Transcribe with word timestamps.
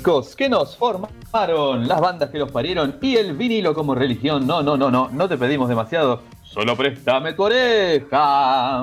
Que 0.00 0.48
nos 0.48 0.76
formaron, 0.76 1.88
las 1.88 2.00
bandas 2.00 2.30
que 2.30 2.38
los 2.38 2.50
parieron 2.50 2.96
y 3.00 3.16
el 3.16 3.36
vinilo 3.36 3.74
como 3.74 3.94
religión. 3.94 4.46
No, 4.46 4.62
no, 4.62 4.76
no, 4.76 4.90
no, 4.90 5.08
no 5.10 5.28
te 5.28 5.36
pedimos 5.36 5.68
demasiado. 5.68 6.22
Solo 6.42 6.76
préstame 6.76 7.34
tu 7.34 7.42
oreja. 7.42 8.82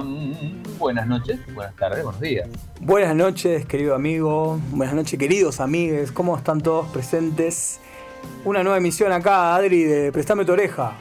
Buenas 0.78 1.08
noches, 1.08 1.40
buenas 1.54 1.76
tardes, 1.76 2.04
buenos 2.04 2.22
días. 2.22 2.50
Buenas 2.80 3.16
noches, 3.16 3.66
querido 3.66 3.96
amigo. 3.96 4.60
Buenas 4.72 4.96
noches, 4.96 5.18
queridos 5.18 5.60
amigos. 5.60 6.12
¿Cómo 6.12 6.38
están 6.38 6.62
todos 6.62 6.88
presentes? 6.88 7.80
Una 8.44 8.64
nueva 8.64 8.78
emisión 8.78 9.12
acá, 9.12 9.56
Adri, 9.56 9.84
de 9.84 10.12
Préstame 10.12 10.46
tu 10.46 10.52
oreja. 10.52 10.94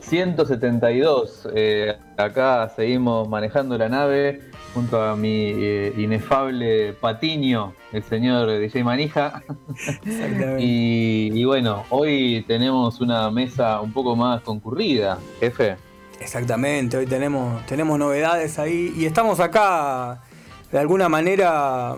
172. 0.00 1.48
Eh, 1.54 1.96
acá 2.16 2.70
seguimos 2.76 3.28
manejando 3.28 3.76
la 3.78 3.88
nave 3.88 4.53
junto 4.74 5.00
a 5.00 5.16
mi 5.16 5.52
eh, 5.54 5.94
inefable 5.96 6.92
patiño, 6.94 7.72
el 7.92 8.02
señor 8.02 8.58
DJ 8.58 8.82
Manija. 8.82 9.42
y, 10.58 11.30
y, 11.32 11.44
bueno, 11.44 11.84
hoy 11.90 12.44
tenemos 12.48 13.00
una 13.00 13.30
mesa 13.30 13.80
un 13.80 13.92
poco 13.92 14.16
más 14.16 14.42
concurrida, 14.42 15.18
jefe. 15.40 15.76
Exactamente, 16.20 16.96
hoy 16.96 17.06
tenemos, 17.06 17.64
tenemos 17.66 17.98
novedades 17.98 18.58
ahí 18.58 18.92
y 18.96 19.06
estamos 19.06 19.40
acá 19.40 20.20
de 20.74 20.80
alguna 20.80 21.08
manera 21.08 21.94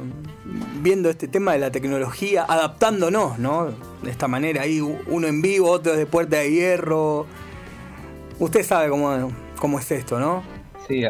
viendo 0.83 1.09
este 1.09 1.29
tema 1.29 1.53
de 1.55 1.59
la 1.59 1.71
tecnología, 1.71 2.45
adaptándonos, 2.47 3.39
¿no? 3.39 3.71
De 4.03 4.11
esta 4.11 4.29
manera 4.29 4.63
ahí, 4.63 4.81
uno 4.81 5.27
en 5.27 5.41
vivo, 5.41 5.71
otro 5.71 5.97
de 5.97 6.05
puerta 6.05 6.37
de 6.37 6.51
hierro. 6.51 7.27
Usted 8.39 8.63
sabe 8.63 8.91
cómo, 8.91 9.33
cómo 9.59 9.79
es 9.79 9.91
esto, 9.91 10.21
¿no? 10.21 10.43
Sí, 10.89 11.03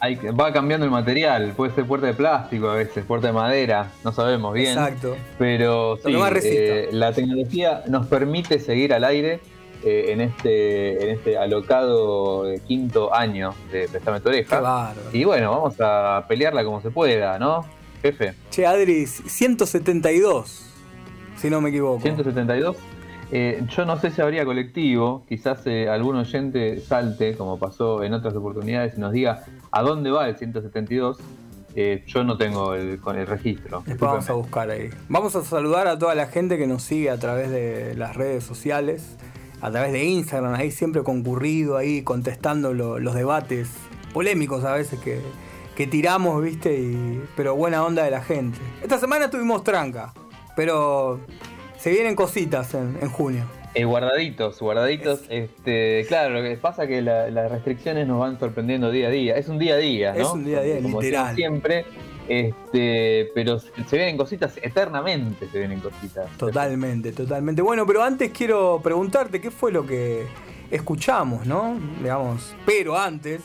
hay, 0.00 0.14
va 0.16 0.52
cambiando 0.52 0.86
el 0.86 0.90
material. 0.90 1.52
Puede 1.56 1.74
ser 1.74 1.84
puerta 1.84 2.06
de 2.06 2.14
plástico 2.14 2.70
a 2.70 2.74
veces, 2.74 3.04
puerta 3.04 3.26
de 3.26 3.32
madera, 3.34 3.90
no 4.04 4.12
sabemos 4.12 4.54
bien. 4.54 4.72
Exacto. 4.72 5.16
Pero 5.38 5.96
sí, 5.96 6.12
eh, 6.44 6.88
la 6.92 7.12
tecnología 7.12 7.82
nos 7.88 8.06
permite 8.06 8.58
seguir 8.58 8.94
al 8.94 9.04
aire 9.04 9.40
eh, 9.84 10.06
en 10.08 10.20
este 10.22 11.04
en 11.04 11.10
este 11.10 11.36
alocado 11.36 12.44
quinto 12.66 13.14
año 13.14 13.54
de 13.70 13.88
Prestame 13.88 14.20
tu 14.20 14.30
oreja. 14.30 14.94
Y 15.12 15.24
bueno, 15.24 15.50
vamos 15.50 15.74
a 15.80 16.24
pelearla 16.26 16.64
como 16.64 16.80
se 16.80 16.90
pueda, 16.90 17.38
¿no, 17.38 17.66
jefe? 18.02 18.34
Che, 18.50 18.66
Adri, 18.66 19.06
172, 19.06 20.66
si 21.36 21.50
no 21.50 21.60
me 21.60 21.68
equivoco. 21.68 22.00
172. 22.00 22.76
Eh, 23.30 23.62
yo 23.68 23.84
no 23.84 23.98
sé 23.98 24.10
si 24.10 24.22
habría 24.22 24.44
colectivo, 24.44 25.24
quizás 25.28 25.60
eh, 25.66 25.88
algún 25.88 26.16
oyente 26.16 26.80
salte, 26.80 27.36
como 27.36 27.58
pasó 27.58 28.02
en 28.02 28.14
otras 28.14 28.34
oportunidades, 28.34 28.96
y 28.96 29.00
nos 29.00 29.12
diga 29.12 29.44
a 29.70 29.82
dónde 29.82 30.10
va 30.10 30.28
el 30.28 30.36
172. 30.36 31.18
Eh, 31.74 32.02
yo 32.06 32.24
no 32.24 32.38
tengo 32.38 32.74
el, 32.74 32.98
con 32.98 33.16
el 33.18 33.26
registro. 33.26 33.84
vamos 33.98 34.28
a 34.30 34.32
buscar 34.32 34.70
ahí. 34.70 34.90
Vamos 35.08 35.36
a 35.36 35.44
saludar 35.44 35.86
a 35.86 35.98
toda 35.98 36.14
la 36.14 36.26
gente 36.26 36.56
que 36.56 36.66
nos 36.66 36.82
sigue 36.82 37.10
a 37.10 37.18
través 37.18 37.50
de 37.50 37.94
las 37.94 38.16
redes 38.16 38.42
sociales, 38.42 39.16
a 39.60 39.70
través 39.70 39.92
de 39.92 40.04
Instagram, 40.04 40.54
ahí 40.54 40.70
siempre 40.70 41.02
concurrido, 41.02 41.76
ahí 41.76 42.02
contestando 42.02 42.72
los 42.72 43.14
debates 43.14 43.68
polémicos 44.12 44.64
a 44.64 44.72
veces 44.72 44.98
que, 45.00 45.86
tiramos, 45.86 46.42
¿viste? 46.42 47.20
pero 47.36 47.54
buena 47.54 47.84
onda 47.84 48.02
de 48.02 48.10
la 48.10 48.22
gente. 48.22 48.58
Esta 48.82 48.98
semana 48.98 49.30
tuvimos 49.30 49.62
tranca, 49.62 50.12
pero 50.56 51.20
se 51.78 51.90
vienen 51.90 52.14
cositas 52.16 52.74
en, 52.74 53.08
junio. 53.08 53.44
Eh, 53.74 53.84
guardaditos, 53.84 54.60
guardaditos. 54.60 55.22
Este, 55.28 56.04
claro, 56.08 56.34
lo 56.34 56.42
que 56.42 56.56
pasa 56.56 56.84
es 56.84 56.88
que 56.88 57.02
las 57.02 57.50
restricciones 57.50 58.06
nos 58.06 58.18
van 58.18 58.38
sorprendiendo 58.38 58.90
día 58.90 59.08
a 59.08 59.10
día. 59.10 59.36
Es 59.36 59.48
un 59.48 59.58
día 59.58 59.74
a 59.74 59.78
día, 59.78 60.12
¿no? 60.12 60.20
Es 60.20 60.28
un 60.28 60.44
día 60.44 60.58
a 60.58 60.62
día, 60.62 60.82
Como 60.82 61.00
literal. 61.00 61.34
Siempre. 61.34 61.84
Este, 62.28 63.30
pero 63.34 63.58
se 63.58 63.96
vienen 63.96 64.18
cositas, 64.18 64.58
eternamente 64.60 65.48
se 65.48 65.58
vienen 65.58 65.80
cositas. 65.80 66.28
Totalmente, 66.36 67.12
totalmente. 67.12 67.62
Bueno, 67.62 67.86
pero 67.86 68.02
antes 68.02 68.32
quiero 68.32 68.80
preguntarte 68.82 69.40
qué 69.40 69.50
fue 69.50 69.72
lo 69.72 69.86
que 69.86 70.26
escuchamos, 70.70 71.46
¿no? 71.46 71.78
Digamos, 72.02 72.54
pero 72.66 72.98
antes, 72.98 73.40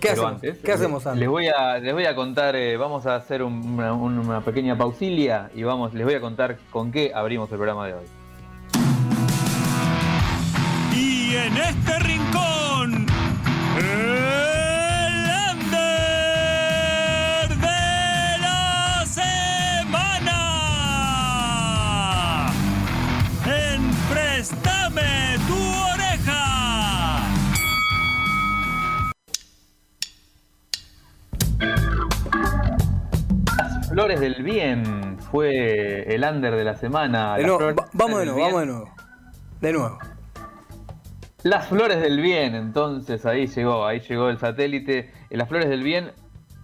¿Qué, 0.00 0.08
hacemos? 0.08 0.32
Antes, 0.32 0.58
¿Qué 0.58 0.72
hacemos 0.72 1.06
antes? 1.06 1.20
Les 1.20 1.28
voy 1.28 1.48
a, 1.48 1.78
les 1.78 1.92
voy 1.92 2.06
a 2.06 2.14
contar, 2.14 2.56
eh, 2.56 2.76
vamos 2.78 3.04
a 3.06 3.16
hacer 3.16 3.42
una, 3.42 4.40
pequeña 4.40 4.76
pausilia 4.76 5.50
y 5.54 5.62
vamos, 5.62 5.92
les 5.92 6.04
voy 6.04 6.14
a 6.14 6.20
contar 6.20 6.56
con 6.70 6.90
qué 6.90 7.12
abrimos 7.14 7.50
el 7.52 7.58
programa 7.58 7.86
de 7.86 7.94
hoy. 7.94 8.06
Y 10.96 11.34
en 11.36 11.56
este 11.56 11.98
rincón, 11.98 13.06
Flores 33.90 34.20
del 34.20 34.42
Bien 34.42 35.16
fue 35.30 36.02
el 36.14 36.22
under 36.24 36.54
de 36.54 36.64
la 36.64 36.76
semana. 36.76 37.36
De 37.36 37.42
nuevo, 37.44 37.58
vamos 37.92 38.20
de 38.20 38.26
nuevo, 38.26 38.40
vamos 38.40 38.60
de 38.60 38.66
nuevo. 38.66 38.90
De 39.60 39.72
nuevo. 39.72 39.98
Las 41.42 41.66
Flores 41.68 42.00
del 42.00 42.20
Bien, 42.20 42.54
entonces 42.54 43.26
ahí 43.26 43.46
llegó, 43.46 43.84
ahí 43.86 44.00
llegó 44.00 44.28
el 44.28 44.38
satélite. 44.38 45.10
Eh, 45.30 45.36
Las 45.36 45.48
Flores 45.48 45.68
del 45.68 45.82
Bien, 45.82 46.12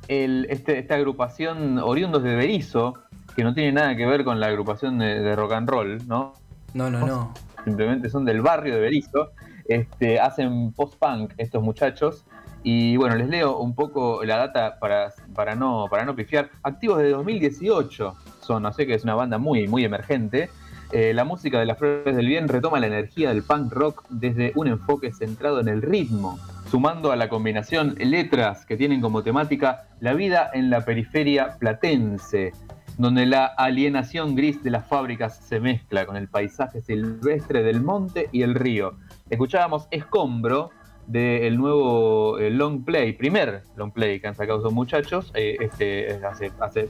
el- 0.09 0.47
este- 0.51 0.79
esta 0.79 0.95
agrupación 0.95 1.79
oriundos 1.79 2.23
de 2.23 2.37
Berizo, 2.37 2.95
que 3.35 3.43
no 3.43 3.55
tiene 3.55 3.73
nada 3.73 3.97
que 3.97 4.07
ver 4.07 4.23
con 4.25 4.39
la 4.39 4.47
agrupación 4.47 4.99
de, 4.99 5.21
de 5.21 5.35
rock 5.35 5.53
and 5.53 5.69
roll, 5.69 6.07
¿no? 6.07 6.35
No, 6.75 6.91
no, 6.91 7.05
no. 7.07 7.35
Simplemente 7.65 8.09
son 8.09 8.25
del 8.25 8.41
barrio 8.43 8.75
de 8.75 8.81
Berizo. 8.81 9.31
Este, 9.65 10.21
hacen 10.21 10.73
post-punk 10.73 11.33
estos 11.39 11.63
muchachos. 11.63 12.25
Y 12.69 12.97
bueno, 12.97 13.15
les 13.15 13.29
leo 13.29 13.59
un 13.59 13.77
poco 13.77 14.25
la 14.25 14.39
data 14.39 14.81
para, 14.81 15.13
para, 15.37 15.55
no, 15.55 15.87
para 15.89 16.05
no 16.05 16.17
pifiar. 16.17 16.51
Activos 16.65 16.99
de 16.99 17.11
2018 17.11 18.17
son, 18.41 18.67
así 18.67 18.85
que 18.89 18.95
es 18.95 19.05
una 19.05 19.15
banda 19.15 19.39
muy, 19.39 19.69
muy 19.69 19.85
emergente. 19.85 20.51
Eh, 20.91 21.15
la 21.15 21.23
música 21.23 21.61
de 21.61 21.67
las 21.67 21.79
Flores 21.79 22.17
del 22.17 22.27
Bien 22.27 22.49
retoma 22.49 22.81
la 22.81 22.89
energía 22.89 23.29
del 23.29 23.45
punk 23.45 23.73
rock 23.73 24.05
desde 24.11 24.51
un 24.57 24.67
enfoque 24.67 25.13
centrado 25.13 25.61
en 25.61 25.69
el 25.69 25.81
ritmo, 25.81 26.41
sumando 26.69 27.13
a 27.13 27.17
la 27.17 27.29
combinación 27.29 27.95
letras 28.01 28.67
que 28.67 28.77
tienen 28.77 29.01
como 29.01 29.23
temática 29.23 29.85
la 30.01 30.15
vida 30.15 30.51
en 30.53 30.69
la 30.69 30.85
periferia 30.85 31.59
platense, 31.61 32.53
donde 32.99 33.27
la 33.27 33.47
alienación 33.47 34.35
gris 34.35 34.65
de 34.65 34.71
las 34.71 34.89
fábricas 34.89 35.37
se 35.37 35.61
mezcla 35.61 36.05
con 36.05 36.17
el 36.17 36.27
paisaje 36.27 36.81
silvestre 36.81 37.63
del 37.63 37.81
monte 37.81 38.29
y 38.33 38.43
el 38.43 38.57
río. 38.57 38.95
Escuchábamos 39.31 39.87
Escombro 39.93 40.73
del 41.07 41.57
nuevo 41.57 42.39
eh, 42.39 42.51
long 42.51 42.85
play, 42.85 43.13
primer 43.13 43.63
long 43.77 43.93
play 43.93 44.21
que 44.21 44.27
han 44.27 44.35
sacado 44.35 44.59
esos 44.59 44.73
muchachos, 44.73 45.31
eh, 45.35 45.57
este, 45.61 46.09
es 46.11 46.25
hace, 46.25 46.53
hace 46.61 46.89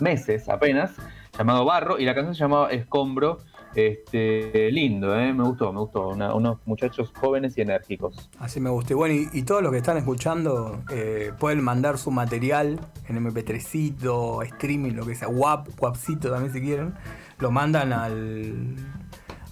meses 0.00 0.48
apenas, 0.48 0.92
llamado 1.36 1.64
Barro, 1.64 1.98
y 1.98 2.04
la 2.04 2.14
canción 2.14 2.34
se 2.34 2.40
llamaba 2.40 2.70
Escombro. 2.70 3.38
Este, 3.74 4.70
lindo, 4.70 5.18
eh, 5.18 5.32
me 5.32 5.44
gustó, 5.44 5.72
me 5.72 5.80
gustó. 5.80 6.08
Unos 6.08 6.58
muchachos 6.66 7.10
jóvenes 7.18 7.56
y 7.56 7.62
enérgicos. 7.62 8.28
Así 8.38 8.60
me 8.60 8.68
gusta. 8.68 8.92
Y 8.92 8.96
bueno, 8.96 9.14
y, 9.14 9.28
y 9.32 9.42
todos 9.44 9.62
los 9.62 9.72
que 9.72 9.78
están 9.78 9.96
escuchando 9.96 10.82
eh, 10.90 11.32
pueden 11.38 11.64
mandar 11.64 11.96
su 11.96 12.10
material 12.10 12.78
en 13.08 13.24
MP3, 13.24 14.44
streaming, 14.44 14.92
lo 14.92 15.06
que 15.06 15.14
sea, 15.14 15.28
WAP, 15.28 15.68
WAPcito 15.80 16.30
también 16.30 16.52
si 16.52 16.60
quieren. 16.60 16.94
Lo 17.38 17.50
mandan 17.50 17.94
al, 17.94 18.76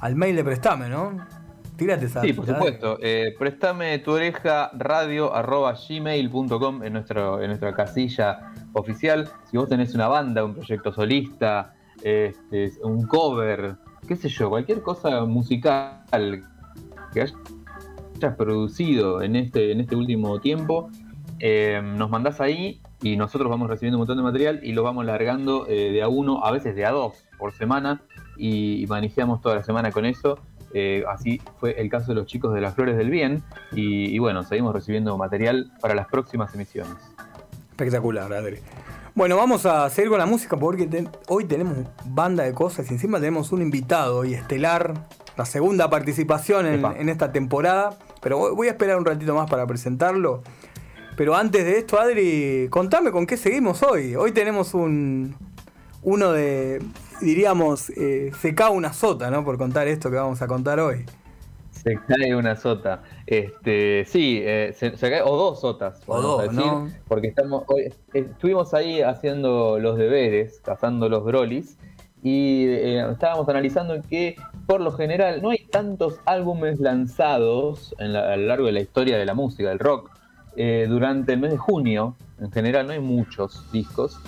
al 0.00 0.16
mail 0.16 0.36
de 0.36 0.44
Prestame, 0.44 0.90
¿no? 0.90 1.16
Tírate 1.80 2.04
esa. 2.04 2.20
Sí, 2.20 2.34
por 2.34 2.44
supuesto. 2.46 2.98
Eh, 3.00 3.34
préstame 3.38 3.98
tu 4.00 4.10
oreja 4.10 4.70
radio 4.74 5.34
arroba 5.34 5.72
gmail.com 5.72 6.82
en, 6.82 6.92
nuestro, 6.92 7.40
en 7.40 7.46
nuestra 7.46 7.72
casilla 7.72 8.52
oficial. 8.74 9.30
Si 9.50 9.56
vos 9.56 9.66
tenés 9.66 9.94
una 9.94 10.06
banda, 10.06 10.44
un 10.44 10.52
proyecto 10.52 10.92
solista, 10.92 11.72
este, 12.02 12.70
un 12.82 13.06
cover, 13.06 13.76
qué 14.06 14.14
sé 14.14 14.28
yo, 14.28 14.50
cualquier 14.50 14.82
cosa 14.82 15.24
musical 15.24 16.44
que 17.14 17.22
hayas 17.22 18.36
producido 18.36 19.22
en 19.22 19.36
este, 19.36 19.72
en 19.72 19.80
este 19.80 19.96
último 19.96 20.38
tiempo, 20.38 20.90
eh, 21.38 21.80
nos 21.82 22.10
mandás 22.10 22.42
ahí 22.42 22.82
y 23.00 23.16
nosotros 23.16 23.48
vamos 23.48 23.70
recibiendo 23.70 23.96
un 23.96 24.00
montón 24.00 24.18
de 24.18 24.22
material 24.22 24.60
y 24.62 24.72
lo 24.72 24.82
vamos 24.82 25.06
largando 25.06 25.66
eh, 25.66 25.92
de 25.92 26.02
a 26.02 26.08
uno, 26.08 26.44
a 26.44 26.50
veces 26.50 26.76
de 26.76 26.84
a 26.84 26.90
dos 26.90 27.24
por 27.38 27.54
semana 27.54 28.02
y, 28.36 28.82
y 28.82 28.86
manejamos 28.86 29.40
toda 29.40 29.54
la 29.54 29.62
semana 29.62 29.90
con 29.92 30.04
eso. 30.04 30.38
Eh, 30.72 31.04
así 31.08 31.40
fue 31.58 31.80
el 31.80 31.90
caso 31.90 32.08
de 32.08 32.14
los 32.14 32.26
chicos 32.26 32.54
de 32.54 32.60
las 32.60 32.74
Flores 32.74 32.96
del 32.96 33.10
Bien 33.10 33.42
y, 33.72 34.06
y 34.14 34.18
bueno, 34.18 34.42
seguimos 34.44 34.72
recibiendo 34.74 35.16
material 35.18 35.72
para 35.80 35.94
las 35.94 36.06
próximas 36.06 36.54
emisiones. 36.54 36.94
Espectacular, 37.70 38.32
Adri. 38.32 38.58
Bueno, 39.14 39.36
vamos 39.36 39.66
a 39.66 39.90
seguir 39.90 40.10
con 40.10 40.18
la 40.18 40.26
música 40.26 40.56
porque 40.56 40.86
te- 40.86 41.08
hoy 41.28 41.44
tenemos 41.44 41.78
banda 42.04 42.44
de 42.44 42.52
cosas 42.54 42.88
y 42.90 42.94
encima 42.94 43.18
tenemos 43.18 43.50
un 43.52 43.62
invitado 43.62 44.24
y 44.24 44.34
estelar, 44.34 44.94
la 45.36 45.44
segunda 45.44 45.90
participación 45.90 46.66
en, 46.66 47.08
esta 47.08 47.32
temporada. 47.32 47.98
Pero 48.22 48.38
voy- 48.38 48.54
voy 48.54 48.68
a 48.68 48.72
esperar 48.72 48.96
un 48.98 49.04
ratito 49.04 49.34
más 49.34 49.50
para 49.50 49.66
presentarlo. 49.66 50.42
Pero 51.16 51.34
antes 51.34 51.64
de 51.64 51.78
esto, 51.78 51.98
Adri, 51.98 52.68
contame 52.70 53.10
con 53.10 53.26
qué 53.26 53.36
seguimos 53.36 53.82
hoy. 53.82 54.14
Hoy 54.14 54.32
tenemos 54.32 54.72
un 54.74 55.34
uno 56.02 56.32
de, 56.32 56.80
diríamos, 57.20 57.90
eh, 57.90 58.32
se 58.40 58.54
cae 58.54 58.70
una 58.70 58.92
sota, 58.92 59.30
¿no? 59.30 59.44
Por 59.44 59.58
contar 59.58 59.88
esto 59.88 60.10
que 60.10 60.16
vamos 60.16 60.40
a 60.42 60.46
contar 60.46 60.80
hoy. 60.80 61.04
Se 61.70 61.98
cae 62.06 62.34
una 62.34 62.56
sota. 62.56 63.02
Este, 63.26 64.04
sí, 64.06 64.40
eh, 64.42 64.74
se, 64.76 64.96
se 64.96 65.10
cae, 65.10 65.22
o 65.22 65.36
dos 65.36 65.60
sotas, 65.60 66.02
O 66.06 66.20
dos, 66.20 66.42
decir, 66.42 66.56
¿no? 66.58 66.90
porque 67.08 67.28
estamos 67.28 67.64
hoy, 67.68 67.82
eh, 67.82 67.94
estuvimos 68.12 68.74
ahí 68.74 69.00
haciendo 69.02 69.78
los 69.78 69.96
deberes, 69.96 70.60
cazando 70.64 71.08
los 71.08 71.24
brolis, 71.24 71.78
y 72.22 72.66
eh, 72.66 73.10
estábamos 73.10 73.48
analizando 73.48 73.98
que 74.10 74.36
por 74.66 74.82
lo 74.82 74.92
general 74.92 75.40
no 75.40 75.50
hay 75.50 75.64
tantos 75.70 76.20
álbumes 76.26 76.78
lanzados 76.80 77.94
en 77.98 78.12
la- 78.12 78.34
a 78.34 78.36
lo 78.36 78.46
largo 78.46 78.66
de 78.66 78.72
la 78.72 78.80
historia 78.80 79.16
de 79.16 79.24
la 79.24 79.32
música, 79.32 79.70
del 79.70 79.78
rock, 79.78 80.10
eh, 80.56 80.86
durante 80.88 81.32
el 81.32 81.40
mes 81.40 81.52
de 81.52 81.56
junio. 81.56 82.16
En 82.40 82.50
general 82.52 82.86
no 82.88 82.92
hay 82.92 83.00
muchos 83.00 83.64
discos. 83.72 84.18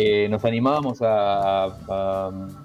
Eh, 0.00 0.28
nos 0.30 0.44
animábamos 0.44 1.00
a, 1.02 1.64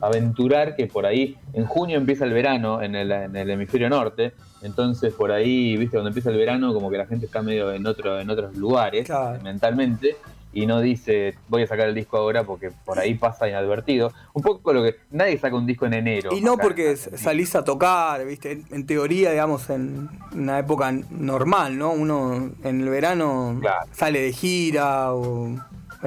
aventurar 0.01 0.75
que 0.75 0.85
por 0.85 1.05
ahí 1.07 1.35
en 1.53 1.65
junio 1.65 1.97
empieza 1.97 2.25
el 2.25 2.33
verano 2.33 2.81
en 2.81 2.93
el, 2.95 3.11
en 3.11 3.35
el 3.35 3.49
hemisferio 3.49 3.89
norte, 3.89 4.33
entonces 4.61 5.13
por 5.13 5.31
ahí, 5.31 5.75
viste, 5.77 5.97
cuando 5.97 6.09
empieza 6.09 6.29
el 6.29 6.37
verano 6.37 6.73
como 6.73 6.91
que 6.91 6.97
la 6.97 7.07
gente 7.07 7.25
está 7.25 7.41
medio 7.41 7.71
en 7.73 7.85
otro 7.87 8.19
en 8.19 8.29
otros 8.29 8.55
lugares 8.55 9.05
Claro. 9.07 9.41
mentalmente 9.43 10.15
y 10.53 10.67
no 10.67 10.79
dice 10.81 11.33
voy 11.49 11.63
a 11.63 11.67
sacar 11.67 11.87
el 11.89 11.95
disco 11.95 12.17
ahora 12.17 12.43
porque 12.43 12.69
por 12.85 12.99
ahí 12.99 13.15
pasa 13.15 13.49
inadvertido. 13.49 14.13
Un 14.33 14.43
poco 14.43 14.71
lo 14.71 14.83
que 14.83 14.97
nadie 15.09 15.37
saca 15.39 15.55
un 15.55 15.65
disco 15.65 15.87
en 15.87 15.95
enero. 15.95 16.29
Y 16.31 16.41
no 16.41 16.57
porque 16.57 16.91
en 16.91 16.97
salís 17.17 17.55
a 17.55 17.63
tocar, 17.63 18.23
¿viste? 18.25 18.51
En, 18.51 18.65
en 18.69 18.85
teoría, 18.85 19.31
digamos, 19.31 19.67
en 19.71 20.07
una 20.35 20.59
época 20.59 20.91
normal, 21.09 21.75
¿no? 21.75 21.91
Uno 21.91 22.51
en 22.63 22.81
el 22.81 22.89
verano 22.89 23.57
Claro. 23.59 23.87
sale 23.93 24.21
de 24.21 24.31
gira 24.31 25.11
o 25.15 25.55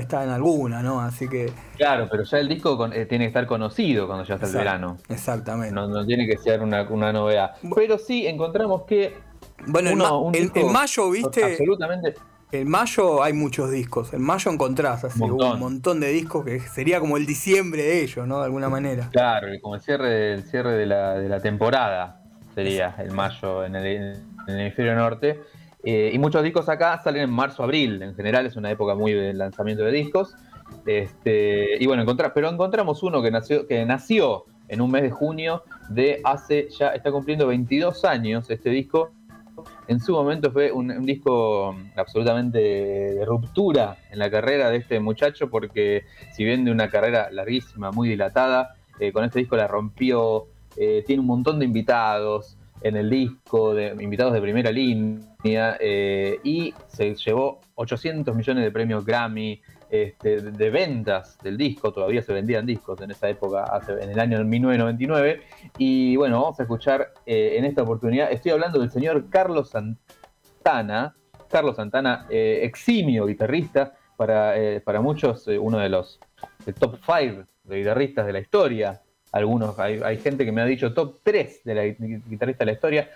está 0.00 0.24
en 0.24 0.30
alguna, 0.30 0.82
¿no? 0.82 1.00
Así 1.00 1.28
que. 1.28 1.52
Claro, 1.76 2.08
pero 2.10 2.24
ya 2.24 2.38
el 2.38 2.48
disco 2.48 2.76
con- 2.76 2.92
eh, 2.92 3.06
tiene 3.06 3.24
que 3.24 3.28
estar 3.28 3.46
conocido 3.46 4.06
cuando 4.06 4.24
ya 4.24 4.34
está 4.34 4.46
el 4.46 4.52
verano. 4.54 4.96
Exactamente. 5.08 5.74
No, 5.74 5.86
no 5.88 6.04
tiene 6.06 6.26
que 6.26 6.36
ser 6.38 6.62
una, 6.62 6.82
una 6.88 7.12
novedad. 7.12 7.52
Pero 7.74 7.98
sí 7.98 8.26
encontramos 8.26 8.82
que 8.82 9.14
bueno, 9.66 9.90
en, 9.90 9.94
uno- 10.00 10.30
en- 10.34 10.52
en 10.54 10.72
mayo, 10.72 11.10
¿viste? 11.10 11.42
Absolutamente. 11.44 12.14
En 12.52 12.68
mayo 12.70 13.22
hay 13.24 13.32
muchos 13.32 13.70
discos. 13.72 14.12
En 14.14 14.22
mayo 14.22 14.50
encontrás 14.52 15.02
así 15.02 15.18
Montón. 15.18 15.54
un 15.54 15.58
montón 15.60 15.98
de 16.00 16.08
discos 16.10 16.44
que 16.44 16.60
sería 16.60 17.00
como 17.00 17.16
el 17.16 17.26
diciembre 17.26 17.82
de 17.82 18.02
ellos, 18.02 18.26
¿no? 18.26 18.38
De 18.38 18.44
alguna 18.44 18.68
manera. 18.68 19.08
Claro, 19.10 19.48
como 19.60 19.74
el 19.74 19.80
cierre, 19.80 20.34
el 20.34 20.44
cierre 20.44 20.72
de, 20.74 20.86
la, 20.86 21.14
de 21.14 21.28
la 21.28 21.40
temporada 21.40 22.20
sería 22.54 22.94
el 22.98 23.10
mayo 23.10 23.64
en 23.64 23.74
el, 23.74 23.86
en 23.86 24.14
el 24.54 24.60
hemisferio 24.60 24.94
norte. 24.94 25.40
Eh, 25.88 26.10
y 26.12 26.18
muchos 26.18 26.42
discos 26.42 26.68
acá 26.68 27.00
salen 27.02 27.22
en 27.22 27.30
marzo, 27.30 27.62
abril. 27.62 28.02
En 28.02 28.14
general 28.16 28.44
es 28.44 28.56
una 28.56 28.70
época 28.72 28.96
muy 28.96 29.12
de 29.12 29.32
lanzamiento 29.32 29.84
de 29.84 29.92
discos. 29.92 30.34
Este, 30.84 31.76
y 31.82 31.86
bueno, 31.86 32.02
encontra- 32.02 32.32
pero 32.34 32.48
encontramos 32.50 33.02
uno 33.02 33.22
que 33.22 33.30
nació, 33.30 33.66
que 33.66 33.84
nació 33.86 34.44
en 34.68 34.80
un 34.80 34.90
mes 34.90 35.02
de 35.02 35.10
junio 35.10 35.62
de 35.88 36.20
hace, 36.24 36.68
ya 36.76 36.88
está 36.88 37.12
cumpliendo 37.12 37.46
22 37.46 38.04
años 38.04 38.50
este 38.50 38.70
disco. 38.70 39.12
En 39.88 40.00
su 40.00 40.12
momento 40.12 40.50
fue 40.50 40.72
un, 40.72 40.90
un 40.90 41.06
disco 41.06 41.74
absolutamente 41.94 42.58
de 42.58 43.24
ruptura 43.24 43.96
en 44.10 44.18
la 44.18 44.28
carrera 44.30 44.70
de 44.70 44.78
este 44.78 44.98
muchacho 45.00 45.48
porque 45.48 46.02
si 46.32 46.44
bien 46.44 46.64
de 46.64 46.72
una 46.72 46.90
carrera 46.90 47.30
larguísima, 47.30 47.92
muy 47.92 48.08
dilatada, 48.08 48.74
eh, 48.98 49.12
con 49.12 49.24
este 49.24 49.38
disco 49.38 49.56
la 49.56 49.68
rompió, 49.68 50.46
eh, 50.76 51.04
tiene 51.06 51.20
un 51.20 51.26
montón 51.26 51.58
de 51.60 51.64
invitados 51.64 52.56
en 52.82 52.96
el 52.96 53.08
disco, 53.08 53.74
de 53.74 53.94
invitados 54.00 54.34
de 54.34 54.40
primera 54.42 54.70
línea, 54.70 55.20
eh, 55.54 56.38
y 56.42 56.74
se 56.88 57.14
llevó 57.14 57.60
800 57.74 58.34
millones 58.34 58.64
de 58.64 58.70
premios 58.70 59.04
Grammy, 59.04 59.60
este, 59.88 60.40
de, 60.40 60.70
ventas 60.70 61.38
del 61.42 61.56
disco, 61.56 61.92
todavía 61.92 62.20
se 62.22 62.32
vendían 62.32 62.66
discos 62.66 63.00
en 63.00 63.10
esa 63.12 63.28
época, 63.28 63.64
en 64.00 64.10
el 64.10 64.18
año 64.18 64.42
1999, 64.44 65.42
y 65.78 66.16
bueno, 66.16 66.40
vamos 66.42 66.58
a 66.58 66.64
escuchar 66.64 67.12
eh, 67.24 67.54
en 67.56 67.64
esta 67.64 67.82
oportunidad, 67.82 68.32
estoy 68.32 68.50
hablando 68.52 68.80
del 68.80 68.90
señor 68.90 69.30
Carlos 69.30 69.70
Santana, 69.70 71.14
Carlos 71.48 71.76
Santana, 71.76 72.26
eh, 72.30 72.60
eximio 72.62 73.26
guitarrista, 73.26 73.92
para, 74.16 74.54
para 74.82 75.02
muchos 75.02 75.46
uno 75.46 75.78
de 75.78 75.90
los 75.90 76.18
top 76.78 76.96
5 77.04 77.44
de 77.64 77.76
guitarristas 77.78 78.24
de 78.24 78.32
la 78.32 78.38
historia. 78.40 79.02
Algunos, 79.30 79.78
hay, 79.78 80.00
hay 80.02 80.16
gente 80.16 80.46
que 80.46 80.52
me 80.52 80.62
ha 80.62 80.64
dicho 80.64 80.94
top 80.94 81.18
3 81.22 81.64
de 81.64 81.74
la 81.74 81.84
gui- 81.84 82.22
guitarrista 82.26 82.60
de 82.64 82.66
la 82.66 82.72
historia. 82.72 83.10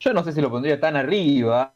Yo 0.00 0.12
no 0.12 0.22
sé 0.24 0.32
si 0.32 0.40
lo 0.40 0.50
pondría 0.50 0.80
tan 0.80 0.96
arriba 0.96 1.72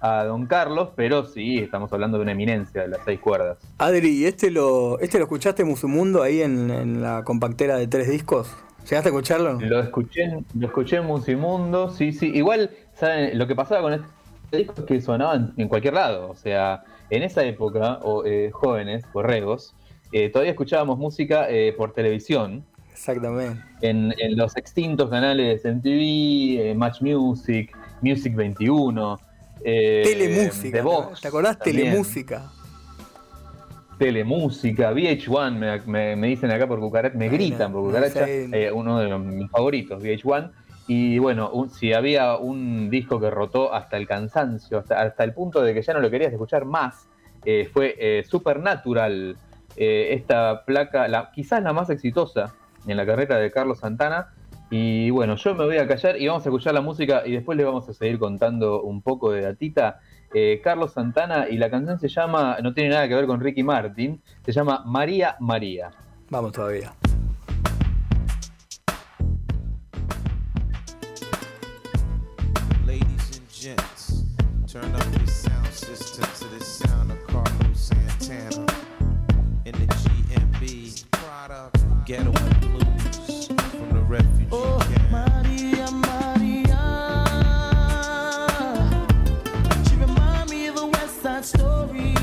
a 0.00 0.24
Don 0.24 0.46
Carlos, 0.46 0.90
pero 0.96 1.24
sí, 1.24 1.58
estamos 1.58 1.92
hablando 1.92 2.16
de 2.16 2.22
una 2.22 2.32
eminencia 2.32 2.82
de 2.82 2.88
las 2.88 3.00
seis 3.04 3.20
cuerdas. 3.20 3.58
Adri, 3.78 4.08
¿y 4.08 4.24
este 4.24 4.50
lo, 4.50 4.98
este 4.98 5.18
lo 5.18 5.24
escuchaste 5.24 5.64
Musumundo 5.64 6.22
ahí 6.22 6.40
en, 6.40 6.70
en 6.70 7.02
la 7.02 7.22
compactera 7.24 7.76
de 7.76 7.86
tres 7.86 8.08
discos? 8.08 8.50
¿Llegaste 8.88 9.10
a 9.10 9.12
escucharlo? 9.12 9.60
Lo 9.60 9.80
escuché, 9.80 10.38
lo 10.58 10.66
escuché 10.66 10.96
en 10.96 11.06
Musimundo, 11.06 11.90
sí, 11.90 12.12
sí. 12.12 12.32
Igual, 12.34 12.70
¿saben? 12.94 13.38
Lo 13.38 13.46
que 13.46 13.54
pasaba 13.54 13.82
con 13.82 13.92
este 13.92 14.56
disco 14.56 14.74
es 14.78 14.84
que 14.84 15.00
sonaban 15.00 15.52
en 15.58 15.68
cualquier 15.68 15.94
lado. 15.94 16.30
O 16.30 16.34
sea, 16.34 16.82
en 17.10 17.22
esa 17.22 17.44
época, 17.44 17.98
o, 18.02 18.24
eh, 18.24 18.50
jóvenes, 18.52 19.04
borregos, 19.12 19.74
eh, 20.12 20.30
todavía 20.30 20.52
escuchábamos 20.52 20.98
música 20.98 21.48
eh, 21.50 21.72
por 21.76 21.92
televisión. 21.92 22.64
Exactamente. 23.00 23.62
En, 23.80 24.14
en 24.18 24.36
los 24.36 24.54
extintos 24.58 25.08
canales 25.08 25.64
MTV, 25.64 26.74
Match 26.76 27.00
Music, 27.00 27.74
Music 28.02 28.34
21. 28.34 29.18
Telemúsica. 29.64 30.76
The 30.76 30.82
Vox 30.82 31.20
¿Te 31.22 31.28
acordás? 31.28 31.58
también. 31.58 31.86
Telemúsica. 31.86 32.50
Telemúsica, 33.98 34.92
VH1, 34.92 35.52
me, 35.52 35.80
me- 35.86 36.16
me 36.16 36.26
dicen 36.28 36.50
acá 36.50 36.66
por 36.66 36.78
Cucaracha, 36.80 37.16
me 37.16 37.26
Ay, 37.26 37.30
gritan 37.30 37.70
no, 37.72 37.78
por 37.78 37.82
no 37.82 37.88
Cucaracha, 37.88 38.24
sé. 38.26 38.48
eh, 38.52 38.70
uno 38.72 38.98
de 38.98 39.08
los- 39.08 39.20
mis 39.24 39.50
favoritos, 39.50 40.02
VH1. 40.02 40.50
Y 40.86 41.18
bueno, 41.18 41.50
un- 41.50 41.70
si 41.70 41.92
había 41.94 42.36
un 42.36 42.90
disco 42.90 43.18
que 43.20 43.30
rotó 43.30 43.72
hasta 43.74 43.96
el 43.96 44.06
cansancio, 44.06 44.78
hasta, 44.78 45.00
hasta 45.02 45.24
el 45.24 45.32
punto 45.34 45.62
de 45.62 45.72
que 45.74 45.82
ya 45.82 45.92
no 45.94 46.00
lo 46.00 46.10
querías 46.10 46.32
escuchar 46.32 46.64
más, 46.66 47.06
eh, 47.46 47.68
fue 47.72 47.94
eh, 47.98 48.24
Supernatural, 48.28 49.36
eh, 49.76 50.08
esta 50.12 50.64
placa, 50.66 51.06
la, 51.08 51.30
quizás 51.30 51.62
la 51.62 51.72
más 51.74 51.88
exitosa 51.90 52.54
en 52.90 52.96
la 52.96 53.06
carrera 53.06 53.36
de 53.36 53.50
Carlos 53.50 53.78
Santana. 53.78 54.28
Y 54.70 55.10
bueno, 55.10 55.34
yo 55.34 55.54
me 55.56 55.64
voy 55.64 55.78
a 55.78 55.88
callar 55.88 56.20
y 56.20 56.28
vamos 56.28 56.46
a 56.46 56.48
escuchar 56.48 56.74
la 56.74 56.80
música 56.80 57.22
y 57.26 57.32
después 57.32 57.58
le 57.58 57.64
vamos 57.64 57.88
a 57.88 57.92
seguir 57.92 58.20
contando 58.20 58.82
un 58.82 59.02
poco 59.02 59.32
de 59.32 59.42
datita. 59.42 60.00
Eh, 60.32 60.60
Carlos 60.62 60.92
Santana 60.92 61.48
y 61.48 61.56
la 61.56 61.70
canción 61.70 61.98
se 61.98 62.06
llama, 62.06 62.56
no 62.62 62.72
tiene 62.72 62.90
nada 62.90 63.08
que 63.08 63.16
ver 63.16 63.26
con 63.26 63.40
Ricky 63.40 63.64
Martin, 63.64 64.22
se 64.44 64.52
llama 64.52 64.84
María 64.86 65.34
María. 65.40 65.90
Vamos 66.30 66.52
todavía. 66.52 66.92
Ladies 72.86 73.38
and 73.38 73.48
gents, 73.50 74.24
turn 74.72 74.94
up 74.94 75.02
your 75.18 75.26
sound 75.26 75.66
system 75.72 76.24
to 76.38 76.56
the 76.56 76.64
sound 76.64 77.10
of 77.10 77.18
Carlos 77.26 77.90
Santana 77.90 78.66
in 79.64 79.72
the 79.72 79.86
GMB 79.86 81.10
product 81.10 81.76
Ghetto 82.06 82.32
Oh, 84.12 84.78
camp. 84.80 85.10
Maria, 85.12 85.88
Maria. 85.92 86.76
She 89.88 89.94
remind 89.94 90.50
me 90.50 90.66
of 90.66 90.78
a 90.78 90.86
West 90.86 91.22
Side 91.22 91.44
Story. 91.44 92.14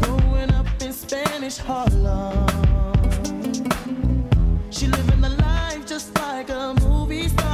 Growing 0.00 0.50
up 0.54 0.66
in 0.80 0.92
Spanish 0.94 1.58
Harlem. 1.58 2.46
She 4.70 4.86
living 4.86 5.20
the 5.20 5.36
life 5.38 5.84
just 5.86 6.14
like 6.18 6.48
a 6.48 6.74
movie 6.80 7.28
star. 7.28 7.51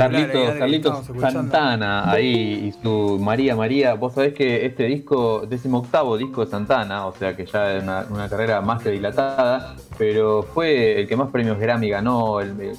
Carlitos, 0.00 0.54
Carlitos. 0.56 1.10
Santana 1.32 2.10
ahí 2.10 2.68
y 2.68 2.82
su 2.82 3.18
María 3.20 3.54
María. 3.56 3.94
Vos 3.94 4.14
sabés 4.14 4.34
que 4.34 4.64
este 4.66 4.84
disco, 4.84 5.46
décimo 5.46 5.78
octavo 5.78 6.16
disco 6.16 6.44
de 6.44 6.50
Santana, 6.50 7.06
o 7.06 7.12
sea 7.12 7.36
que 7.36 7.46
ya 7.46 7.76
es 7.76 7.82
una, 7.82 8.06
una 8.10 8.28
carrera 8.28 8.60
más 8.60 8.82
que 8.82 8.90
dilatada, 8.90 9.76
pero 9.98 10.42
fue 10.42 11.00
el 11.00 11.06
que 11.08 11.16
más 11.16 11.30
premios 11.30 11.58
Grammy 11.58 11.88
ganó, 11.90 12.40
el, 12.40 12.58
el- 12.60 12.76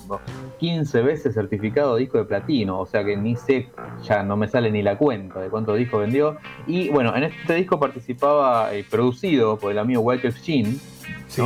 15 0.60 1.02
veces 1.02 1.34
certificado 1.34 1.96
disco 1.96 2.20
de 2.20 2.26
platino, 2.26 2.80
o 2.80 2.86
sea 2.86 3.04
que 3.04 3.18
ni 3.18 3.36
sé, 3.36 3.70
ya 4.04 4.22
no 4.22 4.38
me 4.38 4.48
sale 4.48 4.70
ni 4.70 4.84
la 4.84 4.96
cuenta 4.96 5.40
de 5.40 5.50
cuántos 5.50 5.76
discos 5.78 6.02
vendió. 6.02 6.38
Y 6.68 6.90
bueno, 6.90 7.16
en 7.16 7.24
este 7.24 7.56
disco 7.56 7.80
participaba, 7.80 8.72
eh, 8.74 8.86
producido 8.88 9.58
por 9.58 9.72
el 9.72 9.80
amigo 9.80 10.02
Walter 10.02 10.32
Sheen, 10.34 10.80
Sí. 11.28 11.42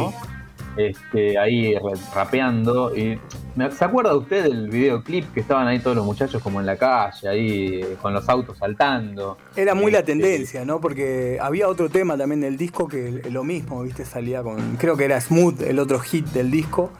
Este, 0.78 1.38
ahí 1.38 1.76
ra- 1.76 1.92
rapeando. 2.14 2.96
Y, 2.96 3.20
¿me- 3.56 3.72
¿Se 3.72 3.86
acuerda 3.86 4.16
usted 4.16 4.44
del 4.44 4.70
videoclip 4.70 5.34
que 5.34 5.40
estaban 5.40 5.68
ahí 5.68 5.80
todos 5.80 5.96
los 5.96 6.06
muchachos 6.06 6.42
como 6.42 6.60
en 6.60 6.66
la 6.66 6.76
calle, 6.78 7.28
ahí 7.30 7.82
eh, 7.82 7.96
con 8.02 8.14
los 8.14 8.28
autos 8.30 8.58
saltando? 8.58 9.38
Era 9.56 9.74
muy 9.76 9.92
la 9.92 10.00
Este, 10.00 10.12
tendencia, 10.14 10.66
¿no? 10.66 10.80
Porque 10.82 11.38
había 11.42 11.68
otro 11.68 11.90
tema 11.90 12.18
también 12.18 12.42
del 12.42 12.58
disco 12.58 12.88
que 12.88 13.22
lo 13.32 13.44
mismo, 13.44 13.82
¿viste? 13.84 14.06
Salía 14.06 14.44
con. 14.44 14.76
Creo 14.78 14.96
que 14.98 15.06
era 15.06 15.20
Smooth, 15.20 15.62
el 15.62 15.80
otro 15.80 16.00
hit 16.00 16.26
del 16.28 16.52
disco. 16.52 16.92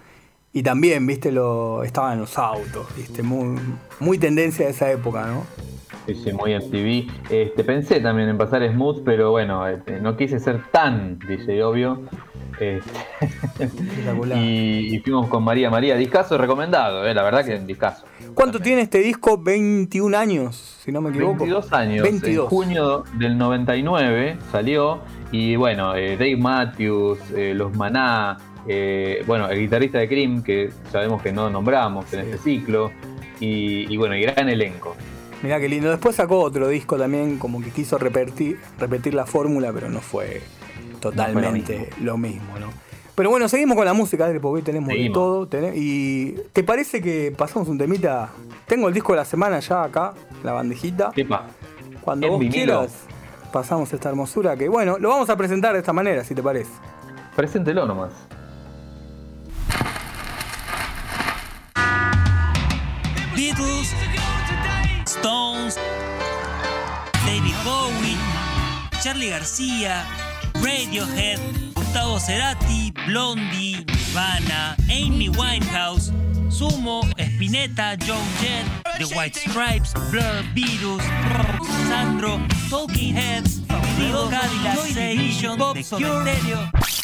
Y 0.54 0.64
también, 0.64 1.06
¿viste? 1.06 1.34
Lo, 1.34 1.84
estaban 1.84 2.14
en 2.14 2.20
los 2.20 2.38
autos, 2.38 2.88
¿viste? 2.96 3.22
Muy, 3.24 3.60
muy 4.00 4.18
tendencia 4.18 4.66
de 4.66 4.72
esa 4.72 4.90
época, 4.90 5.26
¿no? 5.28 5.44
Sí, 6.06 6.16
sí, 6.16 6.32
muy 6.34 6.56
MTV. 6.56 7.32
Este, 7.32 7.64
pensé 7.64 8.00
también 8.00 8.30
en 8.30 8.38
pasar 8.38 8.68
Smooth, 8.70 9.04
pero 9.04 9.32
bueno, 9.32 9.68
este, 9.68 10.00
no 10.00 10.16
quise 10.16 10.40
ser 10.40 10.62
tan 10.72 11.18
DJ 11.20 11.64
obvio. 11.64 12.02
Este, 12.60 12.80
Espectacular. 13.60 14.38
y, 14.42 14.96
y 14.96 15.00
fuimos 15.00 15.28
con 15.28 15.44
María 15.44 15.70
María. 15.70 15.96
Discaso 15.96 16.38
recomendado, 16.38 17.06
eh, 17.06 17.14
la 17.14 17.24
verdad 17.24 17.44
que 17.44 17.58
discaso. 17.60 18.06
¿Cuánto 18.34 18.60
tiene 18.60 18.82
este 18.82 19.00
disco? 19.00 19.38
21 19.38 20.18
años, 20.18 20.56
si 20.84 20.92
no 20.92 21.02
me 21.02 21.10
equivoco. 21.10 21.40
22 21.40 21.74
años. 21.74 22.04
22. 22.04 22.44
En 22.46 22.50
junio 22.50 23.04
del 23.18 23.38
99 23.38 24.38
salió. 24.52 25.00
Y 25.32 25.56
bueno, 25.56 25.96
eh, 25.96 26.16
Dave 26.18 26.38
Matthews, 26.38 27.20
eh, 27.36 27.54
Los 27.56 27.76
Maná, 27.76 28.38
eh, 28.68 29.24
bueno, 29.28 29.50
el 29.50 29.60
guitarrista 29.60 29.98
de 30.00 30.08
Cream, 30.08 30.44
que 30.44 30.70
sabemos 30.92 31.22
que 31.22 31.34
no 31.34 31.50
nombramos 31.50 32.06
en 32.14 32.22
Sí. 32.22 32.26
este 32.32 32.38
ciclo. 32.38 32.92
Y, 33.40 33.92
y 33.92 33.98
bueno, 33.98 34.16
y 34.16 34.22
gran 34.22 34.48
elenco. 34.48 34.96
Mirá 35.46 35.60
qué 35.60 35.70
lindo. 35.70 35.92
Después 35.92 36.16
sacó 36.16 36.40
otro 36.40 36.68
disco 36.70 36.98
también, 36.98 37.38
como 37.38 37.62
que 37.62 37.70
quiso 37.70 38.00
repetir, 38.00 38.60
repetir 38.80 39.14
la 39.14 39.28
fórmula, 39.28 39.72
pero 39.72 39.92
no 39.92 40.02
fue 40.02 40.42
totalmente 41.00 41.92
lo 42.02 42.18
mismo, 42.18 42.58
¿no? 42.60 42.72
Pero 43.14 43.30
bueno, 43.30 43.48
seguimos 43.48 43.78
con 43.78 43.86
la 43.86 43.94
música, 43.94 44.26
porque 44.26 44.48
hoy 44.48 44.62
tenemos 44.64 44.90
de 44.90 45.12
todo. 45.14 45.48
¿Y 45.76 46.32
te 46.52 46.64
parece 46.64 47.00
que 47.00 47.32
pasamos 47.38 47.68
un 47.70 47.78
temita? 47.78 48.32
Tengo 48.66 48.88
el 48.88 48.94
disco 48.96 49.14
de 49.14 49.18
la 49.18 49.26
semana 49.26 49.60
ya 49.60 49.84
acá, 49.84 50.16
la 50.44 50.52
bandejita. 50.54 51.12
Epa, 51.16 51.46
Cuando 52.02 52.26
en 52.26 52.32
vos 52.34 52.40
vinilo. 52.40 52.56
quieras, 52.80 53.04
pasamos 53.54 53.94
esta 53.94 54.10
hermosura 54.10 54.58
que, 54.58 54.68
bueno, 54.68 54.98
lo 54.98 55.10
vamos 55.10 55.30
a 55.30 55.38
presentar 55.38 55.74
de 55.74 55.80
esta 55.80 55.94
manera, 55.94 56.24
si 56.24 56.34
te 56.34 56.42
parece. 56.42 56.72
preséntelo 57.36 57.86
nomás. 57.86 58.14
Beatles, 63.36 63.94
Stones, 65.06 65.78
David 67.26 67.56
Bowie, 67.64 68.18
Charlie 69.02 69.30
García, 69.30 70.04
Radiohead, 70.62 71.40
Gustavo 71.74 72.20
Cerati, 72.20 72.92
Blondie, 73.06 73.86
Nirvana, 74.16 74.76
Amy 74.90 75.30
Winehouse, 75.30 76.12
Sumo, 76.50 77.04
Spinetta, 77.18 77.98
Joe 77.98 78.16
Jett, 78.40 78.66
The 78.98 79.14
White 79.14 79.36
Stripes, 79.36 79.94
Blur, 80.10 80.42
Virus, 80.56 81.04
Sandro, 81.88 82.40
Talking 82.70 83.14
Heads, 83.14 83.60
Digo 83.98 84.30
Cadillac, 84.30 84.80
Station, 84.88 85.58
The 85.58 86.95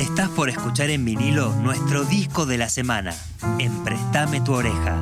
Estás 0.00 0.30
por 0.30 0.48
escuchar 0.48 0.88
en 0.88 1.04
vinilo 1.04 1.52
nuestro 1.56 2.04
disco 2.04 2.46
de 2.46 2.56
la 2.56 2.70
semana, 2.70 3.14
en 3.58 3.84
Préstame 3.84 4.40
tu 4.40 4.54
oreja. 4.54 4.98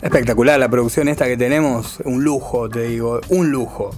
Espectacular 0.00 0.60
la 0.60 0.68
producción 0.68 1.08
esta 1.08 1.26
que 1.26 1.36
tenemos, 1.36 1.98
un 2.04 2.22
lujo, 2.22 2.68
te 2.68 2.82
digo, 2.82 3.20
un 3.28 3.50
lujo. 3.50 3.90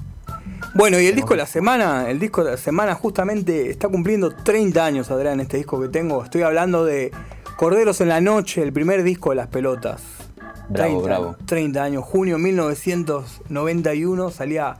Bueno, 0.72 0.98
y 0.98 1.06
el 1.06 1.16
disco 1.16 1.34
de 1.34 1.40
la 1.40 1.46
semana, 1.46 2.08
el 2.08 2.18
disco 2.18 2.42
de 2.42 2.52
la 2.52 2.56
semana 2.56 2.94
justamente 2.94 3.68
está 3.68 3.88
cumpliendo 3.88 4.30
30 4.30 4.86
años, 4.86 5.10
Adrián, 5.10 5.38
este 5.40 5.58
disco 5.58 5.78
que 5.78 5.88
tengo. 5.88 6.24
Estoy 6.24 6.40
hablando 6.40 6.86
de 6.86 7.12
Corderos 7.56 8.00
en 8.00 8.08
la 8.08 8.22
Noche, 8.22 8.62
el 8.62 8.72
primer 8.72 9.02
disco 9.02 9.30
de 9.30 9.36
las 9.36 9.48
pelotas. 9.48 10.23
Bravo, 10.68 11.02
bravo. 11.02 11.36
30 11.46 11.82
años, 11.82 12.04
junio 12.04 12.38
1991 12.38 14.30
salía 14.30 14.76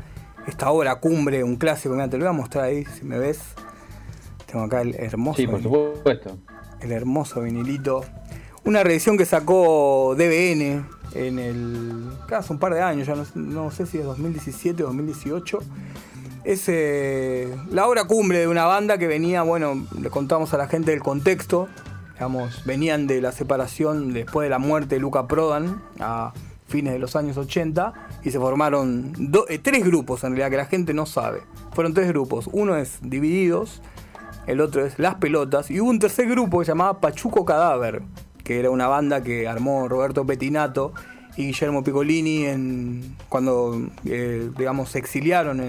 esta 0.46 0.70
obra 0.70 0.96
cumbre, 0.96 1.44
un 1.44 1.56
clásico. 1.56 1.94
Mira, 1.94 2.08
te 2.08 2.18
lo 2.18 2.24
voy 2.24 2.30
a 2.30 2.36
mostrar 2.36 2.64
ahí, 2.64 2.84
si 2.84 3.04
me 3.04 3.18
ves. 3.18 3.40
Tengo 4.46 4.64
acá 4.64 4.82
el 4.82 4.94
hermoso. 4.94 5.36
Sí, 5.36 5.46
por 5.46 5.62
supuesto. 5.62 6.38
el 6.80 6.92
hermoso 6.92 7.42
vinilito. 7.42 8.04
Una 8.64 8.82
reedición 8.82 9.18
que 9.18 9.26
sacó 9.26 10.14
DBN 10.16 10.86
en 11.14 11.38
el. 11.38 12.12
hace 12.30 12.52
un 12.52 12.58
par 12.58 12.74
de 12.74 12.80
años, 12.80 13.06
ya 13.06 13.14
no, 13.14 13.24
no 13.34 13.70
sé 13.70 13.86
si 13.86 13.98
es 13.98 14.04
2017 14.04 14.82
o 14.82 14.86
2018. 14.86 15.58
Es 16.44 16.64
eh, 16.68 17.54
la 17.70 17.86
obra 17.88 18.04
cumbre 18.04 18.38
de 18.38 18.48
una 18.48 18.64
banda 18.64 18.98
que 18.98 19.06
venía, 19.06 19.42
bueno, 19.42 19.86
le 19.98 20.10
contamos 20.10 20.52
a 20.52 20.58
la 20.58 20.68
gente 20.68 20.92
el 20.92 21.00
contexto. 21.00 21.68
Venían 22.64 23.06
de 23.06 23.20
la 23.20 23.32
separación 23.32 24.12
después 24.12 24.46
de 24.46 24.50
la 24.50 24.58
muerte 24.58 24.96
de 24.96 25.00
Luca 25.00 25.26
Prodan 25.26 25.82
a 26.00 26.32
fines 26.68 26.92
de 26.92 26.98
los 26.98 27.14
años 27.16 27.36
80 27.36 27.92
y 28.24 28.30
se 28.30 28.38
formaron 28.38 29.12
eh, 29.48 29.58
tres 29.58 29.84
grupos 29.84 30.24
en 30.24 30.30
realidad 30.30 30.50
que 30.50 30.56
la 30.56 30.66
gente 30.66 30.94
no 30.94 31.06
sabe. 31.06 31.42
Fueron 31.72 31.94
tres 31.94 32.08
grupos. 32.08 32.48
Uno 32.52 32.76
es 32.76 32.98
Divididos, 33.02 33.82
el 34.46 34.60
otro 34.60 34.84
es 34.84 34.98
Las 34.98 35.16
Pelotas, 35.16 35.70
y 35.70 35.80
hubo 35.80 35.90
un 35.90 35.98
tercer 35.98 36.28
grupo 36.28 36.58
que 36.58 36.66
se 36.66 36.72
llamaba 36.72 37.00
Pachuco 37.00 37.44
Cadáver, 37.44 38.02
que 38.42 38.60
era 38.60 38.70
una 38.70 38.86
banda 38.86 39.22
que 39.22 39.48
armó 39.48 39.88
Roberto 39.88 40.24
Petinato 40.24 40.92
y 41.36 41.46
Guillermo 41.46 41.82
Piccolini 41.82 42.44
en, 42.46 43.16
cuando, 43.28 43.88
eh, 44.04 44.50
digamos, 44.56 44.90
se 44.90 44.98
exiliaron 44.98 45.60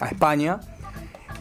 a 0.00 0.06
España, 0.06 0.60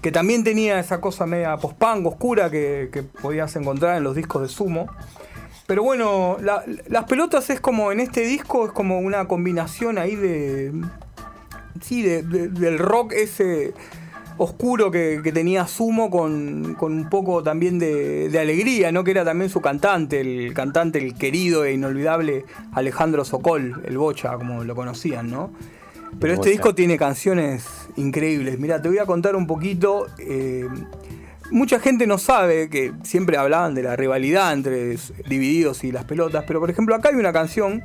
que 0.06 0.12
también 0.12 0.44
tenía 0.44 0.80
esa 0.80 1.02
cosa 1.02 1.26
media 1.26 1.58
post-punk, 1.58 2.06
oscura, 2.06 2.52
que, 2.52 3.04
podías 3.24 3.56
encontrar 3.56 3.98
en 3.98 4.04
los 4.04 4.16
discos 4.16 4.44
de 4.44 4.50
Sumo. 4.50 4.86
Pero 5.66 5.82
bueno, 5.82 6.38
la- 6.44 6.64
Las 6.90 7.06
Pelotas 7.06 7.50
es 7.50 7.60
como, 7.60 7.92
en 7.92 8.00
este 8.00 8.22
disco, 8.22 8.68
es 8.68 8.72
como 8.72 9.00
una 9.00 9.28
combinación 9.28 9.98
ahí 9.98 10.16
de, 10.16 10.72
sí, 11.82 12.04
de- 12.04 12.22
de- 12.22 12.50
del 12.50 12.78
rock 12.78 13.14
ese 13.14 13.74
oscuro 14.38 14.92
que, 14.92 15.22
que 15.24 15.32
tenía 15.32 15.66
Sumo 15.66 16.12
con, 16.12 16.76
con 16.78 16.94
un 16.94 17.10
poco 17.10 17.42
también 17.42 17.80
de, 17.80 18.30
de 18.30 18.38
alegría, 18.40 18.92
¿no? 18.92 19.04
Que 19.04 19.10
era 19.10 19.26
también 19.26 19.50
su 19.50 19.60
cantante, 19.60 20.22
el 20.22 20.54
cantante, 20.54 21.00
el 21.00 21.16
querido 21.16 21.66
e 21.66 21.74
inolvidable 21.74 22.46
Alejandro 22.74 23.26
Sokol, 23.26 23.82
el 23.86 23.98
Bocha, 23.98 24.36
como 24.38 24.64
lo 24.64 24.76
conocían, 24.76 25.32
¿no? 25.32 25.50
Pero 26.20 26.34
este 26.34 26.50
disco 26.50 26.74
tiene 26.74 26.98
canciones 26.98 27.66
increíbles. 27.98 28.60
Mira, 28.60 28.82
te 28.82 28.88
voy 28.90 28.98
a 29.00 29.06
contar 29.06 29.36
un 29.36 29.48
poquito. 29.48 30.08
eh, 30.18 30.68
mucha 31.52 31.80
gente 31.80 32.08
no 32.08 32.18
sabe 32.18 32.70
que 32.70 32.94
siempre 33.04 33.38
hablaban 33.38 33.76
de 33.76 33.84
la 33.84 33.96
rivalidad 33.96 34.52
entre 34.54 34.98
Divididos 35.28 35.84
y 35.84 35.92
las 35.92 36.06
pelotas, 36.06 36.44
pero 36.48 36.60
por 36.60 36.70
ejemplo 36.72 36.96
acá 36.96 37.10
hay 37.10 37.16
una 37.16 37.32
canción 37.32 37.84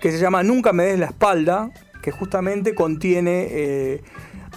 que 0.00 0.10
se 0.10 0.18
llama 0.18 0.42
Nunca 0.42 0.72
me 0.72 0.84
des 0.84 0.98
la 0.98 1.06
espalda, 1.06 1.70
que 2.02 2.10
justamente 2.10 2.74
contiene 2.74 3.46
eh, 3.50 4.02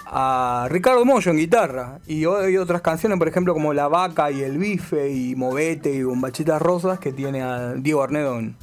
a 0.08 0.68
Ricardo 0.72 1.06
Mollo 1.06 1.32
en 1.32 1.38
guitarra. 1.38 2.00
Y 2.08 2.26
hay 2.26 2.58
otras 2.58 2.82
canciones, 2.82 3.18
por 3.20 3.28
ejemplo, 3.28 3.54
como 3.54 3.74
La 3.74 3.88
Vaca 3.88 4.32
y 4.32 4.42
El 4.42 4.58
Bife 4.58 5.10
y 5.12 5.36
Movete 5.36 5.92
y 5.94 6.04
Bombachitas 6.04 6.62
Rosas, 6.62 7.00
que 7.00 7.12
tiene 7.12 7.42
a 7.44 7.74
Diego 7.74 8.02
Arnedo 8.02 8.40
en, 8.40 8.56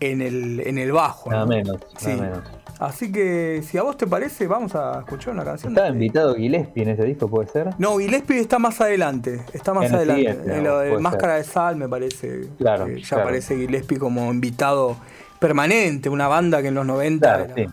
en 0.00 0.22
el, 0.22 0.60
en 0.64 0.78
el 0.78 0.92
bajo. 0.92 1.30
Nada 1.30 1.42
¿no? 1.42 1.48
menos, 1.48 1.76
Sí. 1.98 2.08
nada 2.10 2.22
menos. 2.22 2.57
Así 2.78 3.10
que 3.10 3.62
si 3.66 3.76
a 3.76 3.82
vos 3.82 3.96
te 3.96 4.06
parece, 4.06 4.46
vamos 4.46 4.74
a 4.74 5.00
escuchar 5.00 5.34
una 5.34 5.44
canción. 5.44 5.72
¿Está 5.72 5.88
invitado 5.88 6.36
Gillespie 6.36 6.84
en 6.84 6.90
ese 6.90 7.04
disco, 7.04 7.28
puede 7.28 7.48
ser? 7.48 7.70
No, 7.78 7.98
Gillespie 7.98 8.38
está 8.38 8.58
más 8.58 8.80
adelante. 8.80 9.42
Está 9.52 9.74
más 9.74 9.92
adelante. 9.92 10.30
En 10.30 10.62
lo 10.62 10.78
de 10.78 10.98
Máscara 10.98 11.34
de 11.34 11.44
Sal 11.44 11.76
me 11.76 11.88
parece. 11.88 12.48
Claro. 12.58 12.86
Ya 12.88 13.08
claro. 13.08 13.24
aparece 13.24 13.56
Gillespie 13.56 13.98
como 13.98 14.30
invitado 14.30 14.96
permanente, 15.40 16.08
una 16.08 16.28
banda 16.28 16.62
que 16.62 16.68
en 16.68 16.74
los 16.74 16.86
90 16.86 17.26
claro, 17.26 17.44
era 17.44 17.54
sí. 17.54 17.66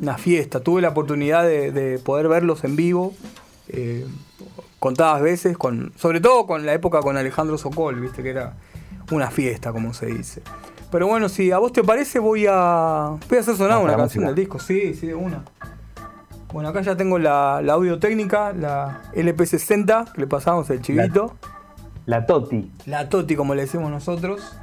una 0.00 0.16
fiesta. 0.16 0.60
Tuve 0.60 0.80
la 0.80 0.88
oportunidad 0.88 1.44
de, 1.44 1.70
de 1.70 1.98
poder 1.98 2.28
verlos 2.28 2.64
en 2.64 2.76
vivo. 2.76 3.14
Eh, 3.68 4.06
contadas 4.78 5.20
veces, 5.20 5.58
con, 5.58 5.92
sobre 5.96 6.20
todo 6.20 6.46
con 6.46 6.64
la 6.64 6.72
época 6.72 7.00
con 7.00 7.16
Alejandro 7.16 7.58
Socol, 7.58 8.00
viste 8.00 8.22
que 8.22 8.30
era 8.30 8.54
una 9.10 9.30
fiesta, 9.30 9.72
como 9.72 9.92
se 9.92 10.06
dice. 10.06 10.42
Pero 10.96 11.08
bueno, 11.08 11.28
si 11.28 11.52
a 11.52 11.58
vos 11.58 11.74
te 11.74 11.84
parece, 11.84 12.18
voy 12.18 12.46
a, 12.48 13.18
voy 13.28 13.36
a 13.36 13.40
hacer 13.42 13.54
sonar 13.54 13.84
una 13.84 13.94
canción 13.94 14.24
música. 14.24 14.26
del 14.28 14.34
disco. 14.34 14.58
Sí, 14.58 14.94
sí, 14.94 15.08
de 15.08 15.14
una. 15.14 15.44
Bueno, 16.50 16.70
acá 16.70 16.80
ya 16.80 16.96
tengo 16.96 17.18
la, 17.18 17.60
la 17.62 17.74
audio 17.74 17.98
técnica, 17.98 18.54
la 18.54 19.02
LP60, 19.12 20.12
que 20.12 20.22
le 20.22 20.26
pasamos 20.26 20.70
el 20.70 20.80
chivito. 20.80 21.36
La, 22.06 22.20
la 22.20 22.26
Toti. 22.26 22.72
La 22.86 23.10
Toti, 23.10 23.36
como 23.36 23.54
le 23.54 23.60
decimos 23.60 23.90
nosotros. 23.90 24.56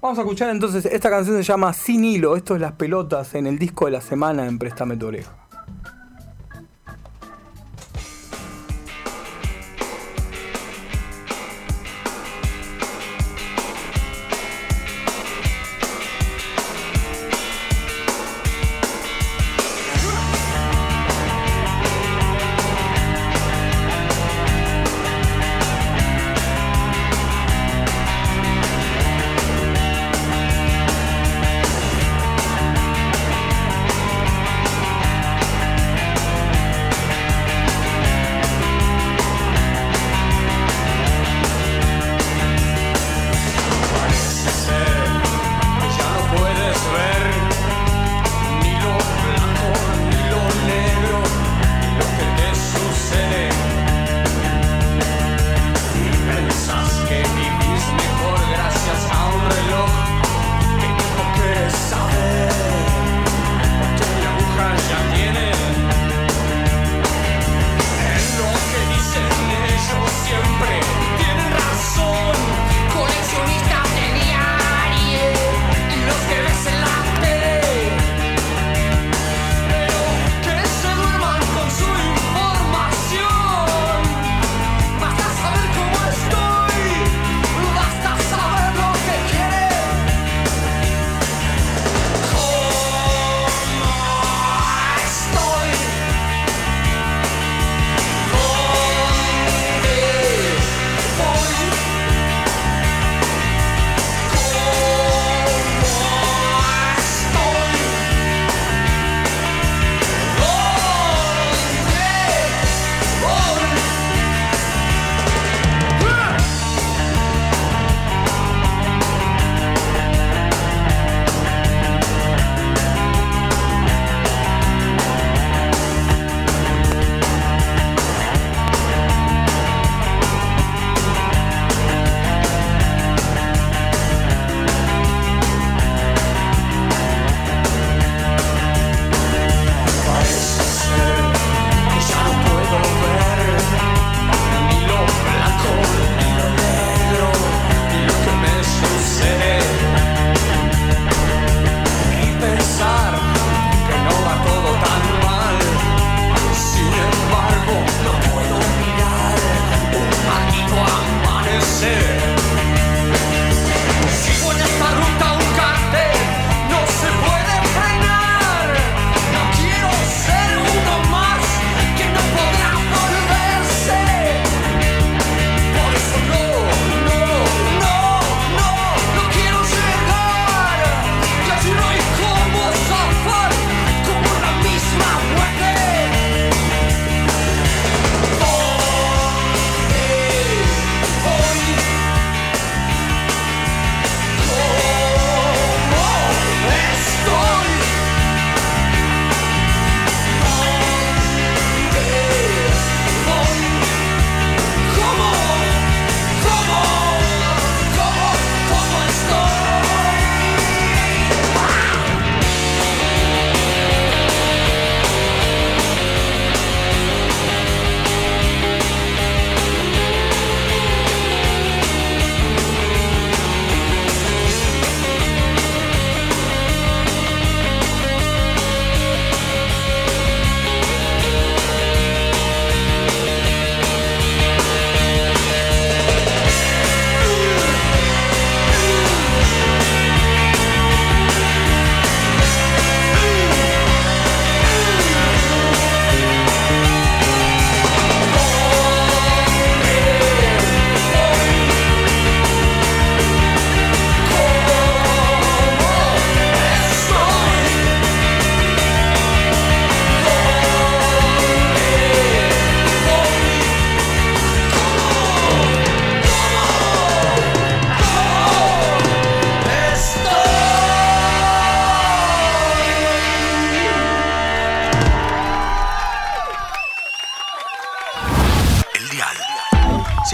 Vamos 0.00 0.16
a 0.16 0.22
escuchar 0.22 0.48
entonces, 0.48 0.86
esta 0.86 1.10
canción 1.10 1.36
se 1.36 1.42
llama 1.42 1.70
Sin 1.74 2.02
Hilo, 2.02 2.34
esto 2.34 2.54
es 2.54 2.62
Las 2.62 2.72
Pelotas, 2.72 3.34
en 3.34 3.46
el 3.46 3.58
disco 3.58 3.84
de 3.84 3.90
la 3.90 4.00
semana 4.00 4.46
en 4.46 4.58
Préstame 4.58 4.96
tu 4.96 5.08
Oreja. 5.08 5.32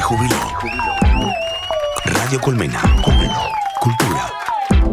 Jubiló. 0.01 0.37
Radio 2.05 2.41
Colmena. 2.41 2.81
Cultura 3.81 4.31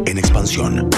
en 0.06 0.18
expansión. 0.18 0.90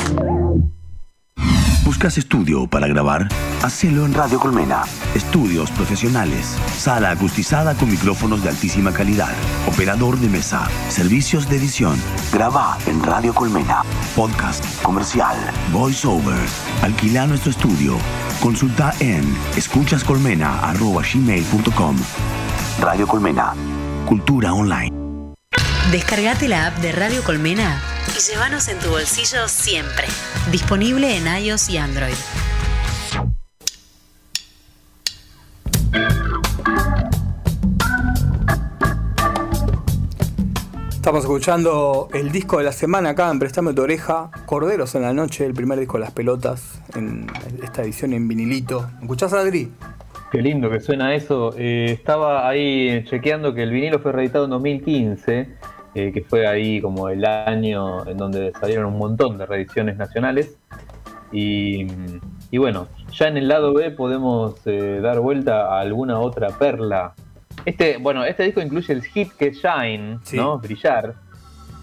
¿Buscas 1.84 2.17
estudio 2.17 2.65
para 2.67 2.88
grabar? 2.88 3.28
Hacelo 3.63 4.06
en 4.06 4.13
Radio 4.13 4.39
Colmena. 4.39 4.84
Estudios 5.15 5.72
profesionales. 5.72 6.56
Sala 6.78 7.12
acustizada 7.12 7.74
con 7.76 7.89
micrófonos 7.89 8.43
de 8.43 8.50
altísima 8.50 8.93
calidad. 8.93 9.34
Operador 9.67 10.17
de 10.19 10.30
mesa. 10.30 10.67
Servicios 10.89 11.50
de 11.50 11.58
edición. 11.58 11.98
Graba 12.32 12.78
en 12.86 13.04
Radio 13.04 13.34
Colmena. 13.34 13.84
Podcast. 14.15 14.63
Comercial. 14.82 15.36
Voice 15.72 16.08
over. 16.08 16.39
Alquila 16.84 17.28
nuestro 17.28 17.52
estudio. 17.52 17.98
Consulta 18.39 18.93
en 19.00 19.24
escuchascolmena.gmail.com 19.58 21.95
Radio 22.80 23.08
Colmena. 23.08 23.54
Cultura 24.10 24.56
online. 24.56 25.24
Descargate 25.91 26.48
la 26.48 26.65
app 26.65 26.78
de 26.78 26.91
Radio 26.91 27.24
Colmena 27.24 27.80
y 28.08 28.19
llévanos 28.19 28.67
en 28.67 28.80
tu 28.80 28.89
bolsillo 28.89 29.48
siempre. 29.48 30.08
Disponible 30.52 31.15
en 31.15 31.28
iOS 31.28 31.69
y 31.69 31.78
Android. 31.78 32.15
Estamos 40.91 41.19
escuchando 41.19 42.10
el 42.12 42.32
disco 42.32 42.58
de 42.58 42.63
la 42.63 42.72
semana 42.72 43.10
acá 43.12 43.30
en 43.30 43.38
Prestame 43.38 43.74
tu 43.74 43.84
oreja, 43.84 44.32
Corderos 44.48 44.95
en 44.95 45.04
la 45.04 45.13
noche, 45.13 45.45
el 45.45 45.54
primer 45.54 45.78
disco 45.78 46.00
de 46.00 46.06
las 46.06 46.12
pelotas, 46.13 46.82
en 46.95 47.28
esta 47.62 47.84
edición 47.84 48.13
en 48.13 48.28
vinilito. 48.28 48.89
¿Me 48.95 49.02
¿Escuchás, 49.04 49.34
Adri? 49.34 49.72
Qué 50.32 50.42
lindo 50.42 50.70
que 50.70 50.80
suena 50.80 51.15
eso. 51.15 51.54
Eh, 51.58 51.86
estaba 51.92 52.48
ahí 52.48 53.04
chequeando 53.06 53.54
que 53.54 53.63
el 53.63 53.72
vinilo 53.72 54.00
fue 54.00 54.12
reeditado 54.12 54.46
en 54.46 54.52
2015, 54.52 55.50
eh, 55.96 56.12
que 56.13 56.22
fue 56.22 56.46
ahí 56.48 56.80
como 56.82 57.10
el 57.10 57.26
año 57.26 58.08
en 58.08 58.18
donde 58.18 58.52
salieron 58.60 58.86
un 58.94 59.00
montón 59.00 59.38
de 59.39 59.46
reediciones 59.48 59.98
nacionales. 59.98 60.56
Y, 61.32 61.88
y 62.52 62.58
bueno, 62.60 62.88
ya 63.12 63.28
en 63.28 63.38
el 63.38 63.48
lado 63.48 63.74
B 63.74 63.89
podemos 63.92 64.56
eh, 64.65 65.00
dar 65.02 65.20
vuelta 65.20 65.76
a 65.76 65.80
alguna 65.82 66.20
otra 66.20 66.50
perla. 66.50 67.13
Este, 67.65 67.98
bueno, 67.98 68.24
este 68.24 68.44
disco 68.44 68.62
incluye 68.62 68.94
el 68.94 69.04
hit 69.04 69.32
que 69.34 69.52
Shine, 69.52 70.20
Sí. 70.24 70.38
¿no? 70.38 70.60
Brillar. 70.60 71.15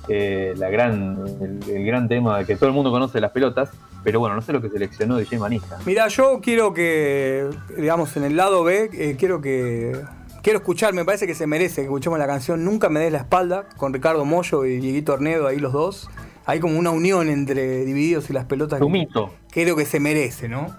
eh, 0.09 0.55
la 0.57 0.71
gran, 0.71 1.19
el, 1.41 1.59
el 1.77 1.85
gran 1.85 2.07
tema 2.07 2.45
que 2.45 2.55
todo 2.55 2.69
el 2.69 2.75
mundo 2.77 2.93
conoce 2.93 3.21
las 3.21 3.33
pelotas. 3.33 3.73
Pero 4.07 4.21
bueno, 4.21 4.37
no 4.37 4.40
sé 4.40 4.53
lo 4.53 4.62
que 4.62 4.69
seleccionó 4.71 5.16
DJ 5.16 5.40
Manija. 5.40 5.79
Mira, 5.85 6.07
yo 6.07 6.40
quiero 6.40 6.73
que, 6.73 7.51
digamos, 7.77 8.16
en 8.16 8.23
el 8.23 8.37
lado 8.37 8.62
B, 8.62 8.88
eh, 8.92 9.16
quiero 9.19 9.40
que. 9.40 10.01
Quiero 10.45 10.61
escuchar, 10.61 10.95
me 10.95 11.05
parece 11.05 11.27
que 11.27 11.35
se 11.35 11.49
merece 11.49 11.81
que 11.81 11.87
escuchemos 11.87 12.16
la 12.16 12.29
canción 12.29 12.64
Nunca 12.64 12.88
me 12.88 13.01
des 13.01 13.11
la 13.11 13.19
espalda, 13.19 13.66
con 13.77 13.92
Ricardo 13.92 14.25
Mollo 14.25 14.64
y 14.64 14.77
Dieguito 14.77 15.14
Ornedo, 15.14 15.49
ahí 15.49 15.59
los 15.59 15.73
dos. 15.73 16.09
Hay 16.45 16.61
como 16.61 16.79
una 16.79 16.92
unión 16.92 17.29
entre 17.29 17.85
Divididos 17.85 18.31
y 18.31 18.33
las 18.33 18.45
pelotas. 18.45 18.79
que 18.79 18.85
Sumito. 18.85 19.35
Creo 19.51 19.75
que 19.75 19.85
se 19.85 19.99
merece, 19.99 20.49
¿no? 20.49 20.73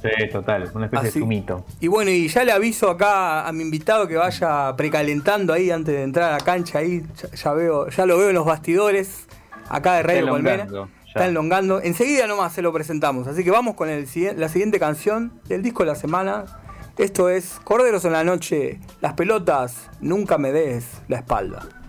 Sí, 0.00 0.28
total, 0.30 0.70
una 0.72 0.84
especie 0.84 1.08
Así. 1.08 1.18
de 1.18 1.24
sumito. 1.24 1.64
Y 1.80 1.88
bueno, 1.88 2.12
y 2.12 2.28
ya 2.28 2.44
le 2.44 2.52
aviso 2.52 2.88
acá 2.90 3.44
a 3.48 3.52
mi 3.52 3.62
invitado 3.64 4.06
que 4.06 4.14
vaya 4.14 4.72
precalentando 4.76 5.52
ahí 5.52 5.72
antes 5.72 5.92
de 5.96 6.04
entrar 6.04 6.30
a 6.30 6.38
la 6.38 6.44
cancha 6.44 6.78
ahí. 6.78 7.04
Ya, 7.20 7.28
ya 7.28 7.52
veo, 7.54 7.88
ya 7.88 8.06
lo 8.06 8.18
veo 8.18 8.28
en 8.28 8.36
los 8.36 8.46
bastidores 8.46 9.26
acá 9.68 9.94
de 9.94 10.02
Radio 10.04 10.38
ya. 10.38 10.88
Está 11.14 11.26
enlongando. 11.26 11.82
Enseguida 11.82 12.26
nomás 12.26 12.54
se 12.54 12.62
lo 12.62 12.72
presentamos. 12.72 13.26
Así 13.26 13.44
que 13.44 13.50
vamos 13.50 13.74
con 13.74 13.90
el, 13.90 14.08
la 14.36 14.48
siguiente 14.48 14.78
canción 14.80 15.30
del 15.46 15.62
disco 15.62 15.82
de 15.82 15.88
la 15.88 15.94
semana. 15.94 16.46
Esto 16.96 17.28
es 17.28 17.60
Corderos 17.64 18.06
en 18.06 18.12
la 18.12 18.24
noche, 18.24 18.80
las 19.02 19.12
pelotas, 19.12 19.90
nunca 20.00 20.38
me 20.38 20.52
des 20.52 20.86
la 21.08 21.18
espalda. 21.18 21.81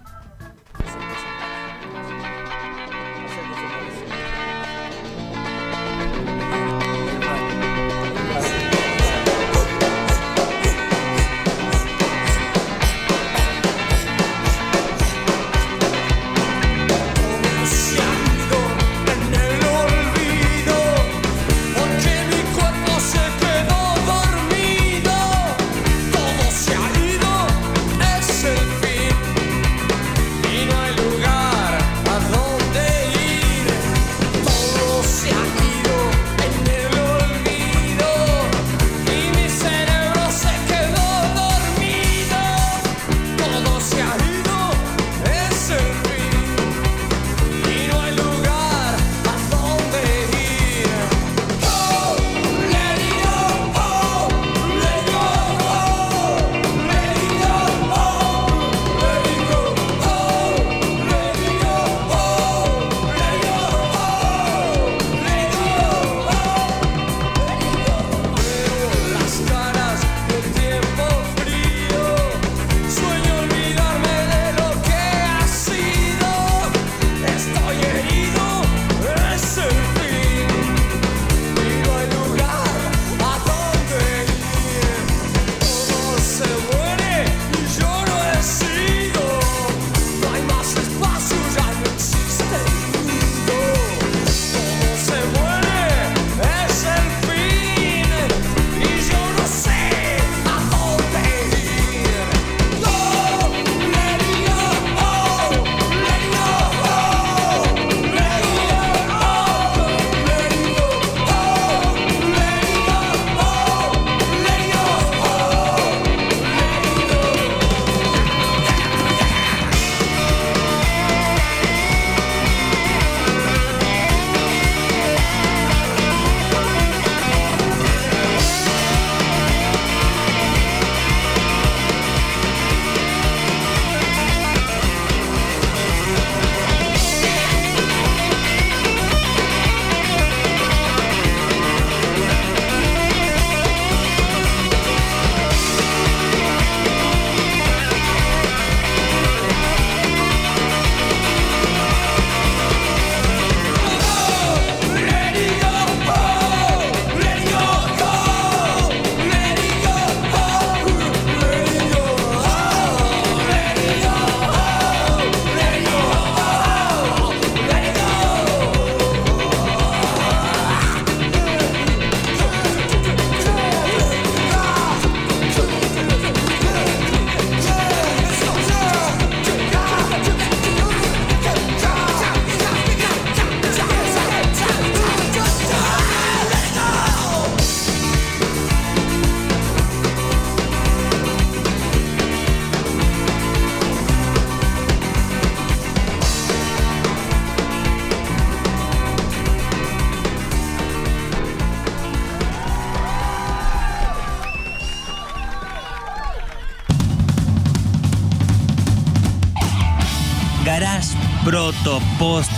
Proto, 211.63 212.01
post 212.19 212.51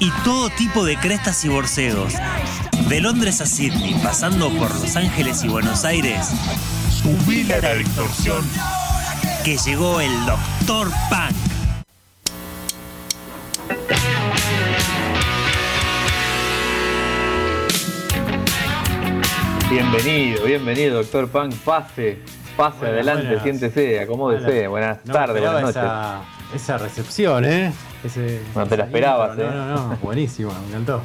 y 0.00 0.10
todo 0.22 0.50
tipo 0.50 0.84
de 0.84 0.96
crestas 0.98 1.42
y 1.46 1.48
borseos. 1.48 2.12
De 2.90 3.00
Londres 3.00 3.40
a 3.40 3.46
Sydney, 3.46 3.94
pasando 4.02 4.50
por 4.50 4.70
Los 4.80 4.96
Ángeles 4.96 5.42
y 5.44 5.48
Buenos 5.48 5.84
Aires, 5.86 6.28
Subile 6.90 7.54
a 7.54 7.60
la 7.62 7.74
distorsión. 7.74 8.44
que 9.44 9.56
llegó 9.56 9.98
el 10.00 10.10
Doctor 10.26 10.90
Punk. 11.08 11.36
Bienvenido, 19.70 20.44
bienvenido, 20.44 20.96
doctor 20.96 21.28
Punk. 21.28 21.54
Pase, 21.64 22.18
pase 22.56 22.78
Buenas, 22.78 22.94
adelante, 22.94 23.24
buenas. 23.26 23.42
siéntese, 23.42 24.00
acomódese. 24.00 24.66
Buenas 24.68 24.98
me 25.04 25.12
tardes, 25.12 25.42
buenas 25.42 25.62
noches. 25.62 25.76
Esa, 25.76 26.20
esa 26.54 26.78
recepción, 26.78 27.44
¿eh? 27.44 27.72
Ese, 28.04 28.40
No 28.54 28.66
te 28.66 28.76
la 28.76 28.84
esperabas, 28.84 29.38
¿eh? 29.38 29.42
No, 29.50 29.66
no, 29.66 29.88
no, 29.88 29.96
buenísimo, 30.02 30.52
me 30.62 30.68
encantó. 30.68 31.02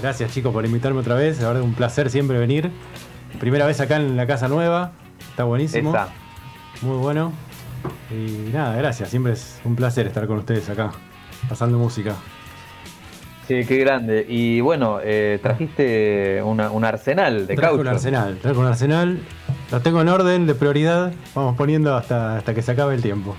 Gracias 0.00 0.32
chicos 0.32 0.52
por 0.52 0.64
invitarme 0.64 1.00
otra 1.00 1.14
vez, 1.14 1.40
la 1.40 1.48
verdad 1.48 1.62
un 1.62 1.74
placer 1.74 2.10
siempre 2.10 2.38
venir. 2.38 2.70
Primera 3.38 3.66
vez 3.66 3.80
acá 3.80 3.96
en 3.96 4.16
la 4.16 4.26
casa 4.26 4.48
nueva, 4.48 4.92
está 5.30 5.44
buenísimo. 5.44 5.90
Esa. 5.90 6.08
Muy 6.82 6.96
bueno. 6.98 7.32
Y 8.10 8.50
nada, 8.52 8.74
gracias, 8.76 9.08
siempre 9.10 9.32
es 9.32 9.60
un 9.64 9.74
placer 9.76 10.06
estar 10.06 10.26
con 10.26 10.38
ustedes 10.38 10.68
acá, 10.68 10.92
pasando 11.48 11.78
música. 11.78 12.14
Sí, 13.48 13.64
qué 13.66 13.76
grande. 13.78 14.24
Y 14.28 14.60
bueno, 14.60 14.98
eh, 15.02 15.38
trajiste 15.42 16.40
una- 16.44 16.70
un 16.70 16.84
arsenal 16.84 17.46
de 17.46 17.54
Trajo 17.56 17.74
caucho. 17.76 17.80
un 17.82 17.88
arsenal, 17.88 18.38
trajo 18.40 18.60
un 18.60 18.66
arsenal. 18.66 19.18
Lo 19.70 19.80
tengo 19.80 20.00
en 20.00 20.08
orden 20.08 20.46
de 20.46 20.54
prioridad, 20.54 21.12
vamos 21.34 21.56
poniendo 21.56 21.96
hasta, 21.96 22.36
hasta 22.36 22.54
que 22.54 22.62
se 22.62 22.70
acabe 22.72 22.94
el 22.94 23.02
tiempo. 23.02 23.34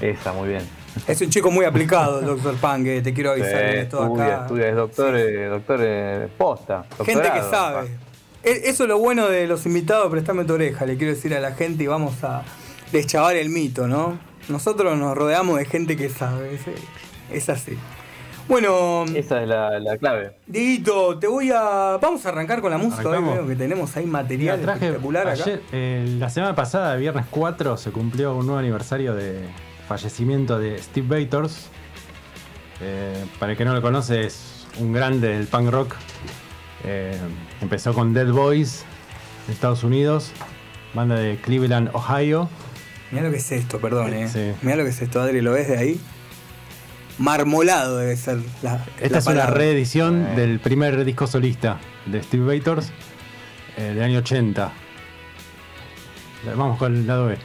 Esa, 0.00 0.32
muy 0.32 0.48
bien. 0.48 0.62
Es 1.06 1.20
un 1.20 1.30
chico 1.30 1.50
muy 1.50 1.64
aplicado, 1.64 2.20
el 2.20 2.26
doctor 2.26 2.56
Pang, 2.56 2.86
eh, 2.86 3.02
te 3.02 3.12
quiero 3.12 3.32
avisar 3.32 3.50
Sí, 3.50 3.56
de 3.56 3.80
esto 3.82 4.02
estudia, 4.02 4.24
acá. 4.34 4.42
estudia, 4.42 4.68
es 4.68 4.74
doctor, 4.76 5.16
eh, 5.16 5.44
doctor 5.46 5.80
eh, 5.82 6.28
posta. 6.38 6.84
Gente 7.04 7.30
que 7.32 7.42
sabe. 7.42 7.88
E- 8.42 8.62
Eso 8.70 8.84
es 8.84 8.88
lo 8.88 8.98
bueno 8.98 9.28
de 9.28 9.46
los 9.46 9.66
invitados, 9.66 10.10
prestame 10.10 10.44
tu 10.44 10.54
oreja, 10.54 10.86
le 10.86 10.96
quiero 10.96 11.12
decir 11.14 11.34
a 11.34 11.40
la 11.40 11.52
gente 11.52 11.84
y 11.84 11.86
vamos 11.86 12.24
a 12.24 12.42
deschavar 12.92 13.36
el 13.36 13.48
mito, 13.50 13.86
¿no? 13.88 14.18
Nosotros 14.48 14.96
nos 14.96 15.16
rodeamos 15.16 15.58
de 15.58 15.64
gente 15.66 15.96
que 15.96 16.08
sabe, 16.08 16.54
es, 16.54 16.60
es 17.32 17.48
así. 17.48 17.76
Bueno, 18.48 19.04
Esa 19.12 19.42
es 19.42 19.48
la, 19.48 19.80
la 19.80 19.96
clave. 19.98 20.36
Dieguito, 20.46 21.18
te 21.18 21.26
voy 21.26 21.50
a. 21.52 21.98
Vamos 22.00 22.24
a 22.24 22.28
arrancar 22.28 22.60
con 22.60 22.70
la 22.70 22.78
música, 22.78 23.08
hoy 23.08 23.48
que 23.48 23.56
tenemos 23.56 23.96
ahí 23.96 24.06
material 24.06 24.60
espectacular 24.60 25.26
acá. 25.26 25.42
ayer, 25.42 25.62
eh, 25.72 26.16
la 26.20 26.30
semana 26.30 26.54
pasada, 26.54 26.94
el 26.94 27.00
viernes 27.00 27.24
4, 27.28 27.76
se 27.76 27.90
cumplió 27.90 28.36
un 28.36 28.46
nuevo 28.46 28.60
aniversario 28.60 29.16
de 29.16 29.40
fallecimiento 29.86 30.58
de 30.58 30.82
Steve 30.82 31.24
Bators. 31.24 31.68
Eh, 32.80 33.24
para 33.38 33.52
el 33.52 33.58
que 33.58 33.64
no 33.64 33.74
lo 33.74 33.80
conoce, 33.80 34.26
es 34.26 34.66
un 34.78 34.92
grande 34.92 35.28
del 35.28 35.46
punk 35.46 35.70
rock. 35.70 35.94
Eh, 36.84 37.16
empezó 37.60 37.94
con 37.94 38.12
Dead 38.12 38.30
Boys 38.30 38.84
en 39.46 39.54
Estados 39.54 39.82
Unidos, 39.84 40.32
banda 40.94 41.16
de 41.16 41.36
Cleveland, 41.38 41.90
Ohio. 41.94 42.48
Mirá 43.10 43.24
lo 43.24 43.30
que 43.30 43.38
es 43.38 43.52
esto, 43.52 43.80
perdón, 43.80 44.12
eh. 44.14 44.28
Sí. 44.28 44.52
Mirá 44.62 44.76
lo 44.76 44.84
que 44.84 44.90
es 44.90 45.00
esto, 45.00 45.20
Adri, 45.20 45.40
¿lo 45.40 45.52
ves 45.52 45.68
de 45.68 45.78
ahí? 45.78 46.00
Marmolado 47.18 47.96
debe 47.96 48.16
ser 48.16 48.40
la. 48.62 48.84
Esta 49.00 49.14
la 49.14 49.18
es 49.18 49.26
una 49.26 49.46
reedición 49.46 50.36
del 50.36 50.60
primer 50.60 51.02
disco 51.04 51.26
solista 51.26 51.78
de 52.04 52.22
Steve 52.22 52.58
Bators 52.58 52.92
eh, 53.78 53.92
del 53.94 54.02
año 54.02 54.18
80. 54.18 54.72
Vamos 56.54 56.78
con 56.78 56.94
el 56.94 57.06
lado 57.06 57.26
B. 57.26 57.38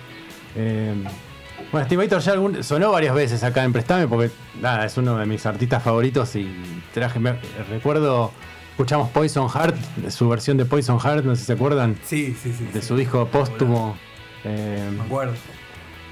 Eh, 1.72 1.74
bueno, 1.74 1.86
Steve 1.88 2.08
ya 2.20 2.32
algún- 2.34 2.64
sonó 2.64 2.92
varias 2.92 3.16
veces 3.16 3.44
acá 3.44 3.64
en 3.64 3.72
Prestame 3.72 4.08
porque 4.08 4.30
nada, 4.62 4.86
es 4.86 4.98
uno 4.98 5.18
de 5.18 5.26
mis 5.26 5.46
artistas 5.46 5.82
favoritos 5.82 6.36
y 6.36 6.48
traje, 6.94 7.20
me- 7.20 7.36
recuerdo, 7.70 8.32
escuchamos 8.72 9.10
Poison 9.12 9.48
Heart, 9.50 9.76
su 10.10 10.28
versión 10.28 10.58
de 10.58 10.66
Poison 10.66 11.00
Heart, 11.00 11.24
no 11.24 11.36
sé 11.36 11.42
si 11.42 11.48
se 11.48 11.54
acuerdan, 11.54 11.96
Sí, 12.04 12.36
sí, 12.42 12.52
sí. 12.54 12.66
de 12.74 12.82
sí. 12.82 12.88
su 12.88 12.96
disco 12.98 13.26
póstumo. 13.28 13.96
eh, 14.44 14.90
Me 14.98 15.04
acuerdo. 15.04 15.34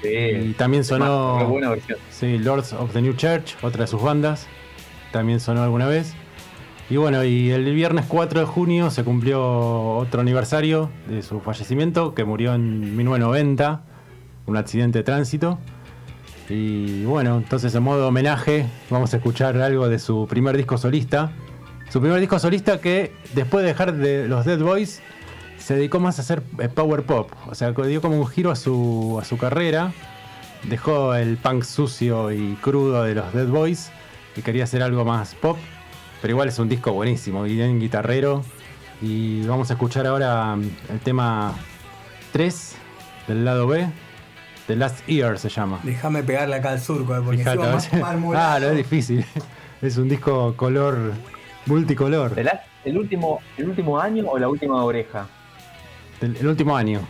y 0.02 0.52
también 0.54 0.84
sonó. 0.84 1.36
Qué 1.40 1.44
buena 1.44 1.68
versión. 1.70 1.98
Sí, 2.10 2.38
Lords 2.38 2.72
of 2.72 2.92
the 2.92 3.02
New 3.02 3.14
Church, 3.14 3.56
otra 3.62 3.82
de 3.82 3.86
sus 3.86 4.00
bandas. 4.00 4.46
También 5.12 5.40
sonó 5.40 5.62
alguna 5.62 5.86
vez. 5.88 6.14
Y 6.88 6.96
bueno, 6.96 7.22
y 7.24 7.50
el 7.50 7.72
viernes 7.74 8.06
4 8.08 8.40
de 8.40 8.46
junio 8.46 8.90
se 8.90 9.04
cumplió 9.04 9.42
otro 9.96 10.20
aniversario 10.22 10.90
de 11.08 11.22
su 11.22 11.40
fallecimiento, 11.40 12.14
que 12.14 12.24
murió 12.24 12.54
en 12.54 12.96
1990, 12.96 13.82
un 14.46 14.56
accidente 14.56 14.98
de 14.98 15.04
tránsito. 15.04 15.58
Y 16.48 17.04
bueno, 17.04 17.36
entonces 17.36 17.74
en 17.74 17.82
modo 17.82 18.08
homenaje 18.08 18.66
vamos 18.90 19.14
a 19.14 19.18
escuchar 19.18 19.56
algo 19.60 19.88
de 19.88 19.98
su 19.98 20.26
primer 20.28 20.56
disco 20.56 20.78
solista. 20.78 21.32
Su 21.90 22.00
primer 22.00 22.20
disco 22.20 22.38
solista 22.38 22.80
que 22.80 23.12
después 23.34 23.62
de 23.62 23.68
dejar 23.68 23.94
de 23.94 24.28
los 24.28 24.44
Dead 24.44 24.58
Boys 24.58 25.00
se 25.58 25.74
dedicó 25.74 26.00
más 26.00 26.18
a 26.18 26.22
hacer 26.22 26.42
eh, 26.58 26.68
power 26.68 27.04
pop. 27.04 27.30
O 27.48 27.54
sea, 27.54 27.70
dio 27.72 28.00
como 28.00 28.18
un 28.18 28.26
giro 28.26 28.50
a 28.50 28.56
su, 28.56 29.18
a 29.20 29.24
su 29.24 29.38
carrera. 29.38 29.92
Dejó 30.64 31.14
el 31.14 31.36
punk 31.36 31.62
sucio 31.62 32.32
y 32.32 32.54
crudo 32.60 33.04
de 33.04 33.14
los 33.14 33.32
Dead 33.32 33.46
Boys 33.46 33.90
y 34.36 34.42
quería 34.42 34.64
hacer 34.64 34.82
algo 34.82 35.04
más 35.04 35.34
pop. 35.34 35.56
Pero 36.20 36.32
igual 36.32 36.48
es 36.48 36.58
un 36.58 36.68
disco 36.68 36.92
buenísimo, 36.92 37.44
bien 37.44 37.78
guitarrero. 37.78 38.42
Y 39.00 39.46
vamos 39.46 39.70
a 39.70 39.74
escuchar 39.74 40.06
ahora 40.06 40.56
mm, 40.56 40.70
el 40.90 41.00
tema 41.00 41.54
3 42.32 42.76
del 43.28 43.44
lado 43.44 43.66
B. 43.66 43.88
The 44.70 44.76
Last 44.76 45.04
Year 45.08 45.36
se 45.36 45.48
llama. 45.48 45.80
Déjame 45.82 46.22
pegarle 46.22 46.54
acá 46.54 46.70
al 46.70 46.80
surco, 46.80 47.16
eh, 47.16 47.20
porque 47.24 47.42
a 47.42 47.56
más 47.56 47.90
ver. 47.90 48.00
marmolado. 48.00 48.66
Ah, 48.66 48.70
es 48.70 48.76
difícil. 48.76 49.24
Es 49.82 49.96
un 49.96 50.08
disco 50.08 50.54
color 50.56 51.12
multicolor. 51.66 52.38
¿El, 52.38 52.48
el 52.84 52.98
último, 52.98 53.40
¿El 53.56 53.70
último 53.70 53.98
año 53.98 54.26
o 54.28 54.38
la 54.38 54.46
última 54.46 54.84
oreja? 54.84 55.26
El, 56.20 56.36
el 56.36 56.46
último 56.46 56.76
año. 56.76 57.00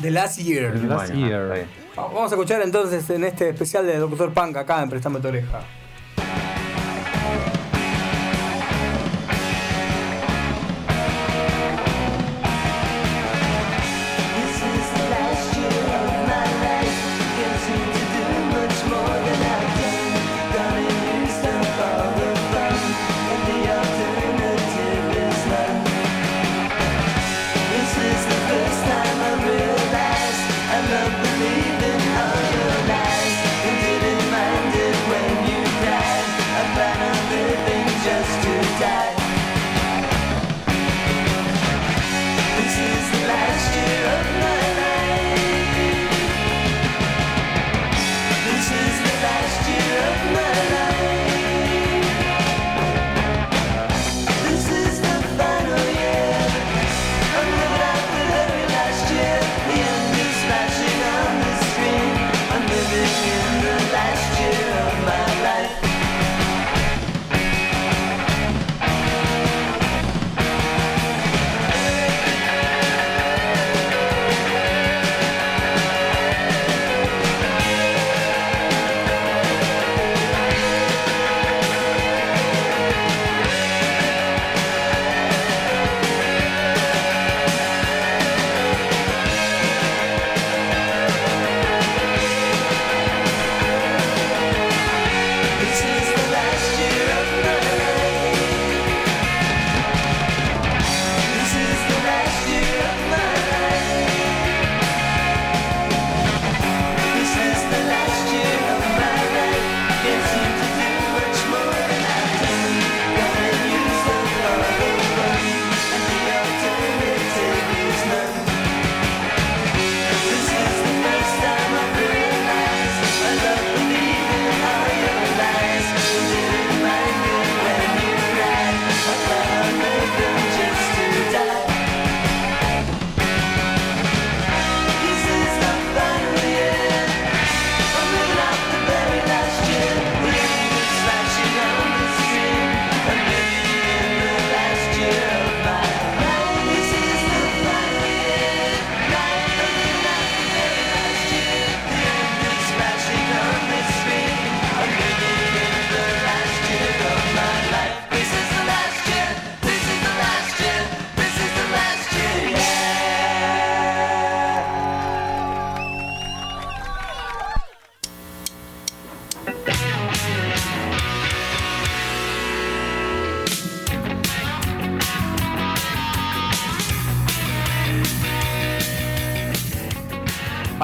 The 0.00 0.10
Last 0.10 0.38
Year. 0.40 0.72
The 0.72 0.86
Last 0.88 1.12
Year. 1.12 1.52
bien. 1.52 1.66
Vamos 1.94 2.32
a 2.32 2.34
escuchar 2.34 2.60
entonces 2.62 3.08
en 3.10 3.22
este 3.22 3.50
especial 3.50 3.86
de 3.86 3.98
Doctor 3.98 4.32
Punk 4.32 4.56
acá 4.56 4.82
en 4.82 4.90
Prestame 4.90 5.20
tu 5.20 5.28
oreja. 5.28 5.60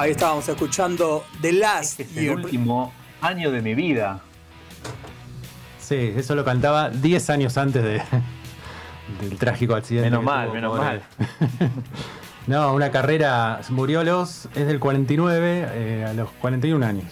Ahí 0.01 0.11
estábamos 0.11 0.49
escuchando 0.49 1.23
The 1.41 1.53
Last 1.53 1.99
Es 1.99 2.17
el 2.17 2.23
Year. 2.23 2.35
último 2.37 2.91
año 3.21 3.51
de 3.51 3.61
mi 3.61 3.75
vida. 3.75 4.19
Sí, 5.79 6.13
eso 6.15 6.33
lo 6.33 6.43
cantaba 6.43 6.89
10 6.89 7.29
años 7.29 7.55
antes 7.55 7.83
de, 7.83 8.01
del 9.21 9.37
trágico 9.37 9.75
accidente. 9.75 10.09
Menos 10.09 10.23
mal, 10.23 10.45
tuvo, 10.45 10.55
menos 10.55 10.71
pobre. 10.77 10.83
mal. 10.85 11.01
No, 12.47 12.73
una 12.73 12.89
carrera, 12.89 13.61
murió 13.69 13.99
a 13.99 14.03
los, 14.03 14.47
es 14.55 14.65
del 14.65 14.79
49, 14.79 15.67
eh, 15.73 16.05
a 16.09 16.13
los 16.13 16.31
41 16.41 16.83
años. 16.83 17.05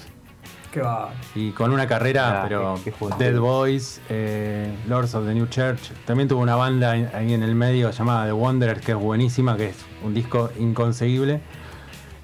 Qué 0.72 0.82
va. 0.82 1.12
Y 1.36 1.52
con 1.52 1.72
una 1.72 1.88
carrera, 1.88 2.42
Ah, 2.42 2.46
pero 2.48 2.74
qué- 2.78 2.86
qué 2.86 2.92
juventud. 2.98 3.24
Dead 3.24 3.38
Boys, 3.40 4.02
eh, 4.10 4.76
Lords 4.88 5.14
of 5.14 5.28
the 5.28 5.36
New 5.36 5.46
Church. 5.46 5.92
También 6.08 6.28
tuvo 6.28 6.42
una 6.42 6.56
banda 6.56 6.92
ahí- 6.94 7.08
ahí 7.14 7.34
en 7.36 7.44
el 7.44 7.54
medio 7.54 7.92
llamada 7.92 8.26
The 8.26 8.34
Wanderers, 8.34 8.82
que 8.84 8.94
es 8.94 8.98
buenísima, 8.98 9.56
que 9.56 9.68
es 9.70 9.76
un 10.04 10.16
disco 10.16 10.50
inconseguible. 10.58 11.42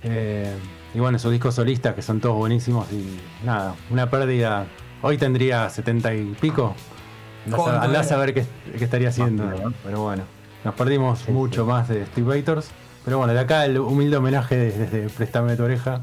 Eh, 0.05 0.53
y 0.93 0.99
bueno, 0.99 1.19
sus 1.19 1.31
discos 1.31 1.55
solistas, 1.55 1.93
que 1.95 2.01
son 2.01 2.19
todos 2.19 2.35
buenísimos. 2.37 2.87
Y 2.91 3.19
nada, 3.45 3.75
una 3.89 4.09
pérdida. 4.09 4.65
Hoy 5.01 5.17
tendría 5.17 5.69
70 5.69 6.13
y 6.13 6.23
pico. 6.39 6.73
Andás 7.45 7.59
¿Cuánto 7.59 7.79
a, 7.81 7.83
andás 7.83 8.07
era? 8.07 8.15
a 8.15 8.19
ver 8.19 8.33
qué, 8.33 8.45
qué 8.77 8.83
estaría 8.83 9.09
haciendo. 9.09 9.73
Pero 9.83 10.01
bueno, 10.01 10.23
nos 10.63 10.73
perdimos 10.75 11.27
mucho 11.29 11.65
más 11.65 11.87
de 11.89 12.05
Steve 12.07 12.37
Vators. 12.39 12.69
Pero 13.03 13.17
bueno, 13.19 13.33
de 13.33 13.39
acá 13.39 13.65
el 13.65 13.77
humilde 13.77 14.17
homenaje 14.17 14.55
desde 14.55 15.09
Préstame 15.09 15.55
tu 15.55 15.63
oreja 15.63 16.01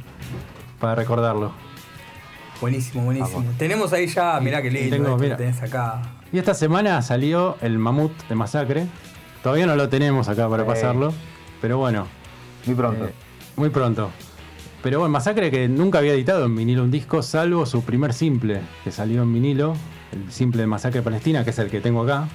para 0.79 0.95
recordarlo. 0.95 1.53
Buenísimo, 2.61 3.05
buenísimo. 3.05 3.45
Tenemos 3.59 3.93
ahí 3.93 4.07
ya, 4.07 4.39
mirá 4.41 4.63
qué 4.63 4.71
lindo. 4.71 4.95
tengo, 4.95 5.09
este 5.09 5.17
que 5.19 5.25
mira. 5.25 5.37
tenés 5.37 5.63
acá. 5.63 6.01
Y 6.33 6.39
esta 6.39 6.55
semana 6.55 7.03
salió 7.03 7.57
el 7.61 7.79
mamut 7.79 8.13
de 8.29 8.35
Masacre. 8.37 8.87
Todavía 9.43 9.67
no 9.67 9.75
lo 9.75 9.89
tenemos 9.89 10.29
acá 10.29 10.49
para 10.49 10.65
pasarlo. 10.65 11.13
Pero 11.61 11.79
bueno, 11.79 12.07
Muy 12.67 12.77
pronto. 12.77 13.07
eh, 13.07 13.13
muy 13.57 13.71
pronto. 13.71 14.11
Pero 14.83 14.99
bueno, 14.99 15.13
Masacre 15.13 15.51
que 15.51 15.69
nunca 15.69 15.99
había 15.99 16.13
editado 16.13 16.45
en 16.47 16.57
vinilo 16.57 16.83
un 16.83 16.91
disco, 16.91 17.23
salvo 17.23 17.67
su 17.67 17.83
primer 17.85 18.13
simple, 18.13 18.61
que 18.83 18.91
salió 18.91 19.23
en 19.23 19.33
vinilo, 19.33 19.75
el 20.13 20.33
simple 20.33 20.63
de 20.63 20.67
Masacre 20.67 21.03
Palestina, 21.03 21.45
que 21.45 21.51
es 21.51 21.59
el 21.59 21.71
que 21.71 21.81
tengo 21.81 22.03
acá. 22.03 22.29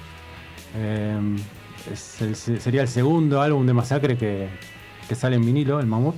Eh, 0.76 1.18
es 1.92 2.20
el- 2.22 2.36
sería 2.36 2.82
el 2.82 2.88
segundo 2.88 3.40
álbum 3.42 3.66
de 3.66 3.74
Masacre 3.74 4.16
que, 4.16 4.48
que 5.08 5.14
sale 5.14 5.36
en 5.36 5.44
vinilo, 5.44 5.78
el 5.80 5.86
mamut. 5.86 6.14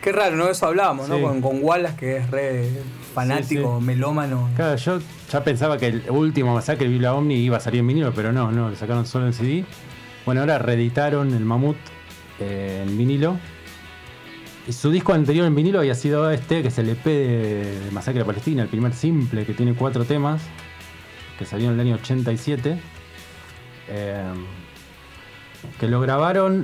Qué 0.00 0.12
raro, 0.12 0.36
¿no? 0.36 0.48
Eso 0.48 0.66
hablábamos, 0.66 1.08
¿no? 1.08 1.16
Sí. 1.16 1.22
Con, 1.22 1.40
con 1.40 1.58
Wallace, 1.62 1.96
que 1.96 2.16
es 2.18 2.30
re 2.30 2.68
fanático, 3.14 3.78
Sí, 3.80 3.84
melómano. 3.86 4.50
Claro, 4.54 4.76
yo 4.76 4.98
ya 5.32 5.42
pensaba 5.42 5.78
que 5.78 5.86
el 5.88 6.02
último 6.10 6.54
masacre 6.54 6.86
Biblia 6.88 7.14
Omni 7.14 7.36
iba 7.36 7.56
a 7.56 7.60
salir 7.60 7.80
en 7.80 7.86
vinilo, 7.86 8.12
pero 8.14 8.30
no, 8.32 8.52
no, 8.52 8.68
lo 8.70 8.76
sacaron 8.76 9.06
solo 9.06 9.26
en 9.26 9.32
CD. 9.32 9.64
Bueno, 10.26 10.42
ahora 10.42 10.58
reeditaron 10.58 11.32
el 11.34 11.44
Mamut 11.44 11.76
eh, 12.38 12.84
en 12.86 12.98
vinilo. 12.98 13.38
Y 14.66 14.72
su 14.72 14.90
disco 14.90 15.12
anterior 15.12 15.46
en 15.46 15.54
vinilo 15.54 15.78
había 15.80 15.94
sido 15.94 16.30
este, 16.30 16.62
que 16.62 16.68
es 16.68 16.78
el 16.78 16.88
EP 16.88 17.04
de, 17.04 17.80
de 17.84 17.90
Masacre 17.90 18.24
Palestina, 18.24 18.62
el 18.62 18.68
primer 18.68 18.94
simple, 18.94 19.44
que 19.44 19.52
tiene 19.52 19.74
cuatro 19.74 20.04
temas, 20.04 20.40
que 21.38 21.44
salió 21.44 21.68
en 21.68 21.74
el 21.74 21.80
año 21.80 21.94
87. 21.96 22.78
eh, 23.88 24.22
que 25.78 25.88
lo 25.88 26.00
grabaron 26.00 26.62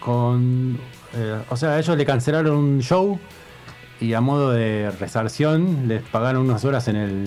con. 0.00 0.78
eh, 1.14 1.40
o 1.50 1.56
sea, 1.56 1.78
ellos 1.78 1.96
le 1.96 2.04
cancelaron 2.06 2.56
un 2.56 2.80
show 2.80 3.18
y 4.00 4.12
a 4.14 4.20
modo 4.20 4.50
de 4.50 4.90
resarción 4.98 5.86
les 5.88 6.02
pagaron 6.02 6.42
unas 6.48 6.64
horas 6.64 6.88
en 6.88 6.96
el 6.96 7.26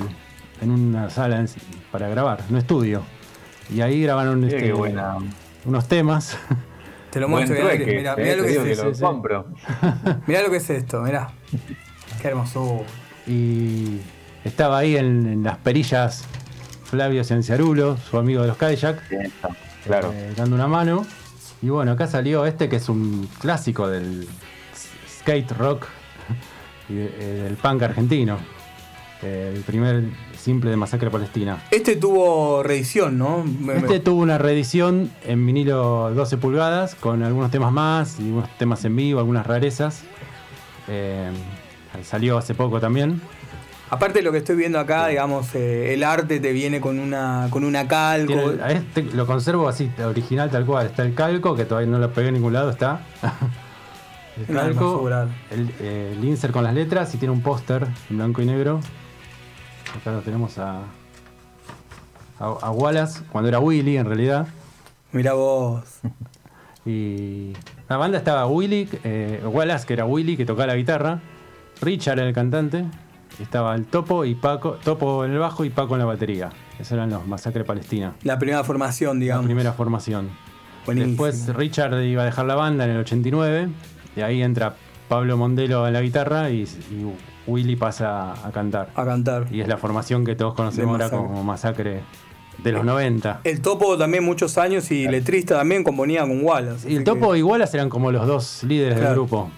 en 0.62 0.72
una 0.72 1.10
sala 1.12 1.40
en- 1.40 1.48
para 1.92 2.08
grabar, 2.10 2.44
un 2.50 2.58
estudio. 2.58 3.04
Y 3.74 3.82
ahí 3.82 4.02
grabaron 4.02 4.44
este, 4.44 4.74
buena. 4.74 5.18
unos 5.66 5.88
temas. 5.88 6.38
Te 7.12 7.20
lo 7.20 7.30
muestro. 7.30 7.56
mirá, 7.56 7.68
trueque, 7.70 7.96
mirá, 7.98 8.14
eh, 8.18 8.36
lo 8.36 8.44
que 8.44 8.50
digo 8.50 8.62
es 8.62 8.66
que 8.68 8.72
esto. 8.74 8.86
lo 8.86 8.96
sí. 8.96 9.02
compro. 9.02 9.48
Mirá 10.28 10.42
lo 10.44 10.50
que 10.52 10.58
es 10.58 10.70
esto, 10.70 11.02
mirá. 11.02 11.30
Qué 12.22 12.28
hermoso. 12.28 12.84
Y 13.26 14.00
estaba 14.44 14.80
ahí 14.80 14.98
en, 14.98 15.26
en 15.28 15.44
las 15.44 15.58
perillas 15.58 16.26
Flavio 16.86 17.24
Cianciarulo, 17.24 17.98
su 17.98 18.18
amigo 18.18 18.42
de 18.42 18.48
los 18.50 18.58
Cadillac, 18.58 19.02
Claro. 19.86 20.12
eh, 20.14 20.34
dando 20.36 20.56
una 20.56 20.68
mano. 20.68 21.06
Y 21.62 21.70
bueno, 21.70 21.92
acá 21.94 22.08
salió 22.08 22.46
este 22.46 22.70
que 22.70 22.76
es 22.76 22.88
un 22.90 23.28
clásico 23.40 23.88
del 23.90 24.28
skate 25.20 25.52
rock 25.58 25.88
y 26.90 26.98
eh, 27.00 27.42
del 27.44 27.56
punk 27.56 27.82
argentino. 27.84 28.38
Eh, 29.24 29.54
el 29.56 29.62
primer 29.64 30.04
simple 30.48 30.70
de 30.70 30.78
Masacre 30.78 31.12
Palestina. 31.12 31.62
Este 31.72 31.98
tuvo 31.98 32.64
reedición, 32.64 33.18
¿no? 33.18 33.44
Este 33.76 34.00
tuvo 34.00 34.22
una 34.22 34.38
reedición 34.38 35.12
en 35.26 35.46
vinilo 35.46 36.10
12 36.16 36.38
pulgadas 36.38 36.96
con 36.96 37.22
algunos 37.22 37.52
temas 37.52 37.74
más 37.74 38.18
y 38.22 38.32
unos 38.32 38.48
temas 38.58 38.86
en 38.86 38.96
vivo, 38.96 39.20
algunas 39.20 39.46
rarezas. 39.46 40.04
Eh, 40.88 41.30
salió 42.02 42.38
hace 42.38 42.56
poco 42.56 42.80
también. 42.80 43.20
Aparte 43.90 44.20
de 44.20 44.24
lo 44.24 44.32
que 44.32 44.38
estoy 44.38 44.56
viendo 44.56 44.80
acá, 44.80 45.08
digamos, 45.08 45.54
eh, 45.54 45.94
el 45.94 46.02
arte 46.06 46.40
te 46.40 46.54
viene 46.54 46.80
con 46.80 46.98
una 46.98 47.48
con 47.50 47.66
una 47.66 47.86
calco. 47.86 48.32
Tiene- 48.34 48.64
a 48.64 48.72
este 48.72 49.04
lo 49.04 49.26
conservo 49.28 49.68
así, 49.68 49.92
original 50.02 50.50
tal 50.50 50.66
cual. 50.66 50.86
Está 50.86 51.04
el 51.04 51.14
calco, 51.14 51.58
que 51.58 51.66
todavía 51.66 51.92
no 51.92 52.00
lo 52.00 52.14
pegué 52.14 52.30
en 52.30 52.36
ningún 52.36 52.54
lado, 52.54 52.70
está. 52.70 53.02
el 54.48 54.56
calco, 54.56 55.10
el, 55.52 55.74
el 55.86 56.24
insert 56.24 56.54
con 56.54 56.64
las 56.64 56.74
letras 56.74 57.14
y 57.14 57.18
tiene 57.18 57.34
un 57.34 57.42
póster 57.42 57.86
en 58.10 58.16
blanco 58.16 58.42
y 58.42 58.46
negro. 58.46 58.80
Acá 59.96 60.12
lo 60.12 60.20
tenemos 60.22 60.58
a, 60.58 60.82
a, 62.40 62.46
a 62.62 62.72
Wallace, 62.72 63.22
cuando 63.32 63.48
era 63.50 63.60
Willy 63.60 63.98
en 63.98 64.06
realidad. 64.06 64.48
Mirá 65.12 65.34
vos. 65.34 65.84
Y 66.86 67.54
la 67.90 67.98
banda 67.98 68.18
estaba 68.18 68.46
Willy, 68.48 68.88
eh, 69.04 69.42
Wallace, 69.46 69.86
que 69.86 69.94
era 69.94 70.06
Willy, 70.06 70.38
que 70.38 70.46
tocaba 70.46 70.68
la 70.68 70.76
guitarra. 70.76 71.20
Richard 71.82 72.20
era 72.20 72.28
el 72.28 72.34
cantante. 72.34 72.86
Estaba 73.42 73.76
el 73.76 73.86
Topo 73.86 74.26
y 74.26 74.36
Paco, 74.36 74.78
Topo 74.84 75.26
en 75.26 75.32
el 75.34 75.38
bajo 75.40 75.64
y 75.66 75.70
Paco 75.70 75.96
en 75.96 76.00
la 76.00 76.06
batería. 76.06 76.50
Esos 76.80 76.94
eran 76.94 77.10
los 77.10 77.28
Masacre 77.28 77.64
Palestina. 77.64 78.14
La 78.24 78.40
primera 78.40 78.64
formación, 78.64 79.18
La 79.18 79.22
digamos. 79.22 79.46
primera 79.46 79.74
formación. 79.74 80.30
Buenísimo. 80.86 81.26
Después 81.26 81.56
Richard 81.56 82.02
iba 82.04 82.22
a 82.24 82.26
dejar 82.26 82.46
la 82.46 82.56
banda 82.56 82.86
en 82.86 82.92
el 82.92 82.98
89. 83.00 83.70
Y 84.16 84.22
ahí 84.22 84.42
entra 84.42 84.76
Pablo 85.08 85.38
Mondelo 85.38 85.88
en 85.88 85.94
la 85.94 86.02
guitarra 86.02 86.50
y, 86.50 86.64
y 86.64 87.06
Willy 87.48 87.76
pasa 87.76 88.34
a 88.46 88.52
cantar. 88.52 88.90
A 88.96 89.06
cantar. 89.06 89.48
Y 89.52 89.62
es 89.62 89.68
la 89.68 89.78
formación 89.78 90.26
que 90.26 90.36
todos 90.36 90.54
conocemos 90.54 90.92
ahora 90.94 91.10
como 91.10 91.44
Masacre 91.44 92.02
de 92.64 92.72
los 92.72 92.84
90. 92.84 93.42
El 93.44 93.62
Topo 93.62 93.98
también 93.98 94.24
muchos 94.24 94.58
años 94.58 94.90
y 94.92 95.08
letrista 95.08 95.56
también 95.58 95.84
componía 95.84 96.22
con 96.22 96.44
Wallace. 96.44 96.92
Y 96.92 96.96
el 96.98 97.04
Topo 97.04 97.32
que- 97.34 97.40
y 97.40 97.44
Wallace 97.44 97.78
eran 97.78 97.90
como 97.90 98.12
los 98.12 98.26
dos 98.28 98.64
líderes 98.64 98.96
del 98.96 99.04
Claro. 99.04 99.28
grupo. 99.28 99.52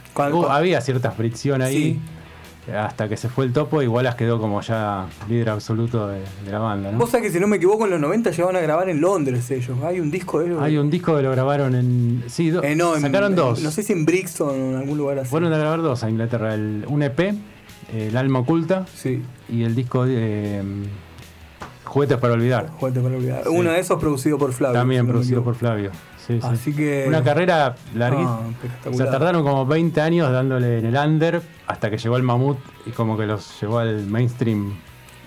Había 0.49 0.81
cierta 0.81 1.11
fricción 1.11 1.61
ahí. 1.61 1.99
Hasta 2.75 3.09
que 3.09 3.17
se 3.17 3.29
fue 3.29 3.45
el 3.45 3.53
Topo 3.53 3.81
y 3.81 3.87
Wallace 3.87 4.15
quedó 4.17 4.39
como 4.39 4.61
ya 4.61 5.07
líder 5.27 5.49
absoluto 5.49 6.07
de, 6.07 6.19
de 6.45 6.51
la 6.51 6.59
banda. 6.59 6.91
¿no? 6.91 6.99
Vos 6.99 7.09
sabés 7.09 7.27
que 7.27 7.33
si 7.33 7.39
no 7.39 7.47
me 7.47 7.55
equivoco, 7.57 7.85
en 7.85 7.91
los 7.91 7.99
90 7.99 8.29
llegaban 8.31 8.55
a 8.55 8.59
grabar 8.59 8.89
en 8.89 9.01
Londres 9.01 9.49
ellos. 9.49 9.77
Hay 9.83 9.99
un 9.99 10.11
disco 10.11 10.39
de 10.39 10.47
ellos. 10.47 10.61
Hay 10.61 10.77
un 10.77 10.89
disco 10.91 11.15
que 11.15 11.23
lo 11.23 11.31
grabaron 11.31 11.73
en. 11.73 12.23
Sí, 12.27 12.49
do- 12.51 12.61
Eh, 12.63 12.75
no, 12.75 12.99
sacaron 12.99 13.31
en- 13.31 13.35
dos. 13.37 13.61
No 13.63 13.71
sé 13.71 13.81
si 13.81 13.93
en 13.93 14.05
Brixton 14.05 14.49
o 14.49 14.53
en 14.71 14.75
algún 14.75 14.97
lugar 14.99 15.17
así. 15.19 15.29
Fueron 15.29 15.51
a 15.51 15.57
grabar 15.57 15.81
dos 15.81 16.03
a 16.03 16.09
Inglaterra. 16.09 16.53
El, 16.53 16.85
un 16.87 17.01
EP, 17.01 17.33
El 17.91 18.15
alma 18.17 18.39
oculta. 18.39 18.85
Sí. 18.93 19.23
Y 19.49 19.63
el 19.63 19.73
disco 19.73 20.05
de. 20.05 20.61
Juguetes 21.89 22.17
para 22.17 22.33
olvidar. 22.33 22.69
Juguete 22.79 22.99
para 23.01 23.15
olvidar. 23.15 23.43
Sí. 23.43 23.49
Uno 23.49 23.71
de 23.71 23.79
esos 23.79 23.99
producido 23.99 24.37
por 24.37 24.53
Flavio. 24.53 24.79
También 24.79 25.05
si 25.05 25.11
producido 25.11 25.43
por 25.43 25.55
Flavio. 25.55 25.91
Sí, 26.25 26.39
sí. 26.39 26.47
Así 26.47 26.75
que. 26.75 27.05
Una 27.07 27.23
carrera 27.23 27.75
larguísima. 27.95 28.41
Ah, 28.85 28.89
o 28.89 28.93
sea, 28.93 29.09
tardaron 29.09 29.41
como 29.43 29.65
20 29.65 29.99
años 29.99 30.31
dándole 30.31 30.79
en 30.79 30.85
el 30.85 30.95
under 30.95 31.41
hasta 31.65 31.89
que 31.89 31.97
llegó 31.97 32.17
el 32.17 32.23
mamut 32.23 32.57
y 32.85 32.91
como 32.91 33.17
que 33.17 33.25
los 33.25 33.59
llevó 33.59 33.79
al 33.79 34.05
mainstream 34.05 34.77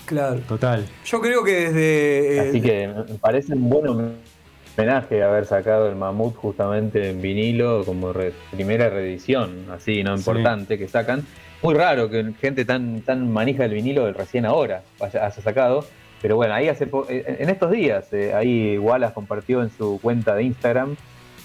Claro. 0.07 0.41
total. 0.49 0.87
Yo 1.05 1.21
creo 1.21 1.43
que 1.43 1.53
desde. 1.71 2.37
eh, 2.37 2.49
Así 2.49 2.61
que 2.61 2.89
me 2.89 3.15
parece 3.19 3.55
un 3.55 3.69
buen 3.69 4.15
homenaje 4.77 5.23
haber 5.23 5.47
sacado 5.47 5.89
el 5.89 5.97
mamut 5.97 6.37
justamente 6.37 7.11
en 7.11 7.21
vinilo 7.21 7.85
como 7.85 8.13
re- 8.13 8.33
primera 8.53 8.89
reedición, 8.89 9.67
así, 9.75 10.03
¿no? 10.05 10.17
Sí. 10.17 10.21
Importante 10.21 10.79
que 10.79 10.87
sacan. 10.89 11.25
Muy 11.63 11.75
raro 11.75 12.11
que 12.11 12.33
gente 12.41 12.65
tan, 12.65 13.03
tan 13.03 13.33
manija 13.33 13.63
del 13.65 13.75
vinilo 13.75 14.13
recién 14.13 14.47
ahora 14.47 14.83
haya, 15.01 15.27
haya 15.27 15.43
sacado. 15.43 15.85
Pero 16.23 16.37
bueno, 16.37 16.55
ahí 16.55 16.69
hace 16.69 16.87
po- 16.87 17.07
en 17.09 17.25
en 17.43 17.51
estos 17.51 17.71
días, 17.73 18.13
eh, 18.13 18.33
ahí 18.33 18.79
Wallace 18.79 19.13
compartió 19.13 19.63
en 19.63 19.71
su 19.71 19.99
cuenta 20.01 20.35
de 20.37 20.45
Instagram 20.45 20.97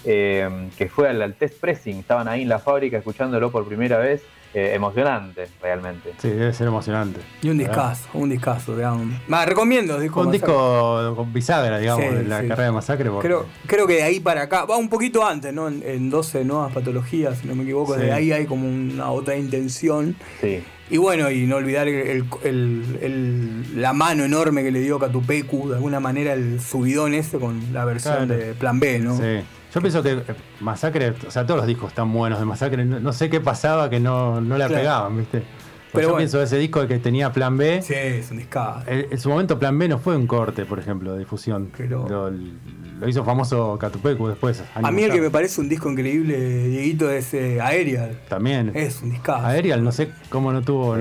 eh, 0.05 0.47
que 0.78 0.88
fue 0.88 1.09
al, 1.09 1.21
al 1.21 1.34
test 1.34 1.59
pressing, 1.59 1.97
estaban 1.99 2.28
ahí 2.28 2.43
en 2.43 2.49
la 2.49 2.59
fábrica 2.59 2.97
escuchándolo 2.97 3.51
por 3.51 3.67
primera 3.67 3.97
vez. 3.97 4.21
Eh, 4.54 4.72
emocionante, 4.74 5.48
realmente. 5.62 6.14
Sí, 6.18 6.30
debe 6.30 6.52
ser 6.54 6.68
emocionante. 6.68 7.20
Y 7.41 7.50
un 7.50 7.58
¿verdad? 7.58 7.74
discazo, 7.74 8.10
un 8.14 8.30
discazo, 8.30 8.76
digamos. 8.76 9.06
Más, 9.28 9.45
recomiendo 9.45 9.95
el 9.98 10.02
disco. 10.04 10.22
Un 10.22 10.28
Masacre. 10.28 10.48
disco 10.48 11.14
con 11.16 11.34
bisagra, 11.34 11.78
digamos, 11.80 12.06
Sí, 12.10 12.16
de 12.16 12.24
la 12.24 12.41
sí. 12.41 12.48
carrera 12.48 12.66
de 12.68 12.72
masacre. 12.72 13.10
porque- 13.12 13.28
Creo, 13.28 13.45
creo 13.68 13.86
que 13.88 13.93
de 13.95 14.04
ahí 14.04 14.20
para 14.20 14.43
acá, 14.43 14.66
va 14.66 14.78
un 14.78 14.89
poquito 14.89 15.26
antes, 15.26 15.54
¿no? 15.54 15.68
En, 15.68 15.84
en 15.86 16.10
12 16.10 16.43
nuevas 16.45 16.72
patologías, 16.74 17.38
si 17.39 17.48
no 17.48 17.56
me 17.56 17.64
equivoco, 17.64 17.95
Sí. 17.95 18.02
de 18.02 18.12
ahí 18.14 18.32
hay 18.32 18.45
como 18.45 18.68
una 18.68 19.12
otra 19.12 19.36
intención. 19.36 20.16
Sí. 20.41 20.64
Y 20.89 20.98
bueno, 20.98 21.30
y 21.30 21.45
no 21.45 21.58
olvidar 21.58 21.88
el, 21.89 22.26
el- 22.43 22.98
el- 23.02 23.82
la 23.82 23.91
mano 23.93 24.24
enorme 24.24 24.64
que 24.64 24.72
le 24.72 24.80
dio 24.80 24.98
Catupecu, 24.98 25.70
de 25.70 25.76
alguna 25.76 26.00
manera 26.00 26.34
el 26.34 26.62
subidón 26.62 27.14
ese 27.14 27.38
con 27.38 27.62
la 27.74 27.84
versión 27.86 28.26
Claro. 28.28 28.28
de 28.45 28.54
Plan 28.54 28.80
B, 28.80 29.00
¿no? 29.00 29.18
Sí. 29.18 29.43
Yo 29.78 29.82
pienso 29.82 30.01
que 30.01 30.11
eh, 30.13 30.36
Masacre, 30.59 31.13
o 31.28 31.30
sea, 31.30 31.45
todos 31.45 31.59
los 31.59 31.67
discos 31.67 31.89
están 31.89 32.11
buenos 32.11 32.39
de 32.39 32.45
Masacre. 32.45 32.84
No, 32.84 32.99
no 32.99 33.13
sé 33.13 33.30
qué 33.30 33.39
pasaba 33.39 33.91
que 33.91 33.99
no, 33.99 34.41
no 34.41 34.57
la 34.57 34.65
Claro. 34.65 34.82
pegaban, 34.82 35.17
¿viste? 35.17 35.38
Pues 35.38 35.47
Pero 35.91 36.01
yo 36.01 36.07
bueno. 36.09 36.17
pienso 36.17 36.41
ese 36.41 36.57
disco 36.57 36.88
que 36.88 36.97
tenía 36.97 37.32
Plan 37.32 37.57
B. 37.57 37.84
Sí, 37.84 37.93
es 37.93 38.32
un 38.32 38.38
discado. 38.38 38.82
En, 38.88 39.15
su 39.19 39.30
momento 39.30 39.59
Plan 39.59 39.78
B 39.78 39.88
no 39.88 39.99
fue 39.99 40.17
un 40.17 40.25
corte, 40.25 40.65
por 40.65 40.80
ejemplo, 40.80 41.13
de 41.13 41.19
difusión. 41.19 41.69
Lo, 41.89 42.32
lo 42.32 43.07
hizo 43.07 43.23
famoso 43.23 43.78
Catupecu 43.78 44.28
después. 44.30 44.63
A 44.73 44.91
mí 44.91 45.03
el 45.03 45.11
que 45.11 45.21
me 45.21 45.30
parece 45.30 45.61
un 45.61 45.69
disco 45.69 45.91
increíble, 45.91 46.69
Dieguito, 46.69 47.11
es 47.11 47.36
eh, 47.36 47.61
Aerial. 47.61 48.19
También. 48.28 48.71
Es 48.73 49.03
un 49.03 49.11
discado. 49.11 49.45
Aerial, 49.45 49.84
no 49.84 49.91
sé 49.91 50.09
cómo 50.30 50.51
no 50.51 50.63
tuvo. 50.63 50.97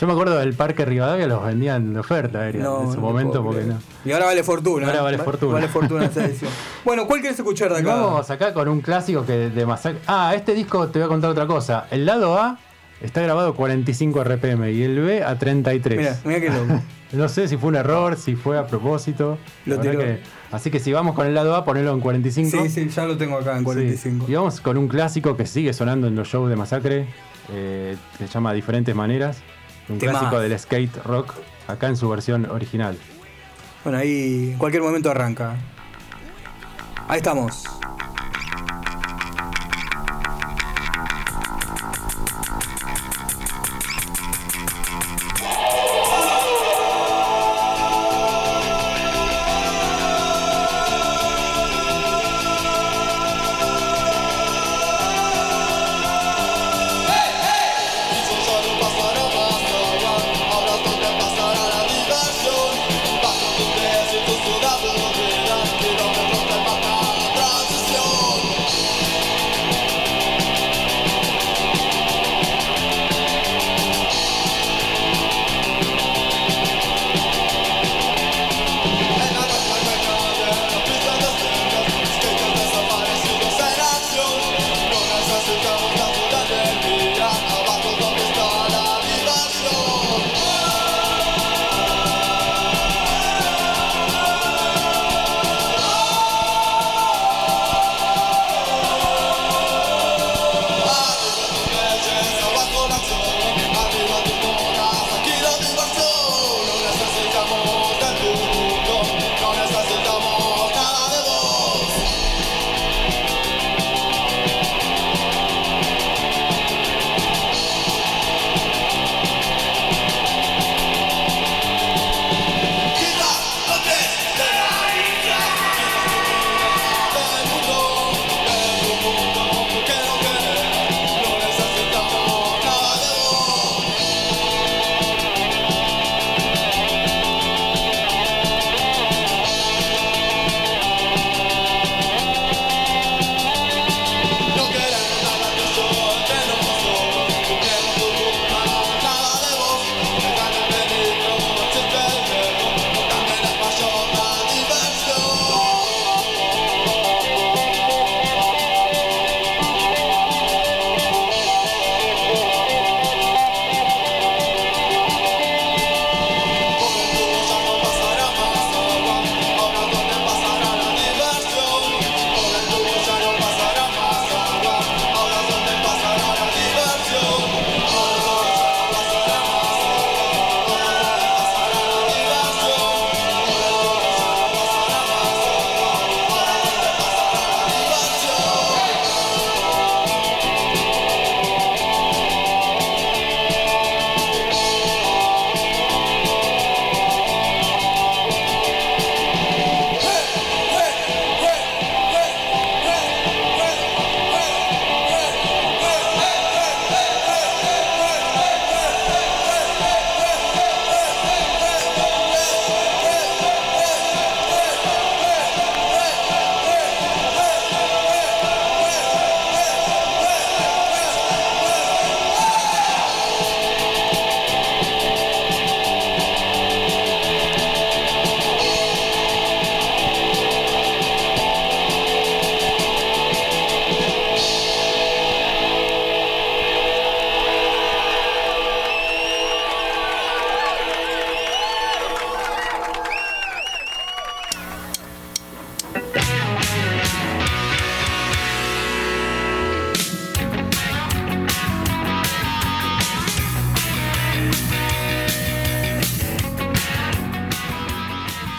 Yo 0.00 0.06
me 0.06 0.12
acuerdo 0.12 0.38
del 0.38 0.54
Parque 0.54 0.84
Rivadavia 0.84 1.26
los 1.26 1.44
vendían 1.44 1.92
de 1.92 1.98
oferta 2.00 2.38
No, 2.52 2.82
en 2.82 2.88
su 2.90 2.94
no 2.96 3.00
momento 3.00 3.42
porque 3.42 3.64
no. 3.64 3.78
Y 4.04 4.12
ahora 4.12 4.26
vale 4.26 4.44
fortuna. 4.44 4.86
Ahora 4.86 5.02
vale 5.02 5.16
Va- 5.16 5.24
fortuna. 5.24 5.52
Vale 5.54 5.68
fortuna 5.68 6.04
esa 6.04 6.24
edición. 6.24 6.50
Bueno, 6.84 7.06
¿cuál 7.06 7.20
querés 7.20 7.38
escuchar 7.38 7.72
de 7.72 7.80
acá? 7.80 7.94
Vamos 7.96 8.30
acá 8.30 8.54
con 8.54 8.68
un 8.68 8.80
clásico 8.80 9.26
que 9.26 9.50
de 9.50 9.66
Masacre. 9.66 10.00
Ah, 10.06 10.32
este 10.36 10.54
disco 10.54 10.86
te 10.88 11.00
voy 11.00 11.06
a 11.06 11.08
contar 11.08 11.30
otra 11.30 11.46
cosa. 11.46 11.86
El 11.90 12.06
lado 12.06 12.38
A 12.38 12.58
está 13.00 13.20
grabado 13.22 13.48
a 13.50 13.54
45 13.54 14.22
RPM 14.24 14.70
y 14.72 14.82
el 14.84 15.00
B 15.00 15.22
a 15.24 15.36
33. 15.38 15.98
Mira, 15.98 16.16
mira 16.24 16.40
qué 16.40 16.50
loco. 16.50 16.80
No 17.10 17.26
sé 17.30 17.48
si 17.48 17.56
fue 17.56 17.70
un 17.70 17.76
error, 17.76 18.16
si 18.16 18.36
fue 18.36 18.58
a 18.58 18.66
propósito. 18.66 19.38
Lo 19.64 19.78
tiró. 19.80 19.98
que- 19.98 20.20
así 20.52 20.70
que 20.70 20.78
si 20.78 20.92
vamos 20.92 21.14
con 21.14 21.26
el 21.26 21.32
lado 21.34 21.56
A, 21.56 21.64
ponelo 21.64 21.92
en 21.94 22.00
45. 22.00 22.50
Sí, 22.64 22.68
sí, 22.68 22.88
ya 22.90 23.06
lo 23.06 23.16
tengo 23.16 23.38
acá 23.38 23.56
en 23.56 23.64
45. 23.64 24.26
Sí. 24.26 24.32
Y 24.32 24.34
vamos 24.34 24.60
con 24.60 24.76
un 24.76 24.88
clásico 24.88 25.34
que 25.34 25.46
sigue 25.46 25.72
sonando 25.72 26.06
en 26.06 26.14
los 26.14 26.28
shows 26.28 26.50
de 26.50 26.56
Masacre, 26.56 27.06
eh, 27.50 27.96
que 28.18 28.26
se 28.26 28.32
llama 28.34 28.52
Diferentes 28.52 28.94
Maneras. 28.94 29.38
Un 29.88 29.98
Temazo. 29.98 30.18
clásico 30.20 30.40
del 30.40 30.58
skate 30.58 30.96
rock, 31.04 31.34
acá 31.66 31.88
en 31.88 31.96
su 31.96 32.08
versión 32.08 32.50
original. 32.50 32.98
Bueno, 33.84 33.98
ahí 33.98 34.50
en 34.52 34.58
cualquier 34.58 34.82
momento 34.82 35.10
arranca. 35.10 35.56
Ahí 37.08 37.18
estamos. 37.18 37.64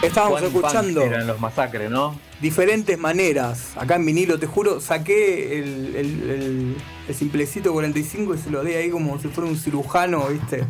Estábamos 0.02 0.42
escuchando 0.42 1.02
Eran 1.02 1.26
los 1.26 1.38
masacres, 1.40 1.90
¿no? 1.90 2.18
diferentes 2.40 2.98
maneras. 2.98 3.72
Acá 3.76 3.96
en 3.96 4.06
vinilo, 4.06 4.38
te 4.38 4.46
juro, 4.46 4.80
saqué 4.80 5.58
el, 5.58 5.94
el, 5.96 6.30
el- 6.30 6.76
el 7.08 7.14
simplecito 7.14 7.72
45 7.72 8.34
y 8.34 8.38
se 8.38 8.50
lo 8.50 8.62
di 8.64 8.72
ahí 8.74 8.88
como 8.88 9.18
si 9.18 9.28
fuera 9.28 9.50
un 9.50 9.56
cirujano, 9.56 10.26
¿viste? 10.28 10.64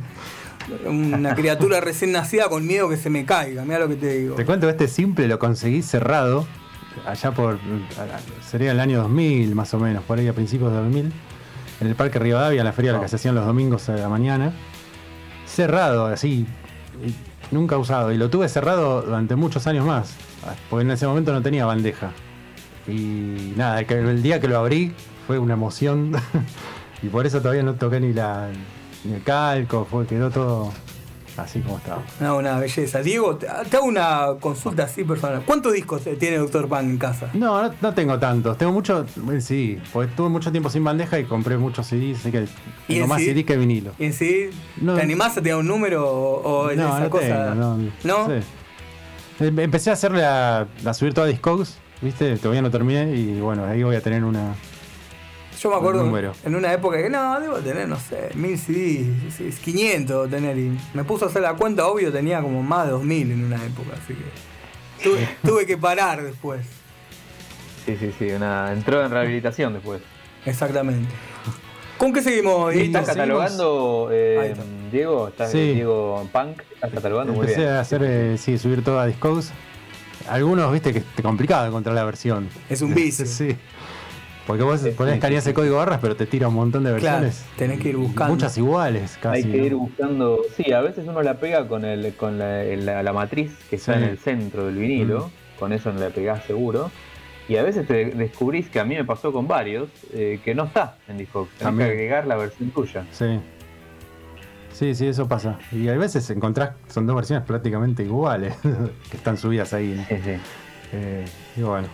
Una 0.86 1.34
criatura 1.34 1.80
recién 1.82 2.12
nacida 2.12 2.48
con 2.48 2.66
miedo 2.66 2.88
que 2.88 2.96
se 2.96 3.08
me 3.10 3.24
caiga, 3.24 3.62
mira 3.64 3.78
lo 3.78 3.88
que 3.88 3.96
te 3.96 4.18
digo. 4.18 4.34
Te 4.34 4.44
cuento 4.46 4.66
que 4.66 4.72
este 4.72 4.88
simple 4.88 5.28
lo 5.28 5.38
conseguí 5.38 5.82
cerrado 5.82 6.46
allá 7.06 7.30
por, 7.32 7.58
sería 8.48 8.72
el 8.72 8.80
año 8.80 8.98
2000 9.02 9.54
más 9.54 9.72
o 9.74 9.78
menos, 9.78 10.02
por 10.04 10.18
ahí 10.18 10.26
a 10.28 10.32
principios 10.32 10.72
de 10.72 10.78
2000, 10.78 11.12
en 11.82 11.86
el 11.86 11.94
Parque 11.94 12.18
Rivadavia, 12.18 12.60
en 12.60 12.64
la 12.66 12.72
feria 12.72 12.90
a 12.90 12.94
la 12.94 13.00
que 13.02 13.08
se 13.08 13.16
hacían 13.16 13.34
los 13.36 13.46
domingos 13.46 13.88
a 13.90 13.92
la 13.96 14.08
mañana. 14.08 14.52
Cerrado, 15.46 16.06
así, 16.06 16.46
nunca 17.50 17.78
usado. 17.78 18.12
Y 18.12 18.18
lo 18.18 18.30
tuve 18.30 18.48
cerrado 18.48 19.02
durante 19.02 19.36
muchos 19.36 19.66
años 19.66 19.86
más, 19.86 20.14
porque 20.68 20.84
en 20.84 20.90
ese 20.90 21.06
momento 21.06 21.32
no 21.32 21.42
tenía 21.42 21.66
bandeja. 21.66 22.12
Y 22.86 23.52
nada, 23.56 23.80
el 23.80 24.22
día 24.22 24.40
que 24.40 24.48
lo 24.48 24.58
abrí 24.58 24.94
fue 25.26 25.38
una 25.38 25.54
emoción. 25.54 26.12
y 27.02 27.08
por 27.08 27.26
eso 27.26 27.40
todavía 27.40 27.62
no 27.62 27.74
toqué 27.74 28.00
ni, 28.00 28.12
la, 28.12 28.48
ni 29.04 29.14
el 29.14 29.22
calco, 29.22 29.86
fue, 29.90 30.06
quedó 30.06 30.30
todo 30.30 30.72
así 31.42 31.60
como 31.60 31.78
estaba. 31.78 32.02
No, 32.20 32.36
una 32.38 32.58
belleza. 32.58 33.02
Diego, 33.02 33.36
te 33.36 33.48
hago 33.48 33.86
una 33.86 34.26
consulta 34.40 34.84
así 34.84 35.04
personal. 35.04 35.42
¿Cuántos 35.46 35.72
discos 35.72 36.02
tiene 36.18 36.38
Doctor 36.38 36.68
Pan 36.68 36.88
en 36.90 36.98
casa? 36.98 37.30
No, 37.34 37.62
no, 37.62 37.74
no 37.80 37.94
tengo 37.94 38.18
tantos. 38.18 38.56
Tengo 38.58 38.72
mucho, 38.72 39.04
eh, 39.32 39.40
sí, 39.40 39.78
porque 39.92 40.12
tuve 40.14 40.28
mucho 40.28 40.50
tiempo 40.50 40.70
sin 40.70 40.84
bandeja 40.84 41.18
y 41.18 41.24
compré 41.24 41.56
muchos 41.58 41.86
CDs, 41.86 42.20
así 42.20 42.30
que 42.30 42.42
¿Y 42.42 42.46
tengo 42.94 43.02
en 43.04 43.08
más 43.08 43.18
sí? 43.20 43.26
CD 43.26 43.44
que 43.44 43.56
vinilo. 43.56 43.92
¿Y 43.98 44.04
en 44.06 44.12
sí? 44.12 44.50
No. 44.80 44.94
¿Te 44.94 45.02
animás 45.02 45.36
a 45.36 45.42
tirar 45.42 45.58
un 45.58 45.66
número 45.66 46.08
o, 46.08 46.60
o 46.62 46.66
no, 46.66 46.72
esa 46.72 47.00
no 47.00 47.10
cosa? 47.10 47.52
tengo, 47.52 47.54
no. 47.54 47.78
¿No? 48.04 48.26
sé. 48.26 48.42
Em- 49.46 49.58
Empecé 49.60 49.90
a 49.90 49.94
hacerle 49.94 50.24
a, 50.24 50.66
a 50.84 50.94
subir 50.94 51.14
toda 51.14 51.26
Discogs, 51.26 51.78
¿viste? 52.02 52.36
Todavía 52.36 52.62
no 52.62 52.70
terminé 52.70 53.14
y 53.16 53.40
bueno, 53.40 53.64
ahí 53.64 53.82
voy 53.82 53.96
a 53.96 54.00
tener 54.02 54.22
una. 54.24 54.54
Yo 55.60 55.68
me 55.68 55.76
acuerdo 55.76 56.34
en 56.44 56.54
una 56.54 56.72
época 56.72 56.96
que 57.02 57.10
no, 57.10 57.38
debo 57.38 57.58
tener, 57.58 57.86
no 57.86 57.98
sé, 57.98 58.30
1000 58.34 58.58
CDs, 58.58 59.34
sí, 59.36 59.50
500 59.62 60.08
debo 60.08 60.26
tener. 60.26 60.56
Y 60.56 60.78
me 60.94 61.04
puse 61.04 61.26
a 61.26 61.28
hacer 61.28 61.42
la 61.42 61.52
cuenta, 61.52 61.86
obvio, 61.86 62.10
tenía 62.10 62.40
como 62.40 62.62
más 62.62 62.86
de 62.86 62.92
2000 62.92 63.32
en 63.32 63.44
una 63.44 63.56
época, 63.56 63.90
así 64.02 64.14
que 64.14 65.04
tuve, 65.04 65.28
tuve 65.44 65.66
que 65.66 65.76
parar 65.76 66.22
después. 66.22 66.64
Sí, 67.84 67.94
sí, 68.00 68.10
sí. 68.18 68.30
Una, 68.30 68.72
entró 68.72 69.04
en 69.04 69.10
rehabilitación 69.10 69.74
después. 69.74 70.00
Exactamente. 70.46 71.12
¿Con 71.98 72.14
qué 72.14 72.22
seguimos, 72.22 72.74
¿Y? 72.74 72.80
¿Estás 72.80 73.08
catalogando, 73.08 74.08
eh, 74.10 74.52
está. 74.52 74.64
Diego? 74.90 75.28
¿Estás 75.28 75.50
Sí. 75.50 75.74
Diego 75.74 76.26
Punk? 76.32 76.62
¿Estás 76.72 76.90
catalogando? 76.90 77.34
Muy 77.34 77.42
Empecé 77.42 77.60
bien. 77.60 77.72
a 77.74 77.80
hacer, 77.80 78.02
eh, 78.02 78.38
sí, 78.38 78.56
subir 78.56 78.82
toda 78.82 79.04
Discogs. 79.04 79.52
Algunos, 80.26 80.72
viste, 80.72 80.94
que 80.94 81.00
te 81.00 81.22
complicado 81.22 81.66
encontrar 81.66 81.94
la 81.94 82.04
versión. 82.04 82.48
Es 82.70 82.80
un 82.80 82.94
vicio. 82.94 83.26
sí. 83.26 83.54
Porque 84.50 84.64
vos 84.64 84.80
Sí, 84.80 84.90
ponés 84.90 85.14
escaneás 85.14 85.44
sí, 85.44 85.50
el 85.50 85.54
código 85.54 85.76
barras, 85.76 85.98
pero 86.02 86.16
te 86.16 86.26
tira 86.26 86.48
un 86.48 86.54
montón 86.54 86.82
de 86.84 86.90
Claro, 86.96 87.22
versiones. 87.22 87.44
tenés 87.56 87.78
que 87.80 87.90
ir 87.90 87.96
buscando. 87.96 88.34
Muchas 88.34 88.58
iguales, 88.58 89.16
casi. 89.22 89.38
Hay 89.44 89.50
que 89.50 89.58
¿no? 89.58 89.64
ir 89.64 89.74
buscando. 89.76 90.40
Sí, 90.56 90.72
a 90.72 90.80
veces 90.80 91.06
uno 91.06 91.22
la 91.22 91.34
pega 91.34 91.68
con, 91.68 91.84
el, 91.84 92.14
con 92.16 92.38
la, 92.38 92.64
la- 92.64 93.02
la 93.02 93.12
matriz 93.12 93.52
que 93.70 93.76
está 93.76 93.92
Sí. 93.94 93.98
en 94.02 94.08
el 94.08 94.18
centro 94.18 94.66
del 94.66 94.76
vinilo. 94.76 95.30
Con 95.58 95.72
eso 95.72 95.92
no 95.92 96.00
la 96.00 96.08
pegás 96.10 96.44
seguro. 96.44 96.90
Y 97.48 97.56
a 97.56 97.62
veces 97.62 97.86
te 97.86 98.06
descubrís 98.06 98.68
que 98.68 98.80
a 98.80 98.84
mí 98.84 98.94
me 98.94 99.04
pasó 99.04 99.32
con 99.32 99.46
varios 99.48 99.88
que 100.10 100.40
que 100.44 100.54
no 100.54 100.64
está 100.64 100.96
en 101.08 101.18
Discogs. 101.18 101.50
Tenés 101.50 101.62
También. 101.64 101.88
que 101.88 101.92
agregar 101.94 102.26
la 102.26 102.36
versión 102.36 102.70
tuya. 102.70 103.04
Sí. 103.12 103.40
Sí, 104.72 104.94
sí, 104.94 105.06
eso 105.06 105.28
pasa. 105.28 105.58
Y 105.72 105.88
a 105.88 105.96
veces 105.96 106.28
encontrás, 106.30 106.70
son 106.88 107.06
dos 107.06 107.14
versiones 107.16 107.44
prácticamente 107.46 108.02
iguales, 108.04 108.54
que 109.10 109.16
están 109.16 109.36
subidas 109.36 109.72
ahí. 109.74 109.94
¿no? 109.96 110.04
Sí, 110.08 110.22
sí. 110.24 110.30
Eh, 110.92 111.24
y 111.56 111.60
bueno. 111.62 111.88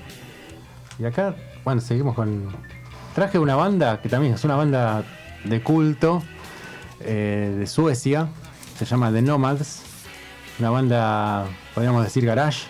Y 0.98 1.04
acá, 1.04 1.34
bueno, 1.66 1.80
seguimos 1.80 2.14
con. 2.14 2.46
Traje 3.16 3.40
una 3.40 3.56
banda 3.56 4.00
que 4.00 4.08
también 4.08 4.34
es 4.34 4.44
una 4.44 4.54
banda 4.54 5.02
de 5.42 5.60
culto 5.64 6.22
eh, 7.00 7.56
de 7.58 7.66
Suecia. 7.66 8.28
Se 8.78 8.84
llama 8.84 9.10
The 9.10 9.20
Nomads. 9.20 9.82
Una 10.60 10.70
banda, 10.70 11.44
podríamos 11.74 12.04
decir, 12.04 12.24
garage. 12.24 12.68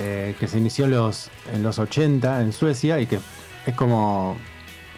eh, 0.00 0.34
que 0.40 0.48
se 0.48 0.58
inició 0.58 0.86
en 0.86 0.90
los, 0.90 1.30
en 1.54 1.62
los 1.62 1.78
80 1.78 2.40
en 2.42 2.52
Suecia 2.52 2.98
y 2.98 3.06
que 3.06 3.20
es 3.66 3.74
como. 3.76 4.36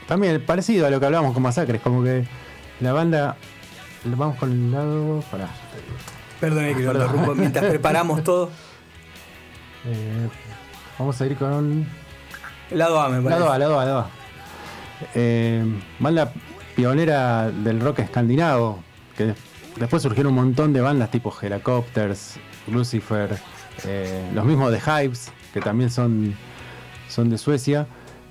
También 0.09 0.43
parecido 0.43 0.87
a 0.87 0.91
lo 0.91 0.99
que 0.99 1.05
hablábamos 1.05 1.35
con 1.35 1.43
Masacres. 1.43 1.83
Como 1.83 2.03
que 2.03 2.25
la 2.81 2.95
banda. 2.95 3.37
Vamos 4.05 4.39
con 4.39 4.51
el 4.51 4.73
lado. 4.73 5.23
Pará, 5.31 5.51
digo. 5.75 5.99
Perdón 6.41 6.75
que 6.75 6.83
lo 6.85 6.93
interrumpo 6.93 7.35
mientras 7.35 7.65
preparamos 7.69 8.25
todo. 8.25 8.51
Eh, 9.85 10.29
vamos 10.99 11.21
a 11.21 11.27
ir 11.27 11.37
con. 11.37 11.87
Lado 12.71 13.01
A, 13.01 13.09
me 13.09 13.21
parece. 13.23 13.41
Lado 13.41 13.53
A, 13.53 13.59
lado 13.59 13.81
A, 13.81 13.85
lado 13.85 13.99
A. 14.01 14.09
Eh, 15.15 15.65
banda 15.99 16.33
pionera 16.77 17.51
del 17.51 17.81
rock 17.81 18.01
escandinavo, 18.01 18.83
que 19.17 19.27
des- 19.27 19.37
después 19.77 20.03
surgieron 20.03 20.33
un 20.33 20.37
montón 20.45 20.73
de 20.73 20.81
bandas 20.81 21.11
tipo 21.11 21.33
Helicopters, 21.41 22.37
Lucifer, 22.69 23.37
eh, 23.85 24.31
los 24.35 24.45
mismos 24.45 24.73
de 24.73 24.79
Hives, 24.79 25.33
que 25.53 25.61
también 25.61 25.91
son, 25.91 26.35
son 27.09 27.31
de 27.31 27.39
Suecia. 27.39 27.87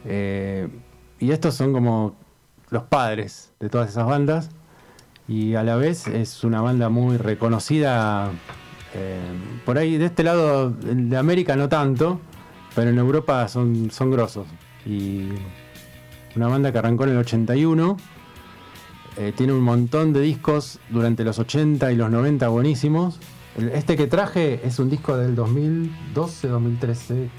Eh, 0.06 0.68
y 1.20 1.32
estos 1.32 1.56
son 1.56 1.72
como 1.74 2.16
los 2.70 2.84
padres 2.84 3.52
de 3.60 3.70
todas 3.70 3.90
esas 3.90 4.06
bandas. 4.06 4.50
Y 5.28 5.56
a 5.56 5.64
la 5.64 5.76
vez 5.78 6.08
es 6.08 6.44
una 6.44 6.62
banda 6.62 6.90
muy 6.90 7.18
reconocida. 7.18 8.30
por 9.66 9.78
ahí, 9.80 9.98
de 9.98 10.06
este 10.06 10.22
lado 10.24 10.70
de 10.70 11.18
América 11.18 11.56
no 11.56 11.68
tanto, 11.70 12.20
pero 12.76 12.90
en 12.90 12.98
Europa 12.98 13.48
son, 13.48 13.92
son 13.92 14.12
grosos. 14.12 14.48
Y 14.86 15.30
una 16.36 16.48
banda 16.48 16.72
que 16.72 16.78
arrancó 16.80 17.04
en 17.06 17.12
el 17.12 17.18
81. 17.18 17.98
eh, 19.18 19.34
tiene 19.36 19.54
un 19.54 19.62
montón 19.62 20.12
de 20.14 20.22
discos 20.22 20.80
durante 20.90 21.24
los 21.24 21.38
80 21.40 21.92
y 21.92 21.96
los 21.96 22.10
90 22.10 22.48
buenísimos. 22.48 23.20
Este 23.74 23.96
que 23.96 24.08
traje 24.08 24.62
es 24.66 24.80
un 24.80 24.90
disco 24.90 25.16
del 25.16 25.36
2012, 25.36 26.48
2013. 26.48 27.30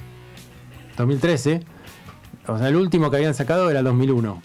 2013. 0.96 1.60
O 2.46 2.58
sea, 2.58 2.68
el 2.68 2.76
último 2.76 3.10
que 3.10 3.16
habían 3.16 3.34
sacado 3.34 3.68
era 3.70 3.80
el 3.80 3.84
2001. 3.84 4.40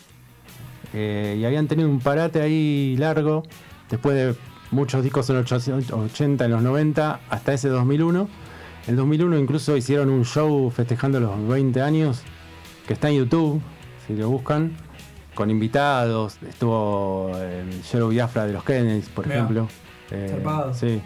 Eh, 0.93 1.37
y 1.39 1.45
habían 1.45 1.67
tenido 1.67 1.87
un 1.87 1.99
parate 1.99 2.41
ahí 2.41 2.95
largo. 2.97 3.43
Después 3.89 4.15
de 4.15 4.35
muchos 4.71 5.03
discos 5.03 5.29
en 5.29 5.35
los 5.35 5.51
80, 5.51 6.45
en 6.45 6.51
los 6.51 6.63
90, 6.63 7.19
hasta 7.29 7.53
ese 7.53 7.69
2001. 7.69 8.27
En 8.89 8.93
el 8.93 8.97
2001 9.01 9.37
incluso 9.37 9.77
hicieron 9.77 10.09
un 10.09 10.25
show 10.25 10.71
festejando 10.71 11.19
los 11.19 11.47
20 11.47 11.79
años, 11.79 12.23
que 12.87 12.93
está 12.93 13.07
en 13.09 13.17
YouTube, 13.17 13.61
si 14.07 14.15
lo 14.15 14.31
buscan, 14.31 14.75
con 15.35 15.51
invitados. 15.51 16.39
Estuvo 16.41 17.29
el 17.37 17.83
Jero 17.83 18.07
Biafra 18.09 18.47
de 18.47 18.53
los 18.53 18.63
Kennedys, 18.63 19.07
por 19.09 19.27
ejemplo. 19.27 19.67
Eh, 20.09 20.29
Zarpado. 20.31 20.73
Sí, 20.73 21.03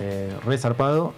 eh, 0.00 0.36
re 0.44 0.58
zarpado. 0.58 1.14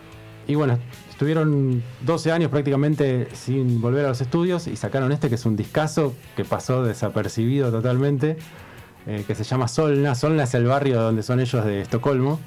Y 0.47 0.55
bueno, 0.55 0.79
estuvieron 1.11 1.83
12 2.03 2.31
años 2.31 2.53
prácticamente 2.53 3.27
sin 3.33 3.81
volver 3.81 4.05
a 4.05 4.11
los 4.11 4.21
estudios 4.21 4.69
y 4.69 4.77
sacaron 4.77 5.11
este 5.11 5.29
que 5.29 5.35
es 5.35 5.45
un 5.45 5.57
discazo 5.57 6.15
que 6.37 6.45
pasó 6.45 6.85
desapercibido 6.85 7.73
totalmente, 7.73 8.37
eh, 9.09 9.25
que 9.27 9.35
se 9.35 9.43
llama 9.43 9.67
Solna. 9.67 10.15
Solna 10.15 10.45
es 10.45 10.55
el 10.55 10.67
barrio 10.67 11.03
donde 11.03 11.25
son 11.25 11.41
ellos 11.41 11.65
de 11.65 11.81
Estocolmo. 11.81 12.39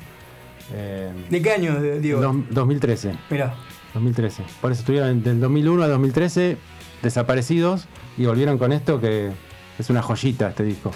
Eh, 0.74 1.12
¿De 1.30 1.42
qué 1.42 1.52
año, 1.52 1.80
Diego? 2.00 2.22
dos- 2.22 2.36
2013. 2.50 3.14
Mira, 3.30 3.54
2013. 3.94 4.44
Por 4.62 4.72
eso 4.72 4.82
estuvieron 4.82 5.24
del 5.24 5.40
2001 5.40 5.84
a 5.84 5.88
2013 5.88 6.58
desaparecidos 7.02 7.88
y 8.18 8.26
volvieron 8.26 8.58
con 8.58 8.72
esto 8.74 9.00
que 9.00 9.32
es 9.80 9.90
una 9.90 10.02
joyita 10.02 10.50
este 10.50 10.64
disco. 10.64 10.92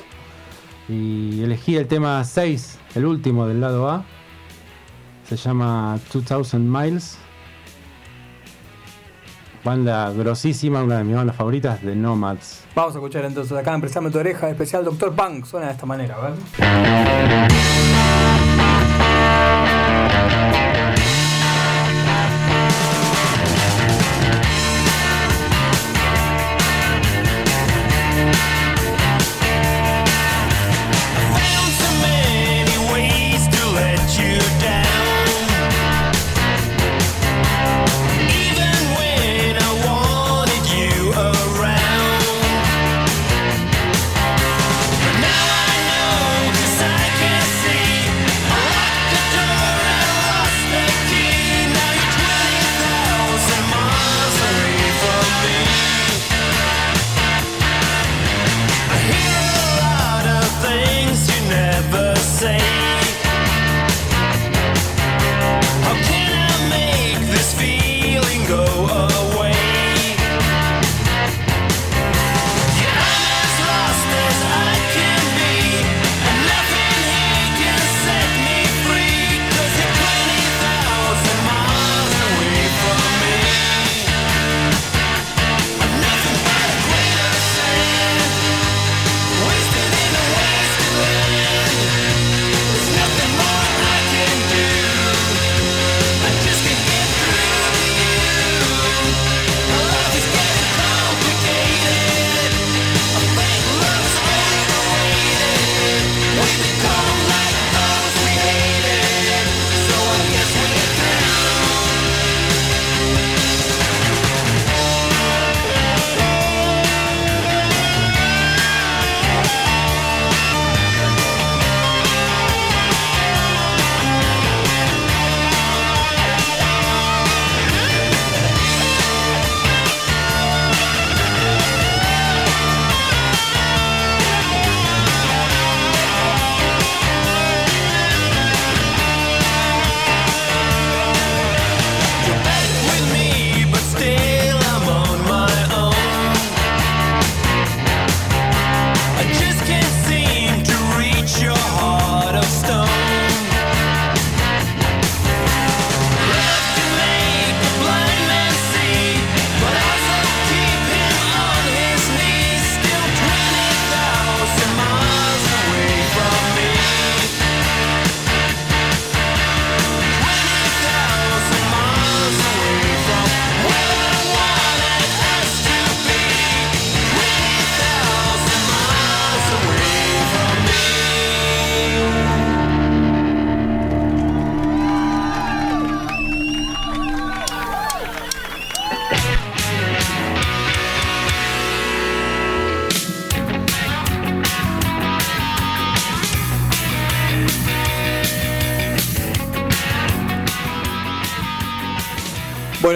Y 0.89 1.41
elegí 1.43 1.77
el 1.77 1.87
tema 1.87 2.23
6, 2.23 2.79
el 2.95 3.05
último 3.05 3.47
del 3.47 3.61
lado 3.61 3.89
A. 3.89 4.03
Se 5.29 5.37
llama 5.37 5.97
2000 6.11 6.59
Miles. 6.59 7.17
Banda 9.63 10.11
grosísima, 10.11 10.81
una 10.83 10.97
de 10.97 11.03
mis 11.03 11.15
bandas 11.15 11.35
favoritas, 11.35 11.83
de 11.83 11.95
Nomads. 11.95 12.63
vamos 12.73 12.95
a 12.95 12.97
escuchar 12.97 13.25
entonces 13.25 13.55
acá 13.55 13.75
en 13.75 13.81
Prestame 13.81 14.09
tu 14.09 14.17
oreja, 14.17 14.49
especial 14.49 14.83
Doctor 14.83 15.13
Punk. 15.15 15.45
Suena 15.45 15.67
de 15.67 15.73
esta 15.73 15.85
manera, 15.85 16.15
a 16.15 16.31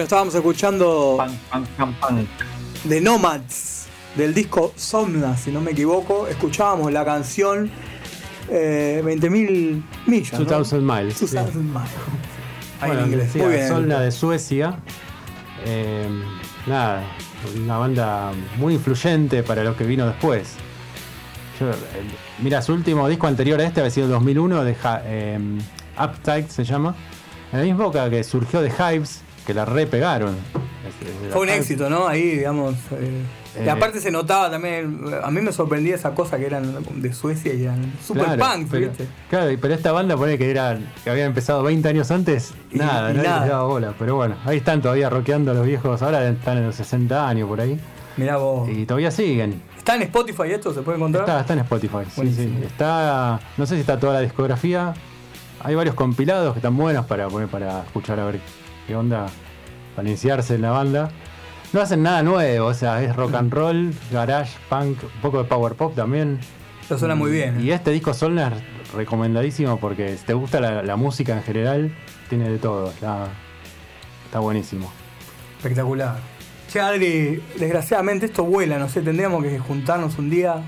estábamos 0.06 0.34
escuchando 0.34 1.16
Punk, 1.18 1.36
punk, 1.52 1.66
punk, 1.76 1.96
punk. 2.00 2.28
The 2.88 3.00
Nomads 3.00 3.86
del 4.16 4.32
disco 4.32 4.72
Somna, 4.76 5.36
si 5.36 5.50
no 5.50 5.60
me 5.60 5.72
equivoco. 5.72 6.26
Escuchábamos 6.28 6.92
la 6.92 7.04
canción 7.04 7.70
eh, 8.48 9.02
20.000 9.04 9.82
millas. 10.06 10.38
¿no? 10.38 10.44
2000 10.46 10.82
Miles. 10.82 11.20
2000 11.20 11.62
miles. 11.64 11.80
Ahí 12.80 12.88
Bueno, 12.90 13.00
en 13.04 13.06
inglés. 13.08 13.26
decía, 13.32 13.44
Muy 13.46 13.54
bien. 13.54 13.68
Solna 13.68 14.00
de 14.00 14.10
Suecia. 14.12 14.76
Eh, 15.64 16.08
nada, 16.66 17.02
una 17.56 17.78
banda 17.78 18.32
muy 18.58 18.74
influyente 18.74 19.42
para 19.42 19.64
lo 19.64 19.76
que 19.76 19.84
vino 19.84 20.06
después. 20.06 20.54
Yo, 21.58 21.70
eh, 21.70 21.74
mira, 22.42 22.62
su 22.62 22.72
último 22.74 23.08
disco 23.08 23.26
anterior 23.26 23.60
a 23.60 23.64
este 23.64 23.80
había 23.80 23.90
sido 23.90 24.08
2001, 24.08 24.62
de 24.62 24.74
Ja- 24.76 25.02
eh, 25.04 25.38
Uptight 25.98 26.48
se 26.50 26.64
llama. 26.64 26.94
En 27.52 27.58
la 27.58 27.64
misma 27.64 27.84
época 27.84 28.08
que 28.10 28.22
surgió 28.24 28.60
de 28.60 28.68
Hives, 28.70 29.22
que 29.46 29.54
la 29.54 29.64
repegaron. 29.64 30.36
Fue 31.32 31.42
un 31.42 31.48
éxito, 31.48 31.88
¿no? 31.90 32.06
Ahí, 32.08 32.22
digamos. 32.36 32.74
eh, 32.92 33.22
y 33.58 33.66
Eh, 33.66 33.70
aparte 33.70 34.00
se 34.00 34.10
notaba 34.10 34.50
también. 34.50 35.00
A 35.22 35.30
mí 35.30 35.40
me 35.40 35.50
sorprendía 35.52 35.94
esa 35.94 36.14
cosa 36.14 36.36
que 36.36 36.44
eran 36.46 36.76
de 36.96 37.12
Suecia 37.14 37.54
y 37.54 37.62
eran 37.64 37.92
super 38.04 38.24
Claro, 38.24 38.44
punk, 38.44 38.68
pero, 38.70 38.88
¿viste? 38.88 39.06
claro, 39.30 39.50
pero 39.60 39.72
esta 39.74 39.92
banda 39.92 40.14
pone 40.16 40.36
que 40.36 40.50
era 40.50 40.78
que 41.02 41.08
había 41.10 41.24
empezado 41.24 41.62
20 41.62 41.88
años 41.88 42.10
antes, 42.10 42.52
Y- 42.70 42.76
nada, 42.78 43.12
nada. 43.14 43.40
les 43.40 43.48
daba 43.48 43.64
bola. 43.66 43.94
Pero 43.98 44.16
bueno, 44.16 44.36
ahí 44.44 44.58
están 44.58 44.82
todavía 44.82 45.08
rockeando 45.08 45.54
los 45.54 45.64
viejos, 45.64 46.02
ahora 46.02 46.28
están 46.28 46.58
en 46.58 46.66
los 46.66 46.74
60 46.76 47.26
años 47.28 47.48
por 47.48 47.60
ahí. 47.60 47.80
Mirá 48.18 48.36
vos. 48.36 48.68
Y 48.68 48.84
todavía 48.84 49.10
siguen. 49.10 49.62
¿Está 49.78 49.96
en 49.96 50.02
Spotify 50.02 50.50
esto? 50.52 50.74
¿Se 50.74 50.82
puede 50.82 50.98
encontrar? 50.98 51.24
Está, 51.26 51.40
está 51.40 51.52
en 51.54 51.58
Spotify. 51.60 51.98
sí, 52.14 52.34
sí. 52.34 52.58
Está. 52.64 53.40
No 53.56 53.64
sé 53.66 53.74
si 53.76 53.80
está 53.80 53.98
toda 53.98 54.14
la 54.14 54.20
discografía. 54.20 54.92
Hay 55.62 55.74
varios 55.74 55.94
compilados 55.94 56.52
que 56.52 56.58
están 56.58 56.76
buenos 56.76 57.06
para 57.06 57.28
poner 57.28 57.48
para 57.48 57.82
escuchar 57.84 58.20
a 58.20 58.26
ver 58.26 58.40
qué 58.86 58.96
onda. 58.96 59.26
Para 59.94 60.08
iniciarse 60.08 60.54
en 60.56 60.62
la 60.62 60.70
banda. 60.70 61.10
No 61.72 61.80
hacen 61.80 62.02
nada 62.02 62.22
nuevo, 62.22 62.66
o 62.68 62.74
sea, 62.74 63.02
es 63.02 63.14
rock 63.16 63.34
and 63.34 63.52
roll, 63.52 63.92
garage, 64.12 64.52
punk, 64.68 65.02
un 65.02 65.20
poco 65.20 65.38
de 65.38 65.44
power 65.44 65.74
pop 65.74 65.94
también. 65.94 66.38
Eso 66.84 66.98
suena 66.98 67.14
muy 67.16 67.30
bien. 67.30 67.58
¿eh? 67.58 67.62
Y 67.64 67.70
este 67.72 67.90
disco 67.90 68.14
Solna 68.14 68.48
es 68.48 68.92
recomendadísimo 68.92 69.78
porque 69.78 70.16
si 70.16 70.24
te 70.24 70.32
gusta 70.34 70.60
la, 70.60 70.82
la 70.82 70.96
música 70.96 71.34
en 71.36 71.42
general, 71.42 71.94
tiene 72.28 72.48
de 72.48 72.58
todo. 72.58 72.90
Está, 72.90 73.26
está 74.26 74.38
buenísimo. 74.38 74.90
Espectacular. 75.58 76.18
Che, 76.70 76.80
Adri, 76.80 77.42
desgraciadamente 77.58 78.26
esto 78.26 78.44
vuela, 78.44 78.78
no 78.78 78.88
sé, 78.88 79.00
tendríamos 79.00 79.42
que 79.42 79.58
juntarnos 79.58 80.18
un 80.18 80.30
día, 80.30 80.62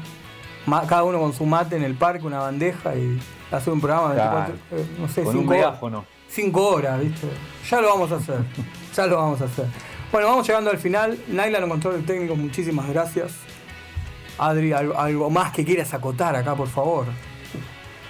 cada 0.88 1.04
uno 1.04 1.18
con 1.20 1.32
su 1.32 1.46
mate 1.46 1.76
en 1.76 1.82
el 1.84 1.94
parque, 1.94 2.26
una 2.26 2.38
bandeja 2.40 2.94
y 2.96 3.18
hacer 3.50 3.72
un 3.72 3.80
programa 3.80 4.08
de 4.10 4.14
Claro. 4.14 4.52
24, 4.70 4.78
eh, 4.78 4.86
no 5.00 5.08
sé, 5.08 5.22
Con 5.22 5.34
un 5.36 5.40
cinco 5.42 5.52
horas. 5.54 5.64
megáfono. 5.66 6.04
Cinco 6.28 6.68
horas, 6.68 7.00
¿viste? 7.00 7.26
Ya 7.68 7.80
lo 7.80 7.88
vamos 7.88 8.12
a 8.12 8.16
hacer. 8.16 8.38
Ya 8.94 9.06
lo 9.06 9.16
vamos 9.16 9.40
a 9.40 9.44
hacer. 9.44 9.66
Bueno, 10.12 10.28
vamos 10.28 10.46
llegando 10.46 10.70
al 10.70 10.78
final. 10.78 11.18
Naila, 11.28 11.58
en 11.58 11.68
control 11.68 12.04
técnico, 12.04 12.36
muchísimas 12.36 12.88
gracias. 12.88 13.32
Adri, 14.38 14.72
algo, 14.72 15.30
más 15.30 15.52
que 15.52 15.64
quieras 15.64 15.92
acotar 15.92 16.36
acá, 16.36 16.54
por 16.54 16.68
favor. 16.68 17.06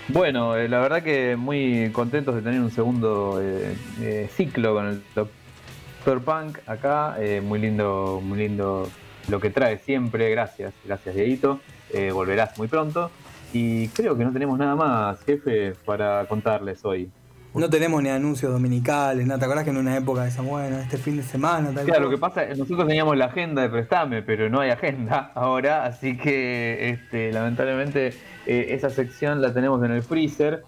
Bueno, 0.08 0.56
eh, 0.56 0.68
la 0.68 0.78
verdad 0.78 1.02
que 1.02 1.36
muy 1.36 1.90
contentos 1.92 2.34
de 2.34 2.42
tener 2.42 2.60
un 2.60 2.70
segundo 2.70 3.40
eh, 3.42 3.76
eh, 4.00 4.30
ciclo 4.34 4.74
con 4.74 4.86
el 4.86 5.02
Doctor 5.14 6.22
Punk 6.22 6.58
acá. 6.66 7.16
muy 7.42 7.58
lindo, 7.58 8.20
muy 8.22 8.38
lindo 8.38 8.88
lo 9.28 9.40
que 9.40 9.50
trae 9.50 9.78
siempre. 9.78 10.30
Gracias, 10.30 10.72
gracias 10.84 11.14
Dieguito. 11.14 11.60
Volverás 12.12 12.58
muy 12.58 12.68
pronto. 12.68 13.10
Y 13.52 13.88
creo 13.88 14.16
que 14.16 14.24
no 14.24 14.32
tenemos 14.32 14.58
nada 14.58 14.76
más, 14.76 15.22
jefe, 15.24 15.74
para 15.84 16.26
contarles 16.26 16.84
hoy. 16.84 17.10
No 17.59 17.68
tenemos 17.68 18.00
ni 18.02 18.09
anuncios 18.09 18.52
dominicales, 18.52 19.26
nada. 19.26 19.40
¿Te 19.40 19.44
acordás 19.46 19.64
que 19.64 19.70
en 19.70 19.78
una 19.78 19.96
época 19.96 20.22
decían, 20.22 20.46
bueno, 20.46 20.78
este 20.78 20.96
fin 20.96 21.16
de 21.16 21.24
semana, 21.24 21.72
tal 21.74 21.84
Claro, 21.84 22.04
lo 22.04 22.11
que 22.11 22.18
pasa 22.18 22.42
es 22.42 22.52
que 22.52 22.59
nosotros 22.61 22.86
teníamos 22.86 23.16
la 23.16 23.26
agenda 23.26 23.62
de 23.62 23.68
Prestame, 23.68 24.22
pero 24.22 24.48
no 24.48 24.61
hay 24.61 24.70
agenda 24.70 25.32
ahora, 25.34 25.84
así 25.84 26.16
que 26.16 26.90
este, 26.90 27.32
lamentablemente 27.32 28.14
eh, 28.46 28.66
esa 28.70 28.90
sección 28.90 29.42
la 29.42 29.52
tenemos 29.52 29.82
en 29.84 29.90
el 29.90 30.02
freezer. 30.02 30.62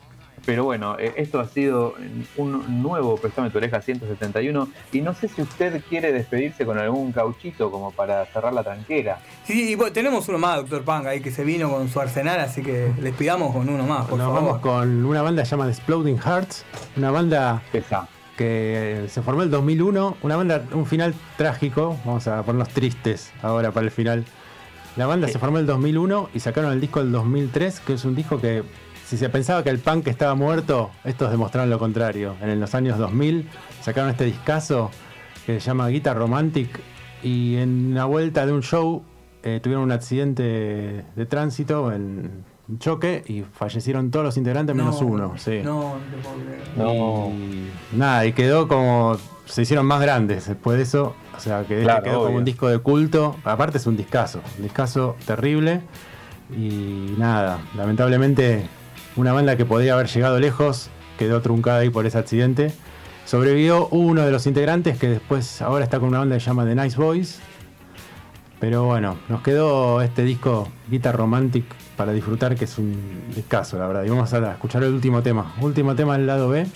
Pero 0.46 0.64
bueno, 0.64 0.96
eh, 0.98 1.12
esto 1.16 1.38
ha 1.38 1.46
sido 1.46 1.94
un 2.36 2.82
nuevo 2.82 3.16
Prestame 3.16 3.50
tu 3.50 3.58
oreja 3.58 3.80
171 3.82 4.68
y 4.92 5.00
no 5.00 5.14
sé 5.14 5.28
si 5.28 5.42
usted 5.42 5.82
quiere 5.88 6.12
despedirse 6.12 6.64
con 6.64 6.78
algún 6.78 7.12
cauchito 7.12 7.70
como 7.70 7.90
para 7.92 8.24
cerrar 8.26 8.52
la 8.52 8.62
tranquera. 8.62 9.20
Sí, 9.44 9.72
y 9.72 9.74
bueno, 9.74 9.92
tenemos 9.92 10.28
uno 10.28 10.38
más, 10.38 10.56
Doctor 10.56 10.82
Punk, 10.82 11.06
ahí 11.06 11.20
que 11.20 11.30
se 11.30 11.44
vino 11.44 11.70
con 11.70 11.88
su 11.88 12.00
arsenal, 12.00 12.40
así 12.40 12.62
que 12.62 12.90
les 13.00 13.14
pidamos 13.14 13.54
con 13.54 13.68
uno 13.68 13.84
más, 13.84 14.06
por 14.06 14.18
Nos 14.18 14.26
favor. 14.28 14.42
vamos 14.42 14.58
con 14.60 15.04
una 15.04 15.22
banda 15.22 15.42
llamada 15.42 15.70
Exploding 15.70 16.18
Hearts, 16.18 16.64
una 16.96 17.10
banda 17.10 17.62
Esa. 17.72 18.08
que 18.36 19.04
se 19.08 19.20
formó 19.22 19.42
el 19.42 19.50
2001, 19.50 20.16
una 20.22 20.36
banda, 20.36 20.64
un 20.72 20.86
final 20.86 21.14
trágico, 21.36 21.98
vamos 22.04 22.26
a 22.26 22.42
ponernos 22.42 22.70
tristes 22.70 23.30
ahora 23.42 23.70
para 23.72 23.84
el 23.84 23.92
final. 23.92 24.24
La 24.96 25.06
banda 25.06 25.28
se 25.28 25.38
formó 25.38 25.58
el 25.58 25.66
2001 25.66 26.30
y 26.34 26.40
sacaron 26.40 26.72
el 26.72 26.80
disco 26.80 27.00
del 27.00 27.12
2003, 27.12 27.80
que 27.80 27.92
es 27.92 28.04
un 28.04 28.16
disco 28.16 28.40
que 28.40 28.64
si 29.10 29.16
se 29.16 29.28
pensaba 29.28 29.64
que 29.64 29.70
el 29.70 29.80
punk 29.80 30.06
estaba 30.06 30.36
muerto, 30.36 30.92
estos 31.02 31.32
demostraron 31.32 31.68
lo 31.68 31.80
contrario. 31.80 32.36
En 32.40 32.60
los 32.60 32.76
años 32.76 32.96
2000 32.96 33.48
sacaron 33.80 34.08
este 34.08 34.24
discazo 34.24 34.92
que 35.44 35.58
se 35.58 35.66
llama 35.66 35.88
Guitar 35.88 36.16
Romantic 36.16 36.78
y 37.20 37.56
en 37.56 37.92
la 37.92 38.04
vuelta 38.04 38.46
de 38.46 38.52
un 38.52 38.62
show 38.62 39.02
eh, 39.42 39.58
tuvieron 39.60 39.82
un 39.82 39.90
accidente 39.90 41.04
de 41.16 41.26
tránsito 41.26 41.90
en 41.90 42.44
un 42.68 42.78
choque 42.78 43.24
y 43.26 43.42
fallecieron 43.42 44.12
todos 44.12 44.26
los 44.26 44.36
integrantes 44.36 44.76
menos 44.76 45.02
No, 45.02 45.06
uno. 45.08 45.32
Sí. 45.38 45.58
No, 45.64 45.96
no 45.96 46.00
te 46.08 46.22
puedo 46.22 46.36
creer. 46.36 46.60
No. 46.76 47.32
Y 47.32 47.96
nada, 47.96 48.26
y 48.26 48.32
quedó 48.32 48.68
como. 48.68 49.16
Se 49.44 49.62
hicieron 49.62 49.86
más 49.86 50.00
grandes 50.00 50.46
después 50.46 50.76
de 50.76 50.84
eso. 50.84 51.16
O 51.36 51.40
sea, 51.40 51.64
que 51.64 51.74
este 51.74 51.84
Claro, 51.84 52.04
quedó 52.04 52.24
como 52.26 52.36
un 52.36 52.44
disco 52.44 52.68
de 52.68 52.78
culto. 52.78 53.34
Aparte 53.42 53.78
es 53.78 53.88
un 53.88 53.96
discazo. 53.96 54.40
Un 54.58 54.62
discazo 54.62 55.16
terrible. 55.26 55.80
Y 56.56 57.16
nada, 57.18 57.58
lamentablemente, 57.76 58.68
una 59.16 59.32
banda 59.32 59.56
que 59.56 59.64
podría 59.64 59.94
haber 59.94 60.08
llegado 60.08 60.38
lejos 60.38 60.90
quedó 61.20 61.42
truncada 61.42 61.80
ahí 61.80 61.90
por 61.90 62.06
ese 62.06 62.16
accidente. 62.16 62.72
Sobrevivió 63.26 63.88
uno 63.88 64.24
de 64.24 64.32
los 64.32 64.46
integrantes 64.46 64.98
que 64.98 65.08
después 65.08 65.60
ahora 65.60 65.84
está 65.84 66.00
con 66.00 66.08
una 66.08 66.20
banda 66.20 66.36
que 66.36 66.40
se 66.40 66.46
llama 66.46 66.64
The 66.64 66.74
Nice 66.74 66.96
Boys. 66.96 67.38
Pero 68.58 68.84
bueno, 68.84 69.16
nos 69.28 69.42
quedó 69.42 70.00
este 70.00 70.22
disco 70.22 70.68
Guitar 70.88 71.16
Romantic 71.16 71.64
para 71.96 72.12
disfrutar, 72.12 72.56
que 72.56 72.64
es 72.64 72.78
un 72.78 72.96
discazo, 73.34 73.78
la 73.78 73.86
verdad. 73.86 74.04
Y 74.04 74.08
vamos 74.08 74.32
a 74.32 74.52
escuchar 74.52 74.82
el 74.82 74.94
último 74.94 75.22
tema. 75.22 75.54
Último 75.60 75.94
tema 75.94 76.16
del 76.16 76.26
lado 76.26 76.48
B. 76.48 76.66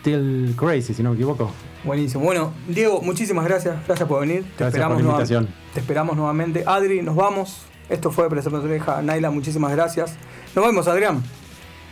Still 0.00 0.54
Crazy, 0.56 0.94
si 0.94 1.02
no 1.02 1.10
me 1.10 1.16
equivoco. 1.16 1.50
Buenísimo. 1.84 2.24
Bueno, 2.24 2.52
Diego, 2.66 3.00
muchísimas 3.00 3.44
gracias. 3.44 3.76
Gracias 3.86 4.08
por 4.08 4.20
venir. 4.20 4.44
Te 4.56 4.66
esperamos 4.66 4.96
por 4.96 5.04
la 5.04 5.10
invitación. 5.10 5.48
Te 5.72 5.80
esperamos 5.80 6.16
nuevamente. 6.16 6.64
Adri, 6.66 7.02
nos 7.02 7.14
vamos. 7.14 7.62
Esto 7.88 8.10
fue 8.10 8.28
Presentación 8.28 8.68
de 8.68 8.76
Oreja. 8.76 9.02
Naila, 9.02 9.30
muchísimas 9.30 9.70
gracias. 9.72 10.16
Nos 10.54 10.66
vemos, 10.66 10.88
Adrián. 10.88 11.22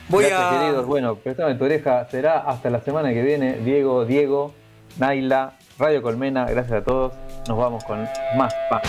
Voy 0.09 0.25
Gracias, 0.25 0.53
a. 0.53 0.59
queridos. 0.61 0.87
Bueno, 0.87 1.17
Prestame 1.17 1.55
tu 1.57 1.65
oreja 1.65 2.07
será 2.11 2.39
hasta 2.39 2.71
la 2.71 2.81
semana 2.81 3.13
que 3.13 3.23
viene. 3.23 3.55
Diego, 3.55 4.05
Diego, 4.05 4.55
Naila, 4.99 5.55
Radio 5.79 6.01
Colmena, 6.03 6.47
gracias 6.47 6.81
a 6.81 6.85
todos. 6.85 7.13
Nos 7.49 7.59
vamos 7.59 7.85
con 7.85 8.09
más 8.37 8.55
punk. 8.71 8.83